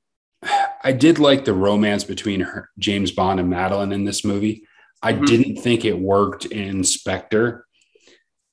I 0.82 0.92
did 0.92 1.18
like 1.18 1.44
the 1.44 1.54
romance 1.54 2.04
between 2.04 2.40
her, 2.40 2.70
James 2.78 3.10
Bond 3.10 3.40
and 3.40 3.50
Madeline 3.50 3.92
in 3.92 4.04
this 4.04 4.24
movie. 4.24 4.64
I 5.02 5.12
mm-hmm. 5.12 5.24
didn't 5.24 5.56
think 5.56 5.84
it 5.84 5.98
worked 5.98 6.46
in 6.46 6.84
Spectre. 6.84 7.66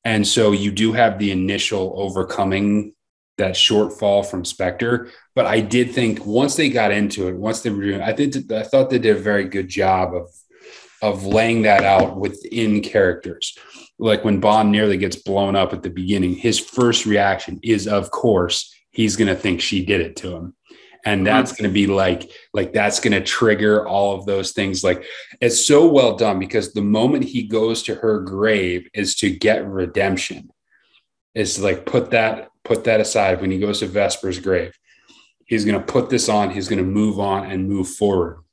And 0.04 0.26
so 0.26 0.52
you 0.52 0.72
do 0.72 0.93
have 0.93 1.20
the 1.20 1.32
initial 1.32 1.93
overcoming 1.98 2.93
that 3.38 3.54
shortfall 3.54 4.26
from 4.26 4.45
Spectre. 4.45 5.10
But 5.36 5.45
I 5.45 5.60
did 5.60 5.91
think 5.91 6.26
once 6.26 6.56
they 6.56 6.70
got 6.70 6.91
into 6.91 7.28
it, 7.28 7.36
once 7.36 7.62
they 7.62 7.70
were 7.70 7.84
doing, 7.84 8.02
I 8.02 8.14
think 8.14 8.52
I 8.52 8.64
thought 8.64 8.89
they 8.89 9.00
did 9.00 9.18
a 9.18 9.20
very 9.20 9.45
good 9.45 9.70
job 9.70 10.14
of 10.14 10.30
of 11.04 11.26
laying 11.26 11.62
that 11.62 11.84
out 11.84 12.18
within 12.18 12.82
characters. 12.82 13.56
Like 14.00 14.24
when 14.24 14.39
Bond 14.39 14.72
nearly 14.72 14.98
gets 14.98 15.16
blown 15.16 15.56
up 15.56 15.72
at 15.74 15.84
the 15.84 15.91
beginning, 15.91 16.34
his 16.34 16.60
first 16.60 17.06
reaction 17.06 17.60
is, 17.62 17.88
of 17.88 18.10
course, 18.10 18.74
he's 18.98 19.16
going 19.16 19.28
to 19.28 19.36
think 19.36 19.62
she 19.62 19.86
did 19.86 20.02
it 20.02 20.16
to 20.18 20.36
him. 20.36 20.56
And 21.06 21.20
mm-hmm. 21.20 21.26
that's 21.26 21.52
going 21.52 21.70
to 21.70 21.74
be 21.74 21.88
like 21.88 22.30
like 22.54 22.74
that's 22.74 23.00
going 23.00 23.14
to 23.14 23.22
trigger 23.22 23.88
all 23.88 24.16
of 24.16 24.26
those 24.26 24.52
things. 24.52 24.84
Like 24.84 25.06
it's 25.39 25.66
so 25.66 25.88
well 25.88 26.18
done 26.18 26.39
because 26.39 26.74
the 26.74 26.82
moment 26.82 27.24
he 27.24 27.43
goes 27.43 27.84
to 27.84 27.95
her 27.95 28.20
grave 28.20 28.89
is 28.93 29.16
to 29.18 29.30
get 29.30 29.66
redemption. 29.66 30.50
Is 31.34 31.62
like 31.62 31.86
put 31.86 32.12
that 32.12 32.50
put 32.64 32.84
that 32.86 33.00
aside. 33.00 33.39
When 33.39 33.52
he 33.52 33.60
goes 33.60 33.80
to 33.80 33.88
Vesper's 33.88 34.39
grave 34.39 34.74
he's 35.48 35.66
going 35.66 35.80
to 35.80 35.86
put 35.86 36.10
this 36.10 36.30
on 36.30 36.52
he's 36.52 36.68
going 36.68 36.84
to 36.84 36.86
move 36.86 37.20
on 37.20 37.50
and 37.50 37.68
move 37.68 37.88
forward. 37.89 38.43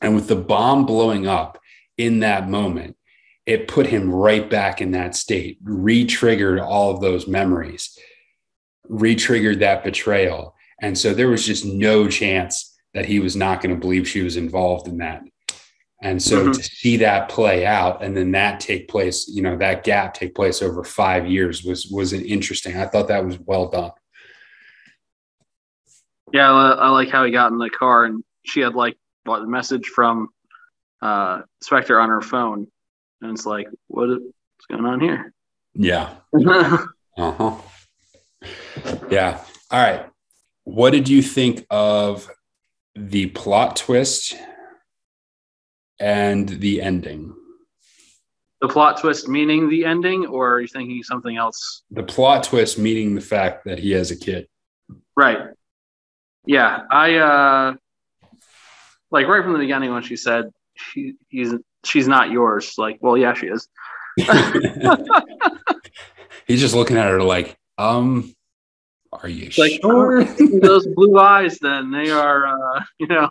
And 0.00 0.14
with 0.14 0.28
the 0.28 0.36
bomb 0.36 0.86
blowing 0.86 1.26
up 1.26 1.58
in 1.96 2.20
that 2.20 2.48
moment 2.48 2.96
it 3.46 3.68
put 3.68 3.86
him 3.86 4.12
right 4.12 4.48
back 4.48 4.80
in 4.80 4.90
that 4.92 5.16
state 5.16 5.58
re-triggered 5.62 6.60
all 6.60 6.90
of 6.90 7.00
those 7.00 7.26
memories 7.26 7.98
re-triggered 8.88 9.60
that 9.60 9.84
betrayal. 9.84 10.54
And 10.80 10.96
so 10.96 11.14
there 11.14 11.28
was 11.28 11.44
just 11.44 11.64
no 11.64 12.08
chance 12.08 12.76
that 12.94 13.06
he 13.06 13.20
was 13.20 13.36
not 13.36 13.60
going 13.60 13.74
to 13.74 13.80
believe 13.80 14.08
she 14.08 14.22
was 14.22 14.36
involved 14.36 14.88
in 14.88 14.98
that. 14.98 15.22
And 16.02 16.22
so 16.22 16.42
mm-hmm. 16.42 16.52
to 16.52 16.62
see 16.62 16.98
that 16.98 17.28
play 17.28 17.64
out 17.64 18.02
and 18.02 18.16
then 18.16 18.32
that 18.32 18.60
take 18.60 18.88
place, 18.88 19.28
you 19.28 19.42
know, 19.42 19.56
that 19.56 19.82
gap 19.82 20.14
take 20.14 20.34
place 20.34 20.60
over 20.60 20.84
five 20.84 21.26
years 21.26 21.64
was 21.64 21.86
was 21.86 22.12
an 22.12 22.24
interesting. 22.24 22.76
I 22.76 22.86
thought 22.86 23.08
that 23.08 23.24
was 23.24 23.38
well 23.38 23.68
done. 23.68 23.92
Yeah, 26.32 26.50
I 26.50 26.90
like 26.90 27.08
how 27.08 27.24
he 27.24 27.30
got 27.30 27.52
in 27.52 27.58
the 27.58 27.70
car 27.70 28.04
and 28.04 28.22
she 28.44 28.60
had 28.60 28.74
like 28.74 28.98
what 29.24 29.40
the 29.40 29.46
message 29.46 29.86
from 29.86 30.28
uh 31.00 31.42
Spectre 31.62 31.98
on 31.98 32.10
her 32.10 32.20
phone. 32.20 32.66
And 33.22 33.32
it's 33.32 33.46
like, 33.46 33.68
what 33.86 34.10
is 34.10 34.18
going 34.70 34.84
on 34.84 35.00
here? 35.00 35.32
Yeah. 35.74 36.14
uh-huh. 37.16 37.56
Yeah. 39.10 39.40
All 39.70 39.80
right. 39.80 40.06
What 40.64 40.90
did 40.90 41.08
you 41.08 41.22
think 41.22 41.66
of 41.70 42.30
the 42.94 43.26
plot 43.26 43.76
twist 43.76 44.36
and 46.00 46.48
the 46.48 46.82
ending? 46.82 47.34
The 48.60 48.68
plot 48.68 49.00
twist 49.00 49.28
meaning 49.28 49.68
the 49.68 49.84
ending, 49.84 50.26
or 50.26 50.54
are 50.54 50.60
you 50.60 50.66
thinking 50.66 51.02
something 51.02 51.36
else? 51.36 51.82
The 51.90 52.02
plot 52.02 52.44
twist 52.44 52.78
meaning 52.78 53.14
the 53.14 53.20
fact 53.20 53.64
that 53.66 53.78
he 53.78 53.92
has 53.92 54.10
a 54.10 54.16
kid. 54.16 54.48
Right. 55.16 55.38
Yeah. 56.46 56.80
I 56.90 57.16
uh 57.16 57.74
like 59.10 59.26
right 59.26 59.42
from 59.42 59.52
the 59.52 59.58
beginning 59.58 59.92
when 59.92 60.02
she 60.02 60.16
said 60.16 60.50
she 60.76 61.14
he's 61.28 61.54
she's 61.84 62.08
not 62.08 62.30
yours. 62.30 62.74
Like, 62.76 62.98
well, 63.00 63.16
yeah, 63.16 63.34
she 63.34 63.46
is. 63.46 63.68
He's 66.46 66.60
just 66.60 66.74
looking 66.74 66.96
at 66.96 67.10
her 67.10 67.22
like, 67.22 67.56
um, 67.78 68.34
are 69.12 69.28
you 69.28 69.50
like, 69.56 69.80
sure? 69.80 70.24
those 70.60 70.86
blue 70.86 71.18
eyes, 71.18 71.58
then 71.58 71.90
they 71.90 72.10
are, 72.10 72.46
uh, 72.46 72.82
you 72.98 73.06
know, 73.06 73.30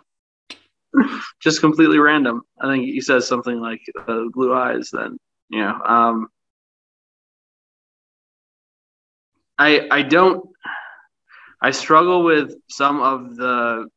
just 1.40 1.60
completely 1.60 1.98
random. 1.98 2.42
I 2.60 2.72
think 2.72 2.84
he 2.84 3.00
says 3.00 3.26
something 3.26 3.60
like 3.60 3.80
uh, 4.08 4.24
blue 4.32 4.54
eyes, 4.54 4.90
then, 4.92 5.18
you 5.48 5.60
know. 5.60 5.80
Um, 5.84 6.28
I 9.58 9.88
I 9.90 10.02
don't 10.02 10.50
I 11.60 11.70
struggle 11.70 12.22
with 12.22 12.54
some 12.68 13.00
of 13.00 13.36
the 13.36 13.88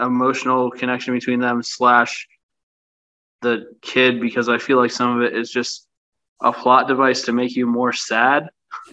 emotional 0.00 0.70
connection 0.70 1.14
between 1.14 1.40
them 1.40 1.62
slash 1.62 2.26
the 3.42 3.66
kid 3.82 4.20
because 4.20 4.48
I 4.48 4.58
feel 4.58 4.78
like 4.78 4.90
some 4.90 5.16
of 5.16 5.22
it 5.22 5.36
is 5.36 5.50
just 5.50 5.86
a 6.40 6.52
plot 6.52 6.88
device 6.88 7.22
to 7.22 7.32
make 7.32 7.54
you 7.54 7.66
more 7.66 7.92
sad. 7.92 8.48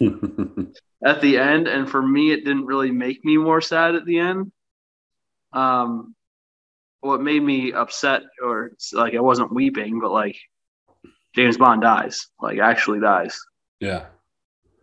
at 1.04 1.20
the 1.20 1.38
end, 1.38 1.68
and 1.68 1.88
for 1.88 2.02
me, 2.02 2.32
it 2.32 2.44
didn't 2.44 2.66
really 2.66 2.90
make 2.90 3.24
me 3.24 3.36
more 3.36 3.60
sad 3.60 3.94
at 3.94 4.04
the 4.04 4.18
end. 4.18 4.52
Um, 5.52 6.14
what 7.00 7.22
made 7.22 7.42
me 7.42 7.72
upset, 7.72 8.22
or 8.42 8.72
like 8.92 9.14
I 9.14 9.20
wasn't 9.20 9.54
weeping, 9.54 10.00
but 10.00 10.10
like 10.10 10.36
James 11.34 11.56
Bond 11.56 11.82
dies, 11.82 12.26
like 12.40 12.58
actually 12.58 13.00
dies. 13.00 13.38
Yeah. 13.80 14.06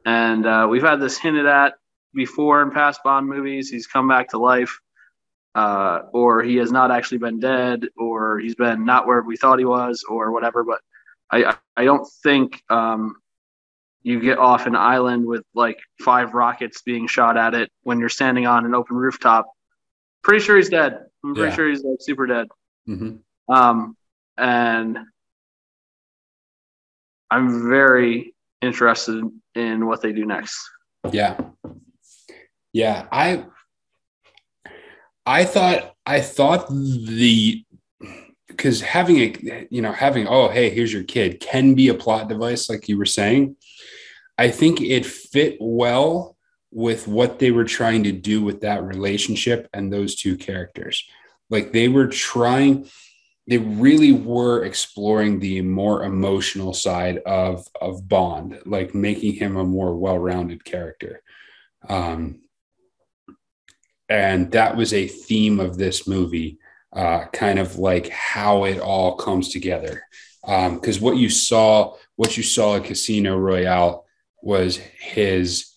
And 0.05 0.45
uh, 0.45 0.67
we've 0.69 0.83
had 0.83 0.99
this 0.99 1.17
hinted 1.17 1.45
at 1.45 1.73
before 2.13 2.61
in 2.61 2.71
past 2.71 3.01
Bond 3.03 3.27
movies. 3.27 3.69
He's 3.69 3.87
come 3.87 4.07
back 4.07 4.29
to 4.29 4.37
life, 4.37 4.79
uh, 5.55 6.01
or 6.13 6.43
he 6.43 6.57
has 6.57 6.71
not 6.71 6.91
actually 6.91 7.17
been 7.19 7.39
dead, 7.39 7.87
or 7.97 8.39
he's 8.39 8.55
been 8.55 8.85
not 8.85 9.07
where 9.07 9.21
we 9.21 9.37
thought 9.37 9.59
he 9.59 9.65
was, 9.65 10.03
or 10.07 10.31
whatever. 10.31 10.63
But 10.63 10.81
I, 11.31 11.55
I 11.75 11.85
don't 11.85 12.07
think 12.23 12.61
um, 12.69 13.15
you 14.03 14.19
get 14.19 14.37
off 14.37 14.65
an 14.67 14.75
island 14.75 15.25
with 15.25 15.43
like 15.55 15.79
five 16.01 16.33
rockets 16.33 16.81
being 16.81 17.07
shot 17.07 17.37
at 17.37 17.53
it 17.53 17.71
when 17.83 17.99
you're 17.99 18.09
standing 18.09 18.45
on 18.45 18.65
an 18.65 18.75
open 18.75 18.97
rooftop. 18.97 19.49
Pretty 20.21 20.43
sure 20.43 20.57
he's 20.57 20.69
dead. 20.69 20.99
I'm 21.23 21.33
pretty 21.33 21.49
yeah. 21.49 21.55
sure 21.55 21.69
he's 21.69 21.83
like 21.83 21.97
super 22.01 22.27
dead. 22.27 22.47
Mm-hmm. 22.87 23.53
Um, 23.53 23.95
and 24.37 24.99
I'm 27.31 27.69
very 27.69 28.35
interested 28.61 29.23
in 29.55 29.85
what 29.87 30.01
they 30.01 30.11
do 30.11 30.25
next. 30.25 30.59
Yeah. 31.11 31.37
Yeah. 32.73 33.07
I, 33.11 33.45
I 35.25 35.45
thought, 35.45 35.93
I 36.05 36.19
thought 36.19 36.67
the, 36.69 37.63
because 38.47 38.81
having 38.81 39.17
a, 39.17 39.67
you 39.71 39.81
know, 39.81 39.93
having, 39.93 40.27
oh, 40.27 40.49
hey, 40.49 40.69
here's 40.69 40.91
your 40.91 41.03
kid 41.03 41.39
can 41.39 41.73
be 41.73 41.87
a 41.87 41.93
plot 41.93 42.27
device, 42.27 42.69
like 42.69 42.87
you 42.87 42.97
were 42.97 43.05
saying. 43.05 43.55
I 44.37 44.49
think 44.49 44.81
it 44.81 45.05
fit 45.05 45.57
well 45.59 46.35
with 46.71 47.07
what 47.07 47.37
they 47.37 47.51
were 47.51 47.65
trying 47.65 48.03
to 48.03 48.11
do 48.11 48.41
with 48.41 48.61
that 48.61 48.83
relationship 48.83 49.69
and 49.73 49.93
those 49.93 50.15
two 50.15 50.37
characters. 50.37 51.03
Like 51.49 51.71
they 51.71 51.87
were 51.87 52.07
trying, 52.07 52.89
they 53.47 53.59
really 53.59 54.11
were 54.11 54.63
exploring 54.63 55.39
the 55.39 55.61
more 55.61 56.03
emotional 56.03 56.73
side 56.73 57.19
of 57.19 57.67
of 57.79 58.07
Bond, 58.09 58.59
like 58.65 58.95
making 58.95 59.33
him 59.33 59.55
a 59.57 59.63
more 59.63 59.95
well-rounded 59.95 60.65
character. 60.65 61.21
Um, 61.87 62.41
and 64.09 64.51
that 64.51 64.75
was 64.75 64.93
a 64.93 65.07
theme 65.07 65.59
of 65.59 65.77
this 65.77 66.07
movie, 66.07 66.57
uh, 66.95 67.25
kind 67.33 67.59
of 67.59 67.77
like 67.77 68.09
how 68.09 68.63
it 68.63 68.79
all 68.79 69.15
comes 69.15 69.49
together. 69.49 70.03
Because 70.41 70.97
um, 70.97 71.03
what 71.03 71.17
you 71.17 71.29
saw, 71.29 71.95
what 72.15 72.35
you 72.35 72.43
saw 72.43 72.77
at 72.77 72.85
Casino 72.85 73.37
Royale 73.37 74.02
was 74.43 74.75
his 74.75 75.71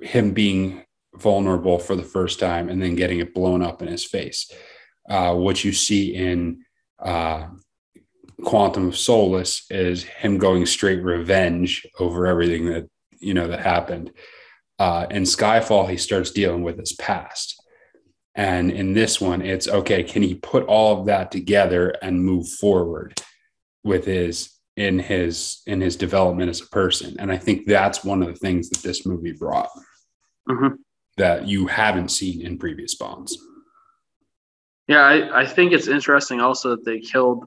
him 0.00 0.32
being 0.32 0.84
vulnerable 1.14 1.78
for 1.78 1.96
the 1.96 2.04
first 2.04 2.38
time 2.38 2.68
and 2.68 2.80
then 2.80 2.94
getting 2.94 3.18
it 3.18 3.34
blown 3.34 3.60
up 3.60 3.82
in 3.82 3.88
his 3.88 4.04
face. 4.04 4.50
Uh, 5.10 5.34
what 5.34 5.64
you 5.64 5.72
see 5.72 6.14
in 6.14 6.64
uh, 7.02 7.48
Quantum 8.44 8.88
of 8.88 8.96
Solace 8.96 9.66
is 9.68 10.04
him 10.04 10.38
going 10.38 10.64
straight 10.64 11.02
revenge 11.02 11.86
over 11.98 12.26
everything 12.26 12.66
that 12.66 12.88
you 13.18 13.34
know 13.34 13.48
that 13.48 13.60
happened. 13.60 14.12
Uh, 14.78 15.06
in 15.10 15.24
Skyfall, 15.24 15.90
he 15.90 15.96
starts 15.96 16.30
dealing 16.30 16.62
with 16.62 16.78
his 16.78 16.92
past, 16.92 17.60
and 18.36 18.70
in 18.70 18.92
this 18.92 19.20
one, 19.20 19.42
it's 19.42 19.66
okay. 19.66 20.04
Can 20.04 20.22
he 20.22 20.36
put 20.36 20.64
all 20.66 21.00
of 21.00 21.06
that 21.06 21.32
together 21.32 21.96
and 22.00 22.24
move 22.24 22.48
forward 22.48 23.20
with 23.82 24.04
his 24.04 24.57
in 24.78 24.98
his 24.98 25.62
in 25.66 25.80
his 25.80 25.96
development 25.96 26.50
as 26.50 26.60
a 26.60 26.66
person? 26.66 27.16
And 27.18 27.32
I 27.32 27.36
think 27.36 27.66
that's 27.66 28.04
one 28.04 28.22
of 28.22 28.28
the 28.28 28.34
things 28.34 28.70
that 28.70 28.82
this 28.82 29.04
movie 29.04 29.32
brought 29.32 29.68
mm-hmm. 30.48 30.74
that 31.16 31.48
you 31.48 31.66
haven't 31.66 32.10
seen 32.10 32.40
in 32.42 32.58
previous 32.58 32.94
Bonds. 32.94 33.36
Yeah, 34.86 35.00
I, 35.00 35.40
I 35.40 35.46
think 35.46 35.72
it's 35.72 35.88
interesting 35.88 36.40
also 36.40 36.70
that 36.70 36.84
they 36.84 37.00
killed 37.00 37.44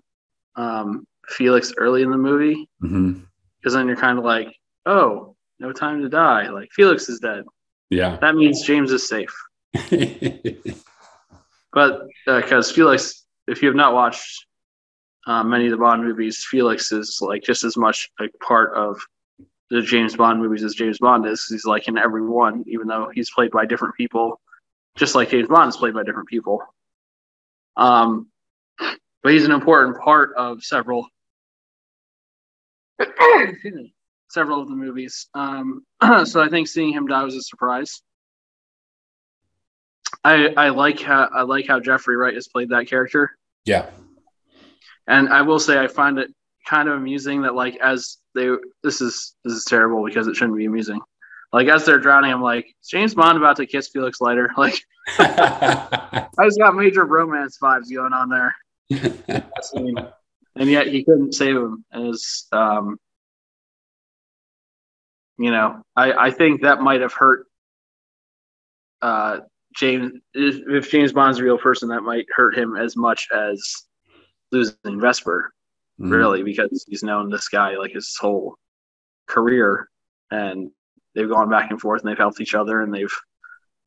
um, 0.56 1.08
Felix 1.28 1.74
early 1.78 2.04
in 2.04 2.12
the 2.12 2.18
movie 2.18 2.68
because 2.80 2.94
mm-hmm. 2.94 3.72
then 3.72 3.88
you're 3.88 3.96
kind 3.96 4.20
of 4.20 4.26
like, 4.26 4.54
oh, 4.86 5.36
no 5.60 5.72
time 5.72 6.02
to 6.02 6.10
die. 6.10 6.50
Like 6.50 6.70
Felix 6.74 7.08
is 7.10 7.20
dead. 7.20 7.46
Yeah, 7.90 8.18
that 8.22 8.36
means 8.36 8.62
James 8.64 8.92
is 8.92 9.08
safe. 9.08 9.34
but 11.74 12.02
because 12.26 12.70
uh, 12.70 12.74
Felix, 12.74 13.26
if 13.48 13.62
you 13.62 13.70
have 13.70 13.76
not 13.76 13.94
watched 13.94 14.46
uh, 15.28 15.44
many 15.44 15.66
of 15.66 15.72
the 15.72 15.78
Bond 15.78 16.04
movies, 16.04 16.46
Felix 16.50 16.92
is 16.92 17.20
like 17.22 17.44
just 17.44 17.64
as 17.64 17.78
much 17.78 18.10
a 18.20 18.28
part 18.44 18.74
of 18.74 19.00
the 19.70 19.82
James 19.82 20.16
Bond 20.16 20.40
movies 20.40 20.64
as 20.64 20.74
James 20.74 21.00
Bond 21.00 21.26
is. 21.26 21.46
He's 21.46 21.66
like 21.66 21.88
in 21.88 21.98
every 21.98 22.26
one, 22.28 22.64
even 22.68 22.88
though 22.88 23.10
he's 23.14 23.32
played 23.32 23.52
by 23.52 23.66
different 23.66 23.96
people, 23.96 24.42
just 24.98 25.16
like 25.16 25.30
James 25.30 25.48
Bond 25.48 25.70
is 25.70 25.78
played 25.78 25.94
by 25.94 26.04
different 26.04 26.28
people. 26.28 26.62
Um, 27.78 28.28
but 28.78 29.34
he's 29.34 29.46
an 29.46 29.52
important 29.52 30.00
part 30.00 30.34
of 30.36 30.64
several 30.64 31.08
several 34.30 34.62
of 34.62 34.68
the 34.68 34.76
movies. 34.76 35.28
Um, 35.34 35.86
so 36.26 36.42
I 36.42 36.50
think 36.50 36.68
seeing 36.68 36.94
him 36.94 37.08
die 37.08 37.24
was 37.24 37.36
a 37.36 37.42
surprise. 37.42 38.02
I 40.24 40.54
I 40.58 40.70
like 40.70 41.00
how 41.00 41.30
I 41.34 41.44
like 41.44 41.68
how 41.68 41.80
Jeffrey 41.80 42.16
Wright 42.16 42.34
has 42.34 42.48
played 42.48 42.70
that 42.70 42.88
character. 42.88 43.38
Yeah. 43.66 43.90
And 45.12 45.28
I 45.28 45.42
will 45.42 45.60
say 45.60 45.78
I 45.78 45.88
find 45.88 46.18
it 46.18 46.34
kind 46.66 46.88
of 46.88 46.96
amusing 46.96 47.42
that 47.42 47.54
like 47.54 47.78
as 47.84 48.18
they 48.34 48.48
this 48.82 49.02
is 49.02 49.36
this 49.44 49.54
is 49.54 49.66
terrible 49.66 50.06
because 50.06 50.26
it 50.28 50.38
shouldn't 50.38 50.58
be 50.58 50.66
amusing. 50.66 51.02
Like 51.52 51.68
as 51.68 51.84
they're 51.84 52.00
drowning, 52.00 52.32
I'm 52.32 52.42
like, 52.42 52.74
James 52.90 53.14
Bond 53.14 53.38
about 53.38 53.58
to 53.58 53.66
kiss 53.66 53.90
Felix 53.90 54.22
Leiter. 54.22 54.50
Like 54.58 54.80
I 55.18 56.28
just 56.44 56.60
got 56.60 56.76
major 56.76 57.04
romance 57.04 57.58
vibes 57.62 57.94
going 57.94 58.14
on 58.14 58.30
there. 58.30 58.56
and 60.56 60.70
yet 60.70 60.88
he 60.88 61.04
couldn't 61.04 61.34
save 61.34 61.58
him 61.58 61.84
as 61.92 62.46
um 62.54 62.98
you 65.38 65.52
know, 65.52 65.82
I, 65.96 66.14
I 66.14 66.32
think 66.32 66.62
that 66.62 66.82
might 66.82 67.02
have 67.02 67.14
hurt 67.14 67.48
uh 69.02 69.40
James 69.76 70.14
if, 70.34 70.56
if 70.68 70.90
James 70.90 71.12
Bond's 71.12 71.40
a 71.40 71.44
real 71.44 71.58
person, 71.58 71.90
that 71.90 72.02
might 72.02 72.28
hurt 72.34 72.58
him 72.58 72.78
as 72.78 72.96
much 72.96 73.28
as 73.36 73.62
losing 74.52 75.00
Vesper 75.00 75.54
mm-hmm. 76.00 76.12
really, 76.12 76.44
because 76.44 76.86
he's 76.88 77.04
known 77.04 77.30
this 77.30 77.48
guy 77.48 77.78
like 77.78 77.92
his 77.92 78.16
whole 78.20 78.58
career, 79.28 79.90
and 80.32 80.72
they've 81.16 81.30
gone 81.30 81.50
back 81.50 81.72
and 81.72 81.82
forth 81.82 82.02
and 82.02 82.10
they've 82.10 82.18
helped 82.18 82.42
each 82.42 82.56
other 82.56 82.82
and 82.82 82.94
they've 82.94 83.14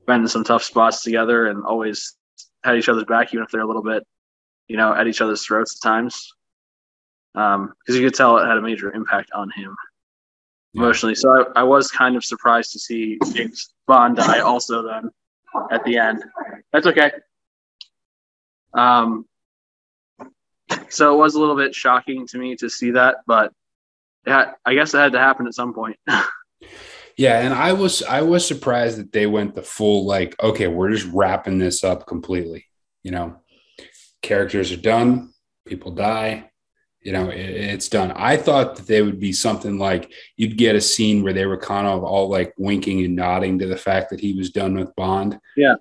been 0.07 0.23
in 0.23 0.29
some 0.29 0.45
tough 0.45 0.63
spots 0.63 1.03
together 1.03 1.47
and 1.47 1.65
always 1.65 2.17
had 2.63 2.77
each 2.77 2.89
other's 2.89 3.05
back, 3.05 3.33
even 3.33 3.45
if 3.45 3.51
they're 3.51 3.63
a 3.63 3.67
little 3.67 3.83
bit, 3.83 4.07
you 4.69 4.77
know, 4.77 4.95
at 4.95 5.07
each 5.07 5.21
other's 5.21 5.45
throats 5.45 5.77
at 5.77 5.87
times. 5.87 6.35
Because 7.33 7.55
um, 7.57 7.75
you 7.89 8.03
could 8.03 8.15
tell 8.15 8.39
it 8.39 8.47
had 8.47 8.59
a 8.59 8.63
major 8.63 8.93
impact 8.93 9.31
on 9.33 9.51
him 9.57 9.75
emotionally. 10.75 11.15
So 11.15 11.31
I, 11.31 11.61
I 11.61 11.63
was 11.63 11.91
kind 11.91 12.17
of 12.17 12.25
surprised 12.25 12.73
to 12.73 12.79
see 12.79 13.19
James 13.33 13.73
Bond 13.87 14.17
die 14.17 14.41
also 14.41 14.87
then 14.87 15.11
at 15.71 15.85
the 15.85 15.97
end. 15.97 16.23
That's 16.73 16.87
okay. 16.87 17.11
Um, 18.75 19.27
so 20.89 21.15
it 21.15 21.19
was 21.19 21.35
a 21.35 21.41
little 21.41 21.57
bit 21.57 21.75
shocking 21.75 22.27
to 22.29 22.39
me 22.39 22.57
to 22.57 22.69
see 22.69 22.93
that, 22.93 23.17
but 23.27 23.53
yeah, 24.27 24.53
I 24.65 24.75
guess 24.75 24.95
it 24.95 24.99
had 24.99 25.13
to 25.13 25.19
happen 25.19 25.47
at 25.47 25.55
some 25.55 25.75
point. 25.75 25.97
yeah, 27.17 27.41
and 27.41 27.53
I 27.53 27.73
was 27.73 28.03
I 28.03 28.23
was 28.23 28.47
surprised 28.47 28.99
that 28.99 29.13
they 29.13 29.27
went 29.27 29.55
the 29.55 29.63
full 29.63 30.07
like, 30.07 30.41
okay, 30.43 30.69
we're 30.69 30.91
just 30.91 31.11
wrapping 31.13 31.59
this 31.59 31.85
up 31.85 32.07
completely. 32.07 32.67
You 33.03 33.11
know, 33.11 33.37
characters 34.23 34.73
are 34.73 34.79
done, 34.79 35.33
people 35.67 35.91
die, 35.91 36.51
you 37.03 37.13
know, 37.13 37.29
it, 37.29 37.39
it's 37.39 37.89
done. 37.89 38.13
I 38.13 38.37
thought 38.39 38.77
that 38.77 38.87
they 38.87 39.03
would 39.03 39.21
be 39.21 39.33
something 39.33 39.79
like 39.79 40.11
you'd 40.37 40.57
get 40.57 40.77
a 40.77 40.81
scene 40.81 41.23
where 41.23 41.35
they 41.35 41.45
were 41.45 41.59
kind 41.59 41.87
of 41.87 42.03
all 42.03 42.31
like 42.31 42.55
winking 42.57 43.05
and 43.05 43.15
nodding 43.15 43.59
to 43.59 43.67
the 43.67 43.77
fact 43.77 44.11
that 44.11 44.21
he 44.21 44.33
was 44.33 44.51
done 44.51 44.75
with 44.75 44.97
Bond. 44.97 45.39
Yeah 45.57 45.75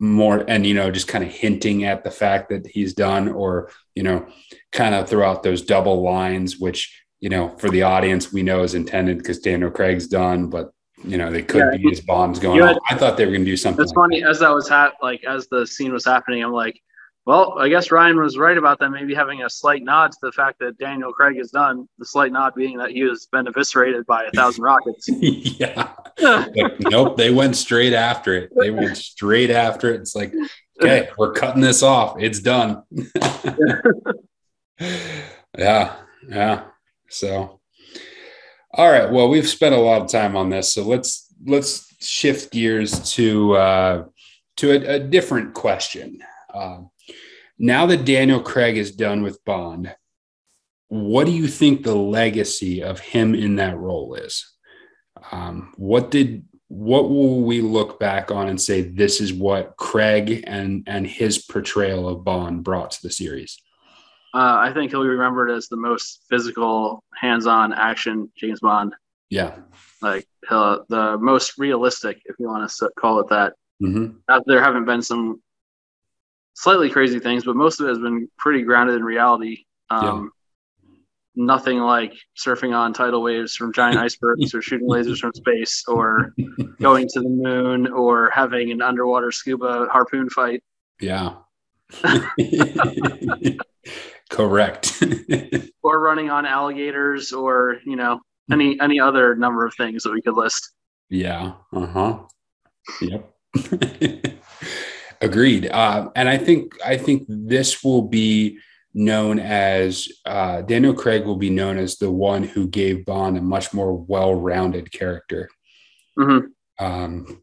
more 0.00 0.44
and 0.48 0.64
you 0.66 0.74
know 0.74 0.90
just 0.90 1.08
kind 1.08 1.24
of 1.24 1.30
hinting 1.30 1.84
at 1.84 2.04
the 2.04 2.10
fact 2.10 2.50
that 2.50 2.66
he's 2.66 2.94
done 2.94 3.28
or 3.28 3.70
you 3.94 4.02
know 4.02 4.26
kind 4.70 4.94
of 4.94 5.08
throughout 5.08 5.42
those 5.42 5.62
double 5.62 6.02
lines 6.02 6.58
which 6.58 7.02
you 7.20 7.28
know 7.28 7.48
for 7.58 7.68
the 7.68 7.82
audience 7.82 8.32
we 8.32 8.42
know 8.42 8.62
is 8.62 8.74
intended 8.74 9.18
because 9.18 9.40
daniel 9.40 9.70
craig's 9.70 10.06
done 10.06 10.48
but 10.48 10.70
you 11.04 11.18
know 11.18 11.32
they 11.32 11.42
could 11.42 11.58
yeah, 11.72 11.76
be 11.76 11.88
his 11.88 12.00
bombs 12.00 12.38
going 12.38 12.60
had, 12.60 12.78
i 12.88 12.94
thought 12.94 13.16
they 13.16 13.24
were 13.24 13.32
going 13.32 13.44
to 13.44 13.50
do 13.50 13.56
something 13.56 13.78
that's 13.78 13.90
like 13.90 14.04
funny 14.04 14.20
that. 14.20 14.30
as 14.30 14.38
that 14.38 14.54
was 14.54 14.68
ha- 14.68 14.92
like 15.02 15.24
as 15.24 15.48
the 15.48 15.66
scene 15.66 15.92
was 15.92 16.04
happening 16.04 16.44
i'm 16.44 16.52
like 16.52 16.80
well, 17.28 17.58
I 17.58 17.68
guess 17.68 17.90
Ryan 17.90 18.18
was 18.18 18.38
right 18.38 18.56
about 18.56 18.78
that. 18.78 18.88
Maybe 18.88 19.14
having 19.14 19.42
a 19.42 19.50
slight 19.50 19.82
nod 19.82 20.12
to 20.12 20.18
the 20.22 20.32
fact 20.32 20.60
that 20.60 20.78
Daniel 20.78 21.12
Craig 21.12 21.36
is 21.36 21.50
done. 21.50 21.86
The 21.98 22.06
slight 22.06 22.32
nod 22.32 22.54
being 22.54 22.78
that 22.78 22.92
he 22.92 23.00
has 23.00 23.28
been 23.30 23.46
eviscerated 23.46 24.06
by 24.06 24.24
a 24.24 24.30
thousand 24.30 24.64
rockets. 24.64 25.06
yeah. 25.10 25.92
like, 26.22 26.80
nope. 26.80 27.18
They 27.18 27.30
went 27.30 27.54
straight 27.54 27.92
after 27.92 28.34
it. 28.34 28.50
They 28.58 28.70
went 28.70 28.96
straight 28.96 29.50
after 29.50 29.92
it. 29.92 30.00
It's 30.00 30.16
like, 30.16 30.32
okay, 30.80 31.10
we're 31.18 31.34
cutting 31.34 31.60
this 31.60 31.82
off. 31.82 32.16
It's 32.18 32.40
done. 32.40 32.82
yeah. 35.58 35.96
Yeah. 36.30 36.64
So, 37.10 37.60
all 38.72 38.90
right. 38.90 39.10
Well, 39.12 39.28
we've 39.28 39.46
spent 39.46 39.74
a 39.74 39.78
lot 39.78 40.00
of 40.00 40.08
time 40.08 40.34
on 40.34 40.48
this, 40.48 40.72
so 40.72 40.82
let's 40.82 41.30
let's 41.44 41.94
shift 42.00 42.52
gears 42.52 43.12
to 43.16 43.54
uh, 43.54 44.04
to 44.56 44.70
a, 44.70 44.94
a 44.94 44.98
different 44.98 45.52
question. 45.52 46.22
Um, 46.52 46.90
now 47.58 47.86
that 47.86 48.04
Daniel 48.04 48.40
Craig 48.40 48.76
is 48.76 48.92
done 48.92 49.22
with 49.22 49.44
Bond, 49.44 49.94
what 50.88 51.26
do 51.26 51.32
you 51.32 51.48
think 51.48 51.82
the 51.82 51.94
legacy 51.94 52.82
of 52.82 53.00
him 53.00 53.34
in 53.34 53.56
that 53.56 53.76
role 53.76 54.14
is? 54.14 54.54
Um, 55.32 55.72
what 55.76 56.10
did 56.10 56.44
what 56.68 57.08
will 57.08 57.42
we 57.42 57.62
look 57.62 57.98
back 57.98 58.30
on 58.30 58.48
and 58.48 58.60
say 58.60 58.82
this 58.82 59.20
is 59.20 59.32
what 59.32 59.76
Craig 59.76 60.44
and 60.46 60.84
and 60.86 61.06
his 61.06 61.38
portrayal 61.38 62.08
of 62.08 62.24
Bond 62.24 62.62
brought 62.62 62.92
to 62.92 63.02
the 63.02 63.10
series? 63.10 63.60
Uh, 64.34 64.56
I 64.60 64.72
think 64.74 64.90
he'll 64.90 65.02
be 65.02 65.08
remembered 65.08 65.50
as 65.50 65.68
the 65.68 65.76
most 65.76 66.24
physical, 66.28 67.02
hands-on 67.14 67.72
action 67.72 68.30
James 68.36 68.60
Bond. 68.60 68.94
Yeah, 69.30 69.56
like 70.00 70.26
uh, 70.48 70.78
the 70.88 71.18
most 71.18 71.58
realistic, 71.58 72.20
if 72.26 72.36
you 72.38 72.46
want 72.46 72.70
to 72.70 72.90
call 72.98 73.20
it 73.20 73.28
that. 73.28 73.54
Mm-hmm. 73.82 74.40
There 74.46 74.62
haven't 74.62 74.86
been 74.86 75.02
some 75.02 75.40
slightly 76.58 76.90
crazy 76.90 77.20
things, 77.20 77.44
but 77.44 77.54
most 77.54 77.78
of 77.80 77.86
it 77.86 77.90
has 77.90 77.98
been 77.98 78.28
pretty 78.36 78.62
grounded 78.62 78.96
in 78.96 79.04
reality. 79.04 79.64
Um, 79.90 80.04
yeah. 80.04 80.28
Nothing 81.36 81.78
like 81.78 82.12
surfing 82.36 82.76
on 82.76 82.92
tidal 82.92 83.22
waves 83.22 83.54
from 83.54 83.72
giant 83.72 83.96
icebergs 84.00 84.52
or 84.54 84.60
shooting 84.60 84.88
lasers 84.88 85.18
from 85.18 85.32
space 85.34 85.84
or 85.86 86.34
going 86.80 87.06
to 87.10 87.20
the 87.20 87.28
moon 87.28 87.86
or 87.86 88.30
having 88.34 88.72
an 88.72 88.82
underwater 88.82 89.30
scuba 89.30 89.86
harpoon 89.88 90.28
fight. 90.28 90.64
Yeah. 91.00 91.36
Correct. 94.28 95.00
or 95.82 96.00
running 96.00 96.28
on 96.28 96.44
alligators 96.44 97.32
or, 97.32 97.76
you 97.84 97.94
know, 97.94 98.20
any 98.50 98.80
any 98.80 98.98
other 98.98 99.36
number 99.36 99.64
of 99.64 99.74
things 99.76 100.02
that 100.02 100.12
we 100.12 100.20
could 100.22 100.34
list. 100.34 100.72
Yeah. 101.08 101.52
Uh-huh. 101.72 102.18
Yep. 103.00 104.42
Agreed. 105.20 105.68
Uh, 105.70 106.10
and 106.14 106.28
I 106.28 106.38
think 106.38 106.74
I 106.84 106.96
think 106.96 107.24
this 107.28 107.82
will 107.82 108.02
be 108.02 108.58
known 108.94 109.38
as 109.38 110.08
uh, 110.24 110.62
Daniel 110.62 110.94
Craig 110.94 111.24
will 111.24 111.36
be 111.36 111.50
known 111.50 111.78
as 111.78 111.96
the 111.96 112.10
one 112.10 112.42
who 112.42 112.68
gave 112.68 113.04
Bond 113.04 113.36
a 113.36 113.42
much 113.42 113.72
more 113.72 113.94
well-rounded 113.94 114.90
character. 114.92 115.48
Mm-hmm. 116.18 116.46
Um, 116.84 117.42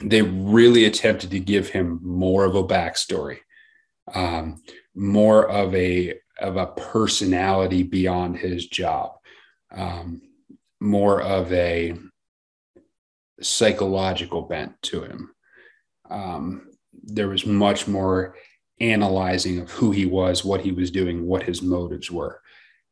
they 0.00 0.22
really 0.22 0.84
attempted 0.84 1.30
to 1.30 1.40
give 1.40 1.68
him 1.68 2.00
more 2.02 2.44
of 2.44 2.54
a 2.54 2.64
backstory, 2.64 3.38
um, 4.14 4.62
more 4.94 5.48
of 5.48 5.74
a 5.74 6.18
of 6.40 6.56
a 6.56 6.66
personality 6.66 7.82
beyond 7.82 8.36
his 8.36 8.66
job, 8.66 9.12
um, 9.70 10.22
more 10.80 11.22
of 11.22 11.52
a 11.52 11.94
psychological 13.40 14.42
bent 14.42 14.80
to 14.82 15.02
him. 15.02 15.30
Um, 16.10 16.71
there 16.92 17.28
was 17.28 17.46
much 17.46 17.88
more 17.88 18.36
analyzing 18.80 19.58
of 19.58 19.70
who 19.70 19.90
he 19.90 20.06
was, 20.06 20.44
what 20.44 20.60
he 20.60 20.72
was 20.72 20.90
doing, 20.90 21.26
what 21.26 21.42
his 21.42 21.62
motives 21.62 22.10
were. 22.10 22.40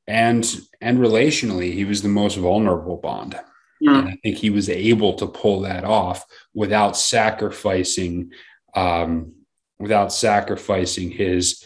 And 0.06 0.44
and 0.80 0.98
relationally, 0.98 1.72
he 1.72 1.84
was 1.84 2.02
the 2.02 2.08
most 2.08 2.36
vulnerable 2.36 2.96
Bond. 2.96 3.38
Mm. 3.82 3.98
And 3.98 4.08
I 4.08 4.18
think 4.22 4.36
he 4.36 4.50
was 4.50 4.68
able 4.68 5.14
to 5.14 5.26
pull 5.26 5.60
that 5.60 5.84
off 5.84 6.24
without 6.54 6.96
sacrificing 6.96 8.32
um, 8.74 9.34
without 9.78 10.12
sacrificing 10.12 11.10
his 11.10 11.64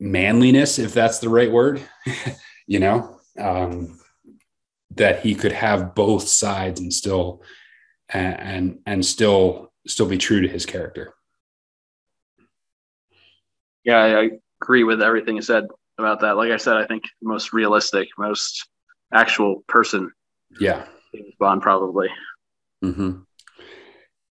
manliness, 0.00 0.78
if 0.78 0.94
that's 0.94 1.18
the 1.18 1.28
right 1.28 1.52
word, 1.52 1.80
you 2.66 2.80
know, 2.80 3.20
um, 3.38 4.00
that 4.92 5.20
he 5.20 5.34
could 5.34 5.52
have 5.52 5.94
both 5.94 6.26
sides 6.26 6.80
and 6.80 6.92
still 6.92 7.42
and, 8.08 8.40
and 8.40 8.78
and 8.86 9.06
still 9.06 9.72
still 9.86 10.06
be 10.06 10.18
true 10.18 10.40
to 10.40 10.48
his 10.48 10.66
character. 10.66 11.14
Yeah, 13.84 13.98
I 13.98 14.30
agree 14.62 14.84
with 14.84 15.02
everything 15.02 15.36
you 15.36 15.42
said 15.42 15.66
about 15.98 16.20
that. 16.20 16.36
Like 16.36 16.50
I 16.50 16.56
said, 16.56 16.76
I 16.76 16.86
think 16.86 17.04
the 17.20 17.28
most 17.28 17.52
realistic, 17.52 18.08
most 18.18 18.66
actual 19.12 19.62
person. 19.68 20.10
Yeah, 20.58 20.86
Bond 21.38 21.62
probably. 21.62 22.08
Mm-hmm. 22.82 23.20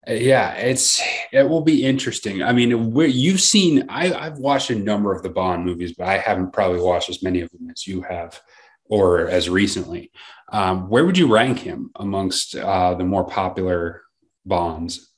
Yeah, 0.08 0.54
it's 0.54 1.02
it 1.32 1.47
will 1.47 1.62
be 1.62 1.86
interesting. 1.86 2.41
I 2.41 2.54
mean, 2.54 2.91
where 2.91 3.08
you've 3.08 3.41
seen, 3.41 3.86
I, 3.88 4.12
I've 4.14 4.39
watched 4.39 4.72
a 4.72 4.76
number 4.76 5.14
of 5.14 5.22
the 5.22 5.30
Bond 5.30 5.64
movies, 5.64 5.93
but 5.95 6.08
I 6.08 6.18
haven't 6.18 6.54
probably 6.54 6.82
watched 6.82 7.10
as 7.10 7.22
many 7.22 7.41
of 7.41 7.52
them 7.52 7.70
as 7.70 7.86
you 7.86 8.02
have, 8.02 8.39
or 8.86 9.28
as 9.28 9.49
recently. 9.49 10.12
Um, 10.52 10.89
where 10.89 11.06
would 11.06 11.18
you 11.18 11.32
rank 11.32 11.60
him 11.60 11.91
amongst 11.95 12.56
uh, 12.56 12.95
the 12.95 13.04
more 13.04 13.26
popular 13.26 14.02
Bonds? 14.45 15.11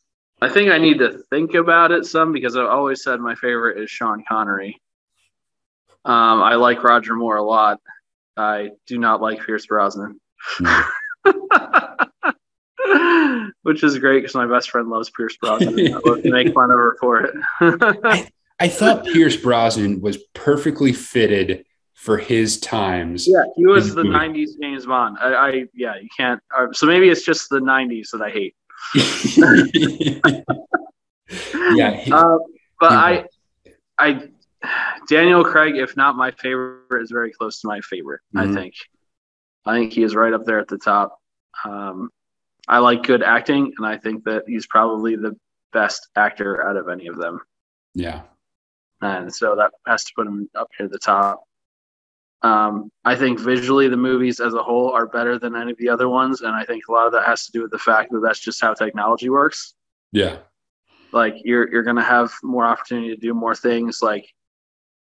I 0.43 0.49
think 0.49 0.71
I 0.71 0.77
need 0.77 0.99
to 0.99 1.19
think 1.29 1.53
about 1.53 1.91
it 1.91 2.05
some 2.05 2.33
because 2.33 2.57
I've 2.57 2.67
always 2.67 3.01
said 3.01 3.19
my 3.19 3.35
favorite 3.35 3.81
is 3.81 3.89
Sean 3.89 4.23
Connery. 4.27 4.81
Um, 6.05 6.43
I 6.43 6.55
like 6.55 6.83
Roger 6.83 7.15
Moore 7.15 7.37
a 7.37 7.43
lot. 7.43 7.79
I 8.35 8.71
do 8.87 8.97
not 8.97 9.21
like 9.21 9.45
Pierce 9.45 9.65
Brosnan, 9.65 10.19
which 13.61 13.83
is 13.83 13.97
great 13.99 14.19
because 14.19 14.35
my 14.35 14.47
best 14.47 14.69
friend 14.69 14.89
loves 14.89 15.09
Pierce 15.11 15.37
Brosnan. 15.37 15.79
I 15.79 15.99
love 16.05 16.23
to 16.23 16.31
make 16.31 16.53
fun 16.53 16.71
of 16.71 16.77
her 16.77 16.97
for 16.99 17.21
it. 17.21 17.35
I, 18.03 18.27
I 18.59 18.67
thought 18.67 19.05
Pierce 19.05 19.37
Brosnan 19.37 20.01
was 20.01 20.17
perfectly 20.33 20.91
fitted 20.91 21.63
for 21.93 22.17
his 22.17 22.59
times. 22.59 23.25
Yeah, 23.27 23.43
he 23.55 23.65
was 23.65 23.95
the 23.95 24.03
'90s 24.03 24.59
James 24.61 24.85
Bond. 24.85 25.17
I, 25.21 25.33
I 25.33 25.65
yeah, 25.73 25.95
you 25.95 26.09
can't. 26.17 26.41
Uh, 26.55 26.67
so 26.73 26.85
maybe 26.85 27.07
it's 27.07 27.23
just 27.23 27.49
the 27.49 27.61
'90s 27.61 28.09
that 28.11 28.21
I 28.21 28.29
hate. 28.29 28.55
yeah, 31.75 31.91
he, 31.91 32.11
uh, 32.11 32.37
but 32.79 32.91
I, 32.91 33.25
I, 33.97 34.29
Daniel 35.07 35.43
Craig, 35.43 35.77
if 35.77 35.97
not 35.97 36.15
my 36.15 36.31
favorite, 36.31 37.01
is 37.01 37.11
very 37.11 37.31
close 37.31 37.61
to 37.61 37.67
my 37.67 37.81
favorite. 37.81 38.21
Mm-hmm. 38.35 38.51
I 38.51 38.53
think, 38.53 38.73
I 39.65 39.77
think 39.77 39.93
he 39.93 40.03
is 40.03 40.15
right 40.15 40.33
up 40.33 40.45
there 40.45 40.59
at 40.59 40.67
the 40.67 40.77
top. 40.77 41.17
Um, 41.65 42.09
I 42.67 42.79
like 42.79 43.03
good 43.03 43.23
acting, 43.23 43.73
and 43.77 43.85
I 43.85 43.97
think 43.97 44.23
that 44.25 44.43
he's 44.47 44.67
probably 44.67 45.15
the 45.15 45.35
best 45.71 46.07
actor 46.15 46.67
out 46.67 46.77
of 46.77 46.87
any 46.87 47.07
of 47.07 47.17
them. 47.17 47.39
Yeah, 47.93 48.21
and 49.01 49.33
so 49.33 49.55
that 49.55 49.71
has 49.87 50.03
to 50.05 50.11
put 50.15 50.27
him 50.27 50.49
up 50.55 50.69
here 50.77 50.85
at 50.85 50.91
the 50.91 50.99
top. 50.99 51.43
Um, 52.43 52.91
I 53.05 53.15
think 53.15 53.39
visually 53.39 53.87
the 53.87 53.97
movies 53.97 54.41
as 54.41 54.53
a 54.53 54.61
whole 54.61 54.91
are 54.91 55.07
better 55.07 55.39
than 55.39 55.55
any 55.55 55.71
of 55.71 55.77
the 55.77 55.87
other 55.87 56.09
ones, 56.09 56.41
and 56.41 56.53
I 56.53 56.65
think 56.65 56.83
a 56.87 56.91
lot 56.91 57.07
of 57.07 57.13
that 57.13 57.25
has 57.25 57.45
to 57.45 57.51
do 57.53 57.61
with 57.61 57.71
the 57.71 57.79
fact 57.79 58.11
that 58.11 58.19
that's 58.19 58.39
just 58.39 58.61
how 58.61 58.73
technology 58.73 59.29
works. 59.29 59.75
Yeah, 60.11 60.37
like 61.13 61.35
you're 61.45 61.71
you're 61.71 61.83
gonna 61.83 62.03
have 62.03 62.33
more 62.43 62.65
opportunity 62.65 63.15
to 63.15 63.21
do 63.21 63.33
more 63.33 63.55
things. 63.55 64.01
Like 64.01 64.27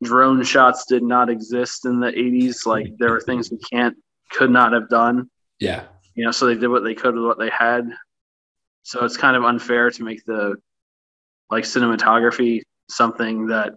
drone 0.03 0.43
shots 0.43 0.85
did 0.85 1.01
not 1.01 1.31
exist 1.31 1.85
in 1.85 1.99
the 1.99 2.11
'80s. 2.11 2.67
Like 2.67 2.93
there 2.99 3.11
were 3.11 3.21
things 3.21 3.49
we 3.49 3.57
can't 3.57 3.97
could 4.29 4.51
not 4.51 4.71
have 4.73 4.87
done. 4.87 5.27
Yeah, 5.59 5.85
you 6.13 6.23
know, 6.23 6.31
so 6.31 6.45
they 6.45 6.55
did 6.55 6.67
what 6.67 6.83
they 6.83 6.93
could 6.93 7.15
with 7.15 7.25
what 7.25 7.39
they 7.39 7.49
had. 7.49 7.89
So 8.83 9.03
it's 9.03 9.17
kind 9.17 9.35
of 9.35 9.43
unfair 9.45 9.89
to 9.89 10.03
make 10.03 10.23
the 10.25 10.55
like 11.49 11.63
cinematography 11.63 12.61
something 12.89 13.47
that 13.47 13.73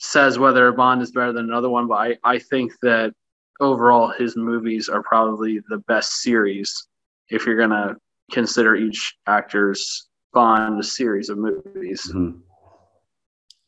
says 0.00 0.38
whether 0.38 0.66
a 0.66 0.72
Bond 0.72 1.02
is 1.02 1.12
better 1.12 1.32
than 1.32 1.44
another 1.44 1.68
one, 1.68 1.86
but 1.86 1.94
I, 1.94 2.16
I 2.24 2.38
think 2.38 2.72
that 2.82 3.12
overall 3.60 4.08
his 4.08 4.34
movies 4.34 4.88
are 4.88 5.02
probably 5.02 5.60
the 5.68 5.78
best 5.86 6.22
series 6.22 6.88
if 7.28 7.44
you're 7.46 7.56
going 7.56 7.70
to 7.70 7.96
consider 8.32 8.74
each 8.74 9.16
actor's 9.26 10.08
Bond 10.32 10.80
a 10.80 10.82
series 10.82 11.28
of 11.28 11.38
movies. 11.38 12.02
Mm-hmm. 12.08 12.38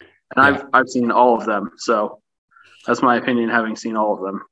And 0.01 0.37
yeah. 0.37 0.43
I've 0.45 0.64
I've 0.72 0.89
seen 0.89 1.11
all 1.11 1.37
of 1.37 1.45
them, 1.45 1.72
so 1.76 2.22
that's 2.87 3.03
my 3.03 3.16
opinion 3.16 3.51
having 3.51 3.76
seen 3.76 3.97
all 3.97 4.14
of 4.14 4.20
them. 4.22 4.43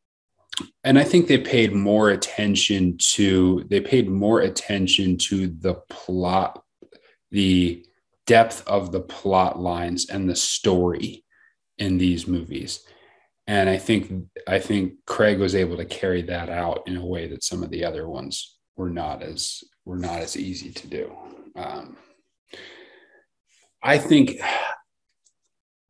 And 0.85 0.99
I 0.99 1.05
think 1.05 1.27
they 1.27 1.39
paid 1.39 1.73
more 1.73 2.11
attention 2.11 2.99
to 3.13 3.65
they 3.71 3.81
paid 3.81 4.11
more 4.11 4.41
attention 4.41 5.17
to 5.29 5.47
the 5.47 5.75
plot, 5.89 6.63
the 7.31 7.87
depth 8.27 8.67
of 8.67 8.93
the 8.93 9.01
plot 9.01 9.59
lines 9.59 10.11
and 10.11 10.29
the 10.29 10.37
story 10.37 11.25
in 11.81 11.99
these 11.99 12.29
movies. 12.29 12.87
And 13.47 13.69
i 13.69 13.79
think 13.79 14.13
i 14.47 14.61
think 14.61 15.05
craig 15.07 15.41
was 15.41 15.57
able 15.57 15.77
to 15.79 15.85
carry 15.85 16.23
that 16.23 16.49
out 16.51 16.85
in 16.87 16.97
a 16.97 17.05
way 17.05 17.27
that 17.29 17.43
some 17.43 17.65
of 17.65 17.71
the 17.71 17.85
other 17.85 18.09
ones 18.09 18.59
were 18.77 18.91
not 18.91 19.23
as 19.23 19.65
were 19.85 19.99
not 19.99 20.21
as 20.21 20.37
easy 20.37 20.71
to 20.71 20.87
do. 20.87 21.17
Um, 21.57 21.97
i 23.83 23.99
think 23.99 24.39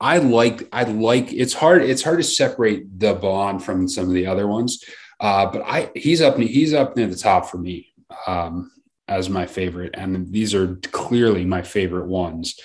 i 0.00 0.16
like 0.18 0.66
i 0.72 0.84
like 0.84 1.32
it's 1.32 1.52
hard 1.52 1.82
it's 1.82 2.02
hard 2.02 2.18
to 2.18 2.24
separate 2.24 2.98
the 2.98 3.12
bond 3.14 3.62
from 3.62 3.88
some 3.88 4.06
of 4.06 4.14
the 4.14 4.26
other 4.26 4.46
ones. 4.46 4.82
Uh, 5.18 5.44
but 5.52 5.60
i 5.66 5.90
he's 5.94 6.22
up 6.22 6.38
he's 6.38 6.72
up 6.72 6.96
near 6.96 7.08
the 7.08 7.16
top 7.16 7.50
for 7.50 7.58
me 7.58 7.92
um, 8.26 8.70
as 9.10 9.28
my 9.28 9.44
favorite. 9.46 9.94
And 9.94 10.32
these 10.32 10.54
are 10.54 10.76
clearly 10.92 11.44
my 11.44 11.62
favorite 11.62 12.06
ones 12.06 12.58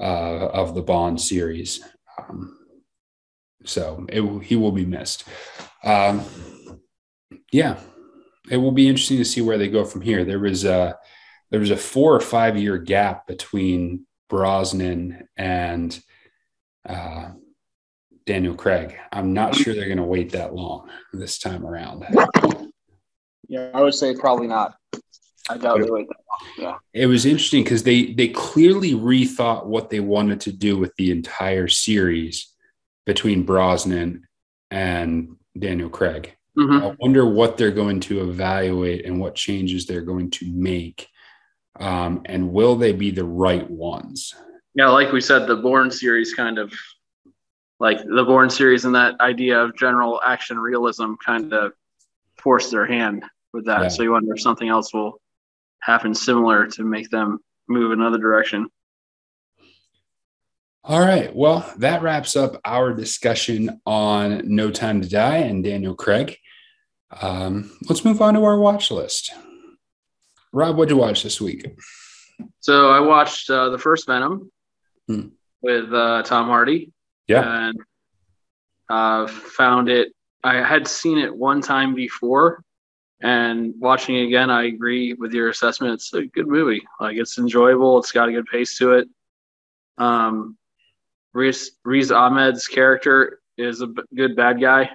uh, 0.00 0.48
of 0.48 0.74
the 0.74 0.82
bond 0.82 1.20
series. 1.20 1.82
Um, 2.18 2.57
so 3.64 4.06
it, 4.08 4.22
he 4.42 4.56
will 4.56 4.72
be 4.72 4.86
missed. 4.86 5.24
Um, 5.84 6.22
yeah, 7.52 7.78
it 8.50 8.56
will 8.56 8.72
be 8.72 8.88
interesting 8.88 9.18
to 9.18 9.24
see 9.24 9.40
where 9.40 9.58
they 9.58 9.68
go 9.68 9.84
from 9.84 10.00
here. 10.00 10.24
There 10.24 10.38
was 10.38 10.64
a 10.64 10.96
there 11.50 11.60
was 11.60 11.70
a 11.70 11.76
four 11.76 12.14
or 12.14 12.20
five 12.20 12.56
year 12.56 12.78
gap 12.78 13.26
between 13.26 14.06
Brosnan 14.28 15.28
and 15.36 15.98
uh, 16.86 17.30
Daniel 18.26 18.54
Craig. 18.54 18.96
I'm 19.12 19.32
not 19.32 19.54
sure 19.54 19.74
they're 19.74 19.86
going 19.86 19.96
to 19.98 20.04
wait 20.04 20.32
that 20.32 20.54
long 20.54 20.90
this 21.12 21.38
time 21.38 21.64
around. 21.64 22.04
Yeah, 23.48 23.70
I 23.72 23.80
would 23.80 23.94
say 23.94 24.14
probably 24.14 24.46
not. 24.46 24.76
I 25.50 25.56
doubt 25.56 25.80
they 25.80 25.90
wait 25.90 26.08
that 26.08 26.18
long. 26.28 26.54
Yeah. 26.58 26.76
It 26.92 27.06
was 27.06 27.24
interesting 27.24 27.64
because 27.64 27.82
they 27.82 28.12
they 28.12 28.28
clearly 28.28 28.92
rethought 28.92 29.66
what 29.66 29.88
they 29.88 30.00
wanted 30.00 30.42
to 30.42 30.52
do 30.52 30.76
with 30.76 30.94
the 30.96 31.10
entire 31.10 31.68
series 31.68 32.52
between 33.08 33.42
Brosnan 33.42 34.28
and 34.70 35.36
Daniel 35.58 35.88
Craig. 35.88 36.36
Mm-hmm. 36.58 36.84
I 36.84 36.94
wonder 36.98 37.24
what 37.24 37.56
they're 37.56 37.70
going 37.70 38.00
to 38.00 38.20
evaluate 38.20 39.06
and 39.06 39.18
what 39.18 39.34
changes 39.34 39.86
they're 39.86 40.02
going 40.02 40.28
to 40.32 40.52
make. 40.52 41.08
Um, 41.80 42.20
and 42.26 42.52
will 42.52 42.76
they 42.76 42.92
be 42.92 43.10
the 43.10 43.24
right 43.24 43.68
ones? 43.70 44.34
Yeah, 44.74 44.90
like 44.90 45.10
we 45.10 45.22
said, 45.22 45.46
the 45.46 45.56
Bourne 45.56 45.90
series 45.90 46.34
kind 46.34 46.58
of 46.58 46.70
like 47.80 47.96
the 48.04 48.24
Bourne 48.24 48.50
series 48.50 48.84
and 48.84 48.94
that 48.94 49.18
idea 49.20 49.58
of 49.58 49.74
general 49.74 50.20
action 50.22 50.58
realism 50.58 51.14
kind 51.24 51.50
of 51.54 51.72
forced 52.36 52.70
their 52.70 52.84
hand 52.84 53.24
with 53.54 53.64
that. 53.64 53.80
Yeah. 53.84 53.88
So 53.88 54.02
you 54.02 54.12
wonder 54.12 54.34
if 54.34 54.42
something 54.42 54.68
else 54.68 54.92
will 54.92 55.18
happen 55.80 56.14
similar 56.14 56.66
to 56.66 56.84
make 56.84 57.08
them 57.08 57.38
move 57.70 57.90
another 57.92 58.18
direction. 58.18 58.68
All 60.88 61.00
right. 61.00 61.34
Well, 61.36 61.70
that 61.76 62.00
wraps 62.02 62.34
up 62.34 62.58
our 62.64 62.94
discussion 62.94 63.78
on 63.84 64.40
No 64.44 64.70
Time 64.70 65.02
to 65.02 65.08
Die 65.08 65.36
and 65.36 65.62
Daniel 65.62 65.94
Craig. 65.94 66.36
Um, 67.20 67.70
let's 67.88 68.04
move 68.06 68.22
on 68.22 68.34
to 68.34 68.44
our 68.44 68.58
watch 68.58 68.90
list. 68.90 69.32
Rob, 70.52 70.76
what'd 70.76 70.90
you 70.90 70.96
watch 70.96 71.22
this 71.22 71.40
week? 71.42 71.66
So 72.60 72.90
I 72.90 73.00
watched 73.00 73.50
uh, 73.50 73.68
the 73.70 73.78
first 73.78 74.06
Venom 74.06 74.50
Hmm. 75.06 75.28
with 75.62 75.92
uh, 75.92 76.22
Tom 76.22 76.46
Hardy. 76.48 76.92
Yeah. 77.26 77.68
And 77.68 77.78
uh, 78.88 79.26
found 79.26 79.88
it. 79.88 80.12
I 80.44 80.56
had 80.56 80.86
seen 80.86 81.18
it 81.18 81.34
one 81.34 81.60
time 81.60 81.94
before, 81.94 82.62
and 83.22 83.74
watching 83.78 84.16
it 84.16 84.26
again, 84.26 84.50
I 84.50 84.64
agree 84.64 85.12
with 85.14 85.32
your 85.32 85.48
assessment. 85.48 85.94
It's 85.94 86.12
a 86.14 86.26
good 86.26 86.46
movie. 86.46 86.82
Like 87.00 87.16
it's 87.16 87.38
enjoyable. 87.38 87.98
It's 87.98 88.12
got 88.12 88.28
a 88.28 88.32
good 88.32 88.46
pace 88.46 88.76
to 88.78 88.92
it. 88.92 89.08
Um, 89.98 90.56
Riz, 91.38 91.72
Riz 91.84 92.10
Ahmed's 92.10 92.66
character 92.66 93.40
is 93.56 93.80
a 93.80 93.86
b- 93.86 94.02
good 94.14 94.34
bad 94.34 94.60
guy. 94.60 94.90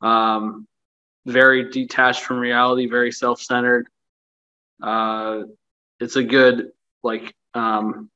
Um, 0.00 0.66
very 1.26 1.70
detached 1.70 2.22
from 2.22 2.38
reality, 2.38 2.86
very 2.88 3.12
self-centered. 3.12 3.86
Uh, 4.82 5.42
it's 6.00 6.16
a 6.16 6.22
good 6.22 6.70
like 7.02 7.34
um, 7.54 8.10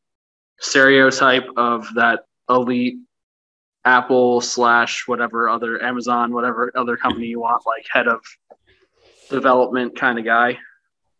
stereotype 0.60 1.46
of 1.56 1.86
that 1.94 2.20
elite 2.48 2.96
Apple 3.84 4.40
slash 4.40 5.06
whatever 5.06 5.48
other 5.48 5.82
Amazon, 5.82 6.32
whatever 6.32 6.72
other 6.74 6.96
company 6.96 7.26
you 7.26 7.40
want, 7.40 7.66
like 7.66 7.84
head 7.90 8.08
of 8.08 8.20
development 9.28 9.96
kind 9.96 10.18
of 10.18 10.24
guy. 10.24 10.58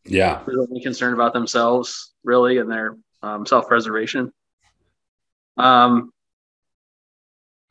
Yeah. 0.05 0.39
Who's 0.45 0.67
only 0.69 0.81
concerned 0.81 1.15
about 1.15 1.33
themselves, 1.33 2.13
really, 2.25 2.59
and 2.59 2.71
their 2.71 2.97
um, 3.23 3.45
self 3.45 3.69
preservation. 3.69 4.33
Um, 5.57 6.13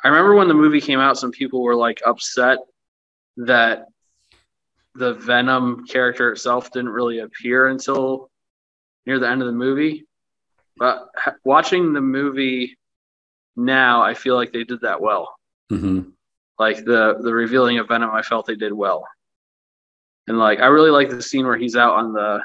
I 0.03 0.07
remember 0.09 0.35
when 0.35 0.47
the 0.47 0.53
movie 0.53 0.81
came 0.81 0.99
out, 0.99 1.17
some 1.17 1.31
people 1.31 1.61
were 1.61 1.75
like 1.75 2.01
upset 2.05 2.59
that 3.37 3.85
the 4.95 5.13
Venom 5.13 5.85
character 5.87 6.31
itself 6.31 6.71
didn't 6.71 6.89
really 6.89 7.19
appear 7.19 7.67
until 7.67 8.29
near 9.05 9.19
the 9.19 9.29
end 9.29 9.41
of 9.41 9.47
the 9.47 9.53
movie. 9.53 10.05
But 10.77 11.07
watching 11.43 11.93
the 11.93 12.01
movie 12.01 12.77
now, 13.55 14.01
I 14.01 14.13
feel 14.13 14.35
like 14.35 14.51
they 14.51 14.63
did 14.63 14.81
that 14.81 15.01
well. 15.01 15.35
hmm 15.69 16.01
Like 16.57 16.77
the 16.77 17.17
the 17.21 17.33
revealing 17.33 17.79
of 17.79 17.87
Venom, 17.87 18.11
I 18.11 18.21
felt 18.21 18.45
they 18.45 18.55
did 18.55 18.73
well. 18.73 19.07
And 20.27 20.37
like 20.37 20.59
I 20.59 20.67
really 20.67 20.91
like 20.91 21.09
the 21.09 21.21
scene 21.21 21.45
where 21.45 21.57
he's 21.57 21.75
out 21.75 21.95
on 21.95 22.13
the 22.13 22.41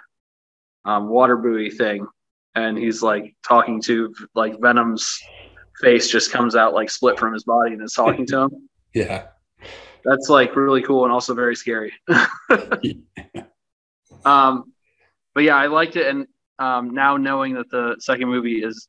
um, 0.84 1.09
water 1.09 1.36
buoy 1.36 1.70
thing, 1.70 2.07
and 2.54 2.76
he's 2.78 3.02
like 3.02 3.34
talking 3.46 3.80
to 3.82 4.14
like 4.34 4.61
Venom's 4.61 5.18
face 5.81 6.11
just 6.11 6.33
comes 6.33 6.57
out 6.57 6.74
like 6.74 6.91
split 6.91 7.18
from 7.18 7.33
his 7.33 7.45
body 7.45 7.72
and 7.72 7.83
is 7.83 7.93
talking 7.93 8.27
to 8.27 8.43
him. 8.43 8.68
Yeah. 8.95 9.27
That's 10.07 10.31
like 10.31 10.57
really 10.57 10.81
cool 10.81 11.05
and 11.05 11.12
also 11.12 11.35
very 11.35 11.55
scary. 11.55 11.93
um, 14.24 14.72
but 15.35 15.45
yeah, 15.45 15.57
I 15.57 15.66
liked 15.66 15.97
it, 15.97 16.07
and 16.07 16.27
um, 16.59 16.95
now 16.95 17.18
knowing 17.18 17.55
that 17.55 17.68
the 17.68 17.97
second 17.99 18.29
movie 18.29 18.62
is 18.62 18.89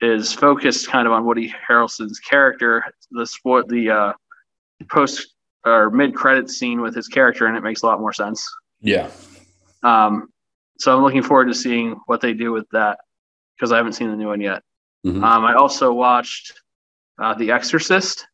is 0.00 0.32
focused 0.32 0.88
kind 0.88 1.08
of 1.08 1.12
on 1.12 1.24
Woody 1.24 1.52
Harrelson's 1.68 2.20
character, 2.20 2.84
the 3.10 3.26
sport, 3.26 3.66
the 3.66 3.90
uh, 3.90 4.12
post 4.88 5.34
or 5.64 5.90
mid 5.90 6.14
credit 6.14 6.48
scene 6.48 6.80
with 6.80 6.94
his 6.94 7.08
character, 7.08 7.46
and 7.46 7.56
it 7.56 7.62
makes 7.62 7.82
a 7.82 7.86
lot 7.86 7.98
more 7.98 8.12
sense. 8.12 8.46
Yeah. 8.80 9.10
Um, 9.82 10.28
so 10.78 10.96
I'm 10.96 11.02
looking 11.02 11.22
forward 11.22 11.46
to 11.46 11.54
seeing 11.54 12.00
what 12.06 12.20
they 12.20 12.32
do 12.32 12.52
with 12.52 12.68
that 12.70 12.98
because 13.56 13.72
I 13.72 13.76
haven't 13.76 13.94
seen 13.94 14.10
the 14.10 14.16
new 14.16 14.28
one 14.28 14.40
yet. 14.40 14.62
Mhm. 15.06 15.22
Um, 15.22 15.44
I 15.44 15.54
also 15.54 15.92
watched 15.92 16.52
uh, 17.18 17.34
The 17.34 17.50
Exorcist, 17.50 18.26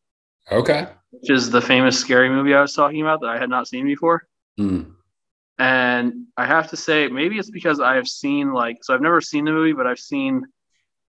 Okay. 0.51 0.87
which 1.11 1.29
is 1.29 1.49
the 1.49 1.61
famous 1.61 1.99
scary 1.99 2.29
movie 2.29 2.53
I 2.53 2.61
was 2.61 2.73
talking 2.73 3.01
about 3.01 3.21
that 3.21 3.29
I 3.29 3.37
had 3.39 3.49
not 3.49 3.67
seen 3.67 3.85
before. 3.85 4.23
Mm. 4.59 4.93
And 5.57 6.25
I 6.37 6.45
have 6.45 6.69
to 6.71 6.77
say, 6.77 7.07
maybe 7.07 7.37
it's 7.39 7.49
because 7.49 7.79
I 7.79 7.95
have 7.95 8.07
seen 8.07 8.53
like, 8.53 8.77
so 8.83 8.93
I've 8.93 9.01
never 9.01 9.21
seen 9.21 9.45
the 9.45 9.51
movie, 9.51 9.73
but 9.73 9.87
I've 9.87 9.99
seen 9.99 10.45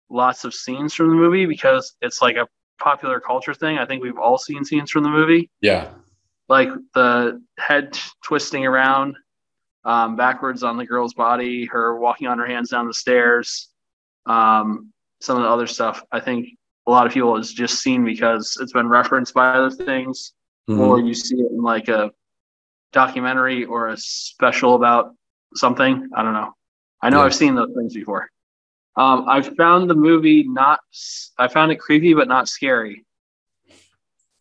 lots 0.08 0.44
of 0.44 0.54
scenes 0.54 0.94
from 0.94 1.08
the 1.08 1.16
movie 1.16 1.46
because 1.46 1.94
it's 2.00 2.22
like 2.22 2.36
a 2.36 2.46
popular 2.78 3.18
culture 3.20 3.54
thing. 3.54 3.76
I 3.78 3.86
think 3.86 4.02
we've 4.02 4.18
all 4.18 4.38
seen 4.38 4.64
scenes 4.64 4.90
from 4.90 5.02
the 5.02 5.10
movie, 5.10 5.50
Yeah. 5.60 5.90
like 6.48 6.68
the 6.94 7.42
head 7.58 7.98
twisting 8.22 8.64
around 8.64 9.16
um, 9.84 10.14
backwards 10.16 10.62
on 10.62 10.76
the 10.76 10.86
girl's 10.86 11.14
body, 11.14 11.64
her 11.66 11.98
walking 11.98 12.26
on 12.28 12.38
her 12.38 12.46
hands 12.46 12.70
down 12.70 12.86
the 12.86 12.94
stairs, 12.94 13.68
um, 14.26 14.92
some 15.20 15.36
of 15.36 15.42
the 15.42 15.48
other 15.48 15.66
stuff. 15.66 16.02
I 16.12 16.20
think 16.20 16.48
a 16.86 16.90
lot 16.90 17.06
of 17.06 17.12
people 17.12 17.36
has 17.36 17.52
just 17.52 17.80
seen 17.80 18.04
because 18.04 18.56
it's 18.60 18.72
been 18.72 18.88
referenced 18.88 19.34
by 19.34 19.48
other 19.50 19.70
things 19.70 20.32
Mhm. 20.68 20.78
or 20.80 21.00
you 21.00 21.14
see 21.14 21.36
it 21.36 21.50
in 21.52 21.62
like 21.62 21.88
a 21.88 22.10
documentary 22.92 23.64
or 23.64 23.88
a 23.88 23.96
special 23.96 24.74
about 24.74 25.14
something. 25.54 26.08
I 26.14 26.22
don't 26.22 26.32
know. 26.32 26.54
I 27.02 27.10
know 27.10 27.18
Yeah. 27.18 27.24
I've 27.24 27.34
seen 27.34 27.54
those 27.54 27.72
things 27.76 27.94
before. 27.94 28.30
Um, 28.96 29.28
I 29.28 29.42
found 29.42 29.90
the 29.90 29.94
movie 29.94 30.44
not. 30.44 30.80
I 31.38 31.48
found 31.48 31.70
it 31.72 31.76
creepy, 31.76 32.14
but 32.14 32.28
not 32.28 32.48
scary. 32.48 33.04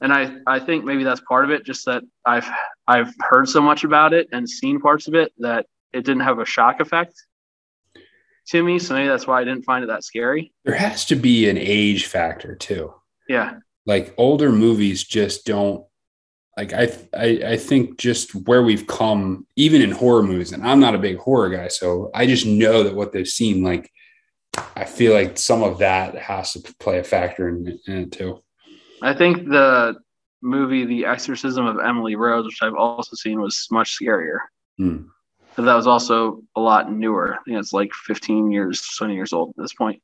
And 0.01 0.13
I, 0.13 0.37
I 0.47 0.59
think 0.59 0.85
maybe 0.85 1.03
that's 1.03 1.21
part 1.21 1.45
of 1.45 1.51
it. 1.51 1.65
Just 1.65 1.85
that 1.85 2.03
I've 2.25 2.49
I've 2.87 3.13
heard 3.19 3.49
so 3.49 3.61
much 3.61 3.83
about 3.83 4.13
it 4.13 4.27
and 4.31 4.49
seen 4.49 4.79
parts 4.79 5.07
of 5.07 5.15
it 5.15 5.33
that 5.39 5.65
it 5.93 6.05
didn't 6.05 6.21
have 6.23 6.39
a 6.39 6.45
shock 6.45 6.79
effect 6.79 7.13
to 8.47 8.63
me. 8.63 8.79
So 8.79 8.93
maybe 8.93 9.07
that's 9.07 9.27
why 9.27 9.41
I 9.41 9.43
didn't 9.43 9.63
find 9.63 9.83
it 9.83 9.87
that 9.87 10.03
scary. 10.03 10.53
There 10.63 10.75
has 10.75 11.05
to 11.05 11.15
be 11.15 11.49
an 11.49 11.57
age 11.57 12.05
factor 12.05 12.55
too. 12.55 12.93
Yeah, 13.27 13.55
Like 13.85 14.13
older 14.17 14.51
movies 14.51 15.03
just 15.03 15.45
don't 15.45 15.85
like 16.57 16.73
I, 16.73 16.91
I 17.13 17.25
I 17.47 17.57
think 17.57 17.97
just 17.97 18.35
where 18.35 18.61
we've 18.61 18.85
come 18.87 19.47
even 19.55 19.81
in 19.81 19.91
horror 19.91 20.23
movies 20.23 20.51
and 20.51 20.65
I'm 20.65 20.79
not 20.79 20.95
a 20.95 20.99
big 20.99 21.17
horror 21.17 21.49
guy 21.49 21.67
so 21.69 22.11
I 22.13 22.27
just 22.27 22.45
know 22.45 22.83
that 22.83 22.95
what 22.95 23.11
they've 23.11 23.27
seen 23.27 23.63
like 23.63 23.91
I 24.75 24.85
feel 24.85 25.13
like 25.13 25.37
some 25.37 25.63
of 25.63 25.79
that 25.79 26.15
has 26.15 26.53
to 26.53 26.73
play 26.79 26.99
a 26.99 27.03
factor 27.03 27.49
in, 27.49 27.79
in 27.87 27.97
it 27.97 28.11
too. 28.11 28.41
I 29.01 29.13
think 29.13 29.49
the 29.49 29.95
movie 30.41 30.85
The 30.85 31.05
Exorcism 31.05 31.65
of 31.65 31.79
Emily 31.79 32.15
Rose, 32.15 32.45
which 32.45 32.59
I've 32.61 32.75
also 32.75 33.15
seen, 33.15 33.41
was 33.41 33.67
much 33.71 33.97
scarier. 33.97 34.37
Hmm. 34.77 35.07
But 35.55 35.63
that 35.65 35.75
was 35.75 35.87
also 35.87 36.41
a 36.55 36.59
lot 36.61 36.91
newer. 36.91 37.35
I 37.35 37.43
think 37.45 37.57
it's 37.57 37.73
like 37.73 37.93
15 37.93 38.51
years, 38.51 38.81
20 38.97 39.15
years 39.15 39.33
old 39.33 39.49
at 39.57 39.61
this 39.63 39.73
point. 39.73 40.01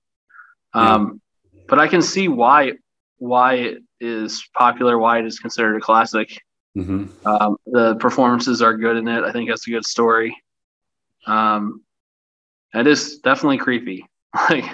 Um, 0.74 1.22
But 1.68 1.80
I 1.80 1.88
can 1.88 2.02
see 2.02 2.28
why 2.28 2.74
why 3.18 3.54
it 3.56 3.84
is 4.00 4.44
popular, 4.58 4.98
why 4.98 5.20
it 5.20 5.26
is 5.26 5.40
considered 5.40 5.78
a 5.78 5.82
classic. 5.82 6.42
hmm 6.76 7.06
Um, 7.26 7.58
the 7.68 7.96
performances 7.96 8.62
are 8.62 8.76
good 8.78 8.98
in 8.98 9.08
it. 9.08 9.24
I 9.24 9.32
think 9.32 9.50
that's 9.50 9.68
a 9.68 9.72
good 9.72 9.86
story. 9.86 10.36
Um, 11.28 11.84
it 12.74 12.88
is 12.88 13.20
definitely 13.20 13.58
creepy. 13.58 14.06
Like, 14.50 14.66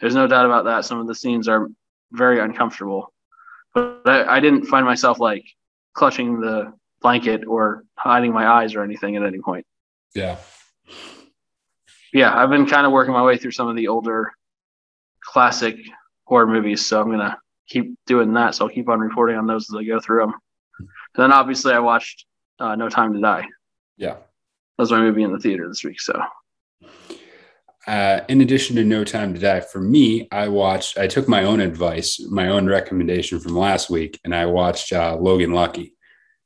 there's 0.00 0.14
no 0.14 0.26
doubt 0.26 0.46
about 0.46 0.64
that. 0.66 0.84
Some 0.84 1.00
of 1.00 1.06
the 1.08 1.14
scenes 1.14 1.48
are 1.48 1.68
very 2.12 2.40
uncomfortable, 2.40 3.12
but 3.74 4.02
I, 4.06 4.36
I 4.36 4.40
didn't 4.40 4.66
find 4.66 4.84
myself 4.86 5.18
like 5.18 5.44
clutching 5.94 6.40
the 6.40 6.72
blanket 7.02 7.44
or 7.46 7.84
hiding 7.96 8.32
my 8.32 8.46
eyes 8.46 8.74
or 8.74 8.82
anything 8.84 9.16
at 9.16 9.24
any 9.24 9.40
point. 9.40 9.66
Yeah. 10.14 10.36
Yeah, 12.12 12.34
I've 12.34 12.50
been 12.50 12.66
kind 12.66 12.86
of 12.86 12.92
working 12.92 13.12
my 13.12 13.22
way 13.22 13.36
through 13.36 13.50
some 13.50 13.68
of 13.68 13.76
the 13.76 13.88
older 13.88 14.32
classic 15.22 15.76
horror 16.24 16.46
movies, 16.46 16.84
so 16.86 17.00
I'm 17.00 17.10
gonna 17.10 17.38
keep 17.68 17.94
doing 18.06 18.32
that. 18.34 18.54
So 18.54 18.64
I'll 18.64 18.70
keep 18.70 18.88
on 18.88 19.00
reporting 19.00 19.36
on 19.36 19.46
those 19.46 19.70
as 19.70 19.76
I 19.78 19.84
go 19.84 20.00
through 20.00 20.20
them. 20.20 20.34
And 20.78 20.88
then 21.22 21.32
obviously 21.32 21.72
I 21.72 21.80
watched 21.80 22.24
uh, 22.58 22.74
No 22.76 22.88
Time 22.88 23.12
to 23.12 23.20
Die. 23.20 23.46
Yeah. 23.96 24.14
That 24.14 24.82
was 24.82 24.90
my 24.90 25.00
movie 25.00 25.22
in 25.22 25.32
the 25.32 25.38
theater 25.38 25.68
this 25.68 25.84
week. 25.84 26.00
So 26.00 26.20
Uh, 27.86 28.20
in 28.28 28.40
addition 28.42 28.76
to 28.76 28.84
No 28.84 29.02
Time 29.04 29.32
to 29.34 29.40
Die, 29.40 29.60
for 29.60 29.80
me, 29.80 30.28
I 30.30 30.48
watched, 30.48 30.98
I 30.98 31.06
took 31.06 31.26
my 31.28 31.44
own 31.44 31.60
advice, 31.60 32.20
my 32.30 32.48
own 32.48 32.66
recommendation 32.66 33.40
from 33.40 33.56
last 33.56 33.88
week, 33.88 34.20
and 34.24 34.34
I 34.34 34.46
watched 34.46 34.92
uh, 34.92 35.16
Logan 35.16 35.52
Lucky. 35.52 35.94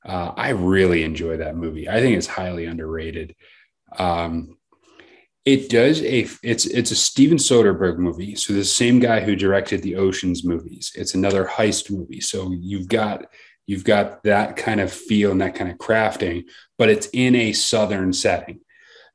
Uh, 0.04 0.32
I 0.36 0.50
really 0.50 1.02
enjoy 1.02 1.38
that 1.38 1.56
movie. 1.56 1.88
I 1.88 2.00
think 2.00 2.16
it's 2.16 2.26
highly 2.26 2.64
underrated. 2.66 3.34
Um, 3.98 4.56
it 5.44 5.68
does 5.70 6.02
a, 6.02 6.28
it's 6.42 6.66
it's 6.66 6.92
a 6.92 6.96
Steven 6.96 7.38
Soderbergh 7.38 7.98
movie. 7.98 8.36
So 8.36 8.52
the 8.52 8.64
same 8.64 9.00
guy 9.00 9.20
who 9.20 9.34
directed 9.34 9.82
the 9.82 9.96
Ocean's 9.96 10.44
movies. 10.44 10.92
It's 10.94 11.14
another 11.14 11.44
heist 11.44 11.90
movie. 11.90 12.20
So 12.20 12.52
you've 12.52 12.88
got 12.88 13.26
you've 13.66 13.84
got 13.84 14.22
that 14.22 14.56
kind 14.56 14.80
of 14.80 14.92
feel 14.92 15.32
and 15.32 15.40
that 15.40 15.54
kind 15.54 15.70
of 15.70 15.78
crafting, 15.78 16.44
but 16.78 16.88
it's 16.88 17.08
in 17.12 17.34
a 17.34 17.52
southern 17.52 18.12
setting 18.12 18.60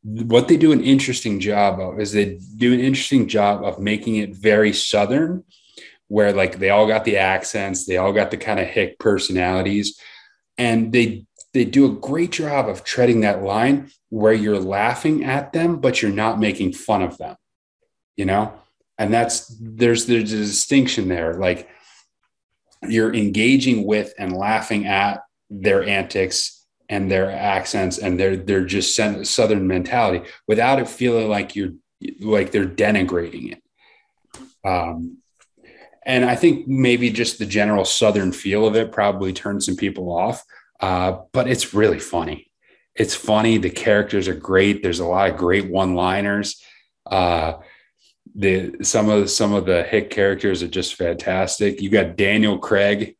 what 0.07 0.47
they 0.47 0.55
do 0.55 0.71
an 0.71 0.81
interesting 0.81 1.39
job 1.39 1.79
of 1.79 1.99
is 1.99 2.13
they 2.13 2.39
do 2.55 2.73
an 2.73 2.79
interesting 2.79 3.27
job 3.27 3.63
of 3.63 3.79
making 3.79 4.15
it 4.15 4.35
very 4.35 4.71
southern 4.71 5.43
where 6.07 6.31
like 6.31 6.59
they 6.59 6.69
all 6.69 6.87
got 6.87 7.03
the 7.03 7.17
accents 7.17 7.85
they 7.85 7.97
all 7.97 8.13
got 8.13 8.31
the 8.31 8.37
kind 8.37 8.59
of 8.59 8.67
hick 8.67 8.97
personalities 8.99 9.99
and 10.57 10.93
they 10.93 11.25
they 11.57 11.65
do 11.65 11.85
a 11.85 11.99
great 11.99 12.31
job 12.31 12.69
of 12.69 12.83
treading 12.83 13.21
that 13.21 13.43
line 13.43 13.89
where 14.09 14.33
you're 14.33 14.59
laughing 14.59 15.23
at 15.23 15.53
them 15.53 15.77
but 15.77 16.01
you're 16.01 16.11
not 16.11 16.39
making 16.39 16.71
fun 16.71 17.01
of 17.01 17.17
them 17.17 17.35
you 18.15 18.25
know 18.25 18.53
and 18.97 19.13
that's 19.13 19.55
there's 19.59 20.05
there's 20.05 20.33
a 20.33 20.37
distinction 20.37 21.07
there 21.07 21.33
like 21.33 21.69
you're 22.87 23.13
engaging 23.13 23.85
with 23.85 24.13
and 24.17 24.35
laughing 24.35 24.85
at 24.85 25.23
their 25.49 25.83
antics 25.83 26.65
and 26.89 27.11
their 27.11 27.29
accents 27.29 27.97
and 27.97 28.19
their 28.19 28.37
they're 28.37 28.65
just 28.65 28.95
southern 29.25 29.67
mentality 29.67 30.27
without 30.47 30.79
it 30.79 30.87
feeling 30.87 31.27
like 31.27 31.55
you're 31.55 31.73
like 32.19 32.51
they're 32.51 32.67
denigrating 32.67 33.53
it. 33.53 33.61
Um, 34.67 35.17
and 36.05 36.23
I 36.23 36.35
think 36.35 36.67
maybe 36.67 37.09
just 37.09 37.39
the 37.39 37.45
general 37.45 37.83
southern 37.83 38.31
feel 38.31 38.65
of 38.65 38.75
it 38.75 38.91
probably 38.91 39.33
turned 39.33 39.63
some 39.63 39.75
people 39.75 40.11
off. 40.11 40.43
Uh, 40.79 41.19
but 41.31 41.47
it's 41.47 41.73
really 41.73 41.99
funny. 41.99 42.51
It's 42.95 43.15
funny. 43.15 43.57
The 43.57 43.69
characters 43.69 44.27
are 44.27 44.35
great. 44.35 44.81
There's 44.81 44.99
a 44.99 45.05
lot 45.05 45.29
of 45.29 45.37
great 45.37 45.69
one-liners. 45.69 46.61
Uh, 47.05 47.53
the 48.35 48.75
some 48.83 49.09
of 49.09 49.29
some 49.29 49.53
of 49.53 49.65
the 49.65 49.83
hit 49.83 50.09
characters 50.09 50.61
are 50.61 50.67
just 50.67 50.95
fantastic. 50.95 51.81
You 51.81 51.89
got 51.89 52.15
Daniel 52.15 52.59
Craig 52.59 53.15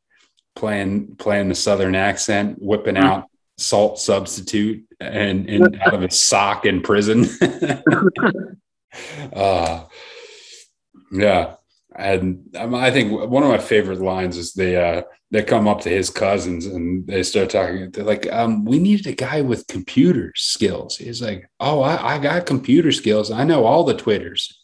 playing 0.56 1.16
playing 1.18 1.50
the 1.50 1.56
southern 1.56 1.96
accent, 1.96 2.58
whipping 2.60 2.96
mm-hmm. 2.96 3.06
out 3.06 3.26
salt 3.58 4.00
substitute 4.00 4.86
and, 5.00 5.50
and 5.50 5.80
out 5.86 5.94
of 5.94 6.02
his 6.02 6.20
sock 6.20 6.66
in 6.66 6.82
prison. 6.82 7.26
uh, 9.34 9.84
yeah. 11.12 11.56
And 11.98 12.56
um, 12.56 12.76
I 12.76 12.92
think 12.92 13.12
one 13.12 13.44
of 13.44 13.50
my 13.50 13.58
favorite 13.58 14.00
lines 14.00 14.38
is 14.38 14.54
they 14.54 14.76
uh, 14.76 15.02
they 15.32 15.44
come 15.44 15.68
up 15.68 15.82
to 15.82 15.90
his 15.90 16.10
cousins 16.12 16.68
and 16.68 17.08
they 17.08 17.24
start 17.24 17.50
talking. 17.50 17.90
They're 17.90 18.04
like, 18.04 18.32
um, 18.32 18.66
"We 18.66 18.78
needed 18.78 19.08
a 19.08 19.14
guy 19.14 19.42
with 19.42 19.66
computer 19.68 20.32
skills." 20.36 20.98
He's 20.98 21.22
like, 21.22 21.50
"Oh, 21.60 21.82
I, 21.82 22.16
I 22.16 22.20
got 22.20 22.46
computer 22.46 22.92
skills. 22.92 23.32
I 23.32 23.44
know 23.44 23.66
all 23.66 23.84
the 23.84 23.96
twitters." 23.96 24.64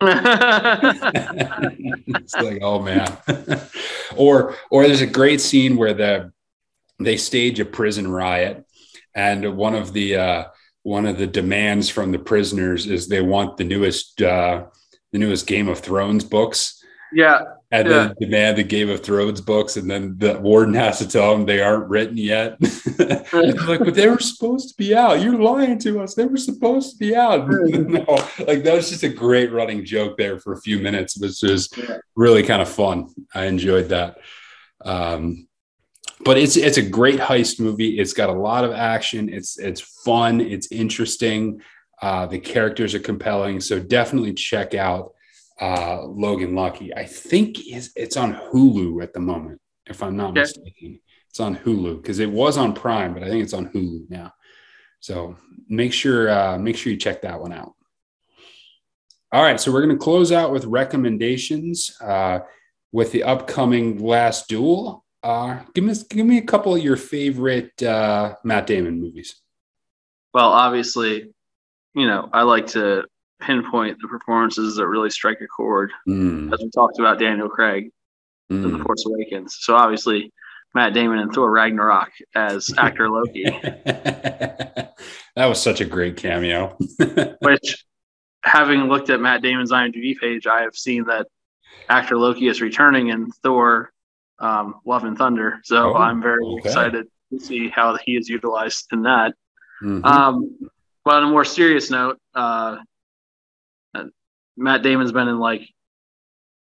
it's 0.02 0.64
like, 2.36 2.60
oh 2.62 2.80
man. 2.80 3.16
or 4.16 4.56
or 4.70 4.86
there's 4.86 5.02
a 5.02 5.06
great 5.06 5.40
scene 5.42 5.76
where 5.76 5.92
the 5.92 6.32
they 6.98 7.16
stage 7.16 7.60
a 7.60 7.64
prison 7.64 8.10
riot, 8.10 8.64
and 9.14 9.56
one 9.56 9.74
of 9.74 9.92
the 9.92 10.16
uh, 10.16 10.44
one 10.82 11.04
of 11.04 11.18
the 11.18 11.26
demands 11.26 11.90
from 11.90 12.12
the 12.12 12.18
prisoners 12.18 12.86
is 12.86 13.08
they 13.08 13.20
want 13.20 13.56
the 13.56 13.64
newest 13.64 14.22
uh, 14.22 14.64
the 15.12 15.18
newest 15.18 15.46
Game 15.46 15.68
of 15.68 15.80
Thrones 15.80 16.24
books. 16.24 16.84
Yeah. 17.12 17.40
And 17.72 17.88
yeah. 17.88 17.94
then 17.94 18.14
demand 18.20 18.58
the 18.58 18.64
Game 18.64 18.90
of 18.90 19.02
Thrones 19.02 19.40
books, 19.40 19.76
and 19.76 19.88
then 19.88 20.16
the 20.18 20.38
warden 20.40 20.74
has 20.74 20.98
to 20.98 21.08
tell 21.08 21.32
them 21.32 21.46
they 21.46 21.60
aren't 21.60 21.88
written 21.88 22.16
yet. 22.16 22.60
like, 23.32 23.78
but 23.78 23.94
they 23.94 24.08
were 24.08 24.18
supposed 24.18 24.70
to 24.70 24.74
be 24.76 24.94
out. 24.94 25.20
You're 25.20 25.38
lying 25.38 25.78
to 25.80 26.00
us. 26.00 26.14
They 26.14 26.26
were 26.26 26.36
supposed 26.36 26.92
to 26.92 26.98
be 26.98 27.14
out. 27.14 27.48
no, 27.48 28.04
like 28.40 28.64
that 28.64 28.74
was 28.74 28.90
just 28.90 29.04
a 29.04 29.08
great 29.08 29.52
running 29.52 29.84
joke 29.84 30.16
there 30.18 30.40
for 30.40 30.52
a 30.52 30.60
few 30.60 30.80
minutes, 30.80 31.16
which 31.16 31.42
was 31.42 31.68
really 32.16 32.42
kind 32.42 32.60
of 32.60 32.68
fun. 32.68 33.08
I 33.34 33.44
enjoyed 33.44 33.90
that. 33.90 34.18
Um, 34.84 35.46
but 36.24 36.36
it's 36.38 36.56
it's 36.56 36.76
a 36.76 36.82
great 36.82 37.18
heist 37.18 37.60
movie. 37.60 37.98
It's 37.98 38.12
got 38.12 38.28
a 38.28 38.34
lot 38.34 38.64
of 38.64 38.72
action. 38.72 39.28
It's 39.28 39.58
it's 39.58 39.80
fun. 39.80 40.40
It's 40.40 40.70
interesting. 40.70 41.60
Uh, 42.00 42.26
the 42.26 42.38
characters 42.38 42.94
are 42.94 43.00
compelling. 43.00 43.60
So 43.60 43.78
definitely 43.78 44.32
check 44.34 44.74
out 44.74 45.12
uh, 45.60 46.02
Logan 46.04 46.54
Lucky. 46.54 46.94
I 46.94 47.04
think 47.04 47.68
is 47.68 47.92
it's 47.94 48.16
on 48.16 48.34
Hulu 48.34 49.02
at 49.02 49.12
the 49.12 49.20
moment, 49.20 49.60
if 49.86 50.02
I'm 50.02 50.16
not 50.16 50.30
okay. 50.30 50.40
mistaken. 50.40 51.00
It's 51.28 51.40
on 51.40 51.56
Hulu 51.56 52.02
because 52.02 52.18
it 52.18 52.30
was 52.30 52.56
on 52.56 52.72
Prime, 52.72 53.14
but 53.14 53.22
I 53.22 53.28
think 53.28 53.44
it's 53.44 53.52
on 53.52 53.68
Hulu 53.68 54.10
now. 54.10 54.32
So 55.00 55.36
make 55.68 55.92
sure 55.92 56.30
uh, 56.30 56.58
make 56.58 56.76
sure 56.76 56.92
you 56.92 56.98
check 56.98 57.22
that 57.22 57.40
one 57.40 57.52
out. 57.52 57.74
All 59.32 59.42
right, 59.42 59.60
so 59.60 59.70
we're 59.70 59.84
going 59.84 59.96
to 59.96 60.02
close 60.02 60.32
out 60.32 60.50
with 60.50 60.64
recommendations 60.64 61.96
uh, 62.00 62.40
with 62.90 63.12
the 63.12 63.22
upcoming 63.22 63.98
Last 63.98 64.48
Duel. 64.48 65.04
Uh, 65.22 65.60
give 65.74 65.84
me 65.84 65.94
give 66.08 66.26
me 66.26 66.38
a 66.38 66.42
couple 66.42 66.74
of 66.74 66.82
your 66.82 66.96
favorite 66.96 67.80
uh, 67.82 68.34
Matt 68.42 68.66
Damon 68.66 69.00
movies. 69.00 69.36
Well, 70.34 70.48
obviously, 70.48 71.32
you 71.94 72.06
know 72.06 72.28
I 72.32 72.42
like 72.42 72.68
to 72.68 73.04
pinpoint 73.40 73.98
the 74.00 74.08
performances 74.08 74.76
that 74.76 74.86
really 74.86 75.10
strike 75.10 75.40
a 75.40 75.46
chord. 75.46 75.92
Mm. 76.06 76.52
As 76.52 76.60
we 76.60 76.70
talked 76.70 76.98
about 76.98 77.18
Daniel 77.18 77.48
Craig 77.48 77.90
mm. 78.50 78.64
in 78.64 78.72
The 78.76 78.84
Force 78.84 79.04
Awakens. 79.06 79.56
So 79.60 79.74
obviously, 79.74 80.32
Matt 80.74 80.94
Damon 80.94 81.18
and 81.18 81.32
Thor 81.32 81.50
Ragnarok 81.50 82.10
as 82.34 82.70
actor 82.78 83.08
Loki. 83.08 83.44
that 83.84 84.94
was 85.36 85.60
such 85.60 85.80
a 85.80 85.84
great 85.84 86.16
cameo. 86.16 86.76
which, 87.40 87.84
having 88.44 88.82
looked 88.82 89.10
at 89.10 89.20
Matt 89.20 89.42
Damon's 89.42 89.72
IMDb 89.72 90.16
page, 90.18 90.46
I 90.46 90.62
have 90.62 90.76
seen 90.76 91.04
that 91.04 91.26
actor 91.88 92.16
Loki 92.16 92.46
is 92.46 92.60
returning 92.60 93.08
in 93.08 93.30
Thor 93.42 93.92
um, 94.38 94.76
Love 94.86 95.04
and 95.04 95.16
Thunder. 95.18 95.60
So 95.64 95.94
oh, 95.94 95.96
I'm 95.96 96.22
very 96.22 96.44
okay. 96.44 96.68
excited 96.68 97.06
to 97.32 97.40
see 97.40 97.68
how 97.68 97.96
he 98.04 98.16
is 98.16 98.28
utilized 98.28 98.86
in 98.92 99.02
that. 99.02 99.34
Mm-hmm. 99.82 100.04
Um, 100.04 100.58
but 101.04 101.14
on 101.14 101.24
a 101.24 101.26
more 101.28 101.44
serious 101.44 101.90
note, 101.90 102.18
uh, 102.34 102.78
Matt 104.56 104.82
Damon's 104.82 105.12
been 105.12 105.28
in 105.28 105.38
like 105.38 105.68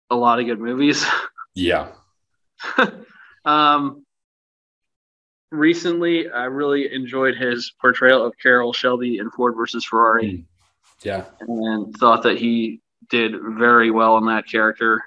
a 0.09 0.15
lot 0.15 0.39
of 0.39 0.45
good 0.45 0.59
movies. 0.59 1.05
Yeah. 1.59 1.87
um, 3.43 4.05
recently, 5.49 6.29
I 6.29 6.43
really 6.43 6.93
enjoyed 6.93 7.35
his 7.35 7.73
portrayal 7.81 8.23
of 8.23 8.35
Carroll 8.37 8.73
Shelby 8.73 9.17
in 9.17 9.31
Ford 9.31 9.55
versus 9.57 9.83
Ferrari. 9.83 10.25
Mm. 10.25 10.43
Yeah. 11.01 11.25
And 11.39 11.97
thought 11.97 12.21
that 12.23 12.37
he 12.37 12.79
did 13.09 13.33
very 13.41 13.89
well 13.89 14.19
in 14.19 14.27
that 14.27 14.47
character 14.47 15.03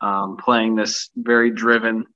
um, 0.00 0.36
playing 0.36 0.76
this 0.76 1.10
very 1.16 1.50
driven 1.50 2.06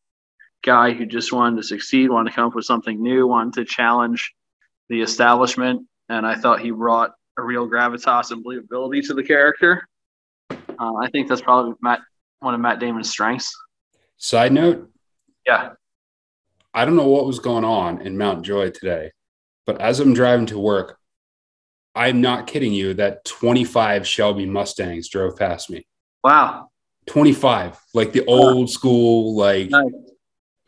guy 0.62 0.92
who 0.92 1.06
just 1.06 1.32
wanted 1.32 1.56
to 1.56 1.62
succeed, 1.62 2.10
wanted 2.10 2.30
to 2.30 2.36
come 2.36 2.48
up 2.48 2.54
with 2.54 2.64
something 2.64 3.02
new, 3.02 3.26
wanted 3.26 3.54
to 3.54 3.64
challenge 3.64 4.34
the 4.88 5.00
establishment. 5.00 5.86
And 6.10 6.26
I 6.26 6.34
thought 6.34 6.60
he 6.60 6.72
brought 6.72 7.12
a 7.38 7.42
real 7.42 7.68
gravitas 7.68 8.32
and 8.32 8.44
believability 8.44 9.06
to 9.06 9.14
the 9.14 9.22
character. 9.22 9.88
Uh, 10.50 10.96
I 10.96 11.08
think 11.12 11.28
that's 11.28 11.40
probably 11.40 11.74
Matt, 11.80 12.00
one 12.40 12.52
of 12.52 12.60
Matt 12.60 12.80
Damon's 12.80 13.08
strengths. 13.08 13.56
Side 14.16 14.52
note. 14.52 14.90
Yeah. 15.46 15.70
I 16.74 16.84
don't 16.84 16.96
know 16.96 17.06
what 17.06 17.26
was 17.26 17.38
going 17.38 17.64
on 17.64 18.02
in 18.02 18.18
Mount 18.18 18.44
Joy 18.44 18.70
today, 18.70 19.12
but 19.66 19.80
as 19.80 20.00
I'm 20.00 20.12
driving 20.12 20.46
to 20.46 20.58
work, 20.58 20.98
I'm 21.94 22.20
not 22.20 22.48
kidding 22.48 22.72
you 22.72 22.94
that 22.94 23.24
25 23.24 24.06
Shelby 24.06 24.46
Mustangs 24.46 25.08
drove 25.08 25.36
past 25.36 25.70
me. 25.70 25.86
Wow. 26.24 26.70
25, 27.06 27.78
like 27.94 28.12
the 28.12 28.24
old 28.26 28.68
school, 28.68 29.36
like 29.36 29.70
nice. 29.70 29.92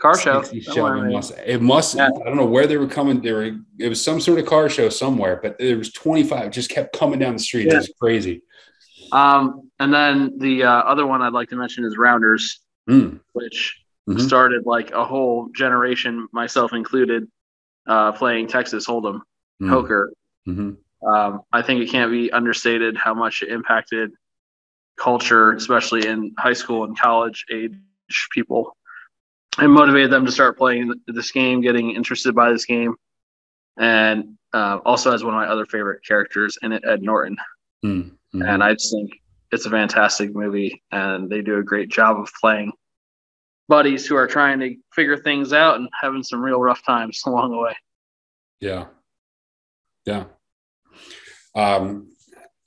Car 0.03 0.19
show. 0.19 0.41
Must, 0.41 1.33
it 1.47 1.63
must, 1.63 1.97
yeah. 1.97 2.07
I 2.07 2.25
don't 2.25 2.37
know 2.37 2.45
where 2.45 2.67
they 2.67 2.77
were 2.77 2.89
coming. 2.89 3.21
They 3.21 3.33
were, 3.33 3.53
it 3.79 3.89
was 3.89 4.03
some 4.03 4.21
sort 4.21 4.41
of 4.41 4.47
car 4.47 4.69
show 4.69 4.89
somewhere, 4.89 5.39
but 5.41 5.59
there 5.59 5.79
was 5.79 5.93
25, 5.93 6.51
just 6.51 6.71
kept 6.71 6.97
coming 6.99 7.21
down 7.21 7.35
the 7.35 7.39
street. 7.39 7.69
Yeah. 7.69 7.75
It 7.75 7.79
was 7.79 7.93
crazy. 8.01 8.43
Um, 9.13 9.71
and 9.79 9.95
then 9.95 10.39
the 10.39 10.65
uh, 10.65 10.71
other 10.71 11.07
one 11.07 11.23
I'd 11.23 11.33
like 11.33 11.51
to 11.51 11.57
mention 11.57 11.85
is 11.85 11.97
Rounders, 11.97 12.61
mm. 12.91 13.21
which 13.33 13.81
mm-hmm. 14.09 14.19
started 14.19 14.67
like 14.67 14.91
a 14.91 15.05
whole 15.05 15.51
generation, 15.55 16.27
myself 16.33 16.73
included, 16.73 17.29
uh, 17.87 18.11
playing 18.13 18.49
Texas 18.49 18.87
Hold'em 18.87 19.21
mm. 19.63 19.69
poker. 19.69 20.13
Mm-hmm. 20.49 21.09
Um, 21.09 21.43
I 21.53 21.63
think 21.63 21.81
it 21.81 21.91
can't 21.91 22.11
be 22.11 22.33
understated 22.33 22.97
how 22.97 23.15
much 23.15 23.43
it 23.43 23.51
impacted 23.51 24.13
culture, 24.99 25.53
especially 25.53 26.07
in 26.07 26.35
high 26.39 26.53
school 26.53 26.85
and 26.85 26.99
college 26.99 27.45
age 27.53 27.75
people, 28.33 28.77
and 29.59 29.73
motivated 29.73 30.11
them 30.11 30.25
to 30.27 30.33
start 30.33 30.57
playing 30.57 30.93
this 31.07 31.31
game, 31.31 31.61
getting 31.61 31.91
interested 31.91 32.35
by 32.35 32.51
this 32.51 32.65
game, 32.65 32.95
and 33.79 34.37
uh, 34.53 34.79
also 34.85 35.11
has 35.11 35.25
one 35.25 35.35
of 35.35 35.39
my 35.41 35.47
other 35.47 35.67
favorite 35.67 36.05
characters 36.07 36.59
in 36.63 36.73
it, 36.73 36.85
Ed 36.87 37.03
Norton. 37.03 37.37
Mm-hmm. 37.85 38.43
And 38.43 38.63
I 38.63 38.73
just 38.73 38.93
think 38.93 39.11
it's 39.51 39.67
a 39.67 39.71
fantastic 39.71 40.35
movie, 40.35 40.83
and 40.91 41.29
they 41.29 41.43
do 41.43 41.59
a 41.59 41.63
great 41.63 41.91
job 41.91 42.19
of 42.19 42.31
playing 42.41 42.73
buddies 43.69 44.07
who 44.07 44.17
are 44.17 44.27
trying 44.27 44.61
to 44.61 44.77
figure 44.93 45.17
things 45.17 45.53
out 45.53 45.77
and 45.77 45.89
having 46.01 46.23
some 46.23 46.43
real 46.43 46.61
rough 46.61 46.85
times 46.85 47.23
along 47.27 47.51
the 47.51 47.59
way. 47.59 47.77
Yeah, 48.61 48.87
yeah. 50.07 50.25
Um, 51.55 52.12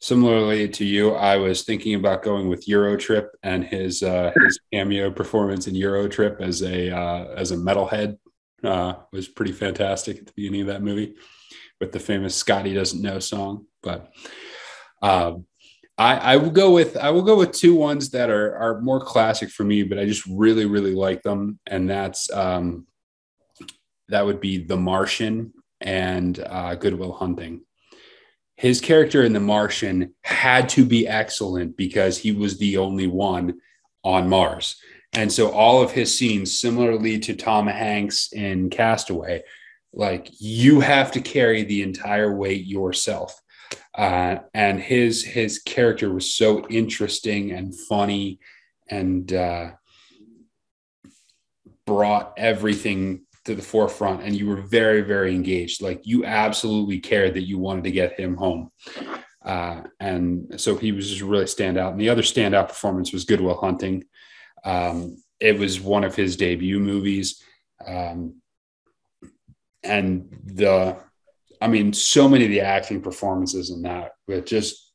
similarly 0.06 0.70
to 0.70 0.86
you, 0.86 1.16
I 1.16 1.38
was 1.38 1.64
thinking 1.64 1.96
about 1.96 2.22
going 2.22 2.48
with 2.48 2.68
Eurotrip 2.68 3.30
and 3.42 3.64
his 3.64 4.04
uh, 4.04 4.32
his 4.44 4.60
cameo 4.72 5.10
performance 5.10 5.66
in 5.66 5.74
Eurotrip 5.74 6.42
as 6.42 6.62
a 6.62 6.96
uh, 6.96 7.26
as 7.36 7.52
a 7.52 7.58
metalhead 7.58 8.18
uh, 8.64 8.94
was 9.12 9.28
pretty 9.28 9.52
fantastic 9.52 10.20
at 10.20 10.28
the 10.28 10.34
beginning 10.36 10.62
of 10.62 10.68
that 10.68 10.84
movie 10.84 11.16
with 11.82 11.92
the 11.92 12.00
famous 12.00 12.36
"Scotty 12.36 12.74
Doesn't 12.74 13.02
Know" 13.02 13.18
song. 13.18 13.66
But 13.82 14.12
um, 15.02 15.48
I, 15.98 16.18
I 16.18 16.38
will 16.38 16.52
go 16.52 16.72
with 16.72 16.98
I 16.98 17.10
will 17.10 17.24
go 17.24 17.38
with 17.38 17.52
two 17.52 17.74
ones 17.74 18.12
that 18.12 18.30
are 18.30 18.56
are 18.58 18.82
more 18.82 19.02
classic 19.02 19.50
for 19.50 19.64
me, 19.64 19.82
but 19.82 19.98
I 19.98 20.06
just 20.06 20.26
really 20.28 20.66
really 20.66 20.94
like 20.94 21.24
them, 21.24 21.60
and 21.66 21.90
that's 21.90 22.32
um, 22.32 22.86
that 24.10 24.24
would 24.24 24.40
be 24.40 24.60
The 24.60 24.78
Martian 24.78 25.52
and 25.82 26.38
uh, 26.40 26.76
Good 26.76 26.94
Will 26.94 27.14
Hunting 27.14 27.65
his 28.56 28.82
character 28.82 29.24
in 29.24 29.34
The 29.34 29.40
Martian 29.40 30.14
had 30.24 30.70
to 30.70 30.86
be 30.86 31.08
excellent 31.08 31.76
because 31.76 32.18
he 32.18 32.32
was 32.32 32.58
the 32.58 32.78
only 32.78 33.08
one 33.08 33.60
on 34.04 34.30
Mars. 34.30 34.78
And 35.14 35.32
so 35.32 35.52
all 35.52 35.82
of 35.82 35.92
his 35.92 36.18
scenes, 36.18 36.60
similarly 36.60 37.20
to 37.20 37.36
Tom 37.36 37.68
Hanks 37.68 38.32
in 38.34 38.70
Castaway, 38.70 39.44
like 39.94 40.30
you 40.40 40.82
have 40.82 41.12
to 41.14 41.22
carry 41.22 41.64
the 41.64 41.82
entire 41.82 42.36
weight 42.36 42.66
yourself 42.66 43.42
uh, 43.98 44.40
and 44.54 44.80
his 44.80 45.24
his 45.24 45.60
character 45.60 46.12
was 46.12 46.34
so 46.34 46.68
interesting 46.68 47.52
and 47.52 47.78
funny 47.88 48.40
and 48.90 49.32
uh, 49.34 49.72
brought 51.86 52.34
everything 52.38 53.25
to 53.46 53.56
the 53.56 53.62
forefront 53.62 54.24
and 54.24 54.36
you 54.36 54.48
were 54.48 54.62
very 54.62 55.02
very 55.02 55.34
engaged. 55.34 55.82
Like 55.82 56.02
you 56.04 56.26
absolutely 56.26 57.00
cared 57.00 57.36
that 57.36 57.48
you 57.48 57.58
wanted 57.58 57.86
to 57.86 57.92
get 57.92 58.20
him 58.20 58.36
home. 58.36 58.72
Uh, 59.44 59.84
and 60.00 60.60
so 60.60 60.76
he 60.76 60.92
was 60.92 61.10
just 61.10 61.22
really 61.22 61.46
stand 61.46 61.78
out. 61.78 61.92
And 61.92 62.02
the 62.02 62.10
other 62.10 62.24
standout 62.24 62.68
performance 62.68 63.14
was 63.14 63.26
Good 63.26 63.42
Will 63.42 63.56
Hunting. 63.56 64.06
Um, 64.64 65.18
it 65.40 65.60
was 65.60 65.80
one 65.80 66.04
of 66.04 66.16
his 66.16 66.36
debut 66.36 66.80
movies. 66.80 67.44
Um, 67.86 68.42
and 69.84 70.36
the 70.44 70.98
I 71.62 71.68
mean, 71.68 71.94
so 71.94 72.28
many 72.28 72.46
of 72.46 72.52
the 72.52 72.62
acting 72.62 73.02
performances 73.02 73.70
in 73.70 73.82
that, 73.84 74.12
with 74.28 74.46
just 74.46 74.92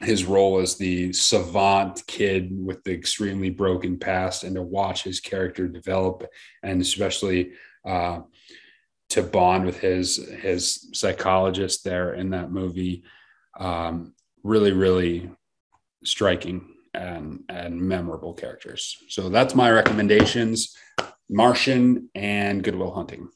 his 0.00 0.24
role 0.24 0.58
as 0.58 0.76
the 0.76 1.12
savant 1.12 2.02
kid 2.06 2.50
with 2.50 2.82
the 2.84 2.92
extremely 2.92 3.50
broken 3.50 3.98
past, 3.98 4.44
and 4.44 4.54
to 4.54 4.62
watch 4.62 5.02
his 5.02 5.20
character 5.20 5.68
develop, 5.68 6.26
and 6.62 6.80
especially 6.80 7.52
uh, 7.88 8.20
to 9.08 9.22
bond 9.22 9.64
with 9.64 9.80
his 9.80 10.16
his 10.16 10.90
psychologist 10.92 11.82
there 11.84 12.14
in 12.14 12.30
that 12.30 12.50
movie, 12.50 13.02
um, 13.58 14.14
really, 14.44 14.72
really 14.72 15.30
striking 16.04 16.74
and 16.94 17.42
and 17.48 17.80
memorable 17.80 18.34
characters. 18.34 18.96
So 19.08 19.30
that's 19.30 19.54
my 19.54 19.70
recommendations: 19.70 20.76
Martian 21.30 22.10
and 22.14 22.62
Good 22.62 22.74
Will 22.74 22.92
Hunting. 22.92 23.28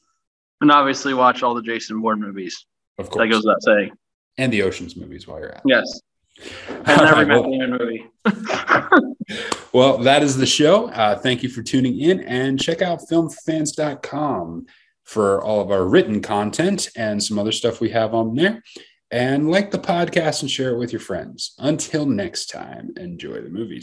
And 0.61 0.71
obviously, 0.71 1.13
watch 1.13 1.43
all 1.43 1.55
the 1.55 1.63
Jason 1.63 1.99
Bourne 1.99 2.21
movies. 2.21 2.65
Of 2.99 3.09
course. 3.09 3.23
That 3.23 3.33
goes 3.33 3.43
without 3.43 3.63
saying. 3.63 3.91
And 4.37 4.53
the 4.53 4.63
Ocean's 4.63 4.95
movies 4.95 5.27
while 5.27 5.39
you're 5.39 5.49
at. 5.49 5.57
It. 5.57 5.63
Yes. 5.65 6.01
And 6.69 7.01
every 7.01 7.25
Matt 7.25 7.43
Damon 7.43 7.77
movie. 7.77 8.05
well, 9.73 9.97
that 9.99 10.23
is 10.23 10.37
the 10.37 10.45
show. 10.45 10.89
Uh, 10.89 11.17
thank 11.17 11.43
you 11.43 11.49
for 11.49 11.63
tuning 11.63 11.99
in 11.99 12.21
and 12.21 12.59
check 12.59 12.81
out 12.81 12.99
filmfans.com 13.09 14.65
for 15.03 15.43
all 15.43 15.61
of 15.61 15.71
our 15.71 15.85
written 15.85 16.21
content 16.21 16.89
and 16.95 17.23
some 17.23 17.37
other 17.37 17.51
stuff 17.51 17.81
we 17.81 17.89
have 17.89 18.13
on 18.13 18.35
there. 18.35 18.63
And 19.11 19.51
like 19.51 19.69
the 19.69 19.79
podcast 19.79 20.41
and 20.41 20.49
share 20.49 20.71
it 20.71 20.79
with 20.79 20.91
your 20.91 20.99
friends. 20.99 21.53
Until 21.59 22.05
next 22.05 22.49
time, 22.49 22.93
enjoy 22.97 23.41
the 23.41 23.49
movies. 23.49 23.81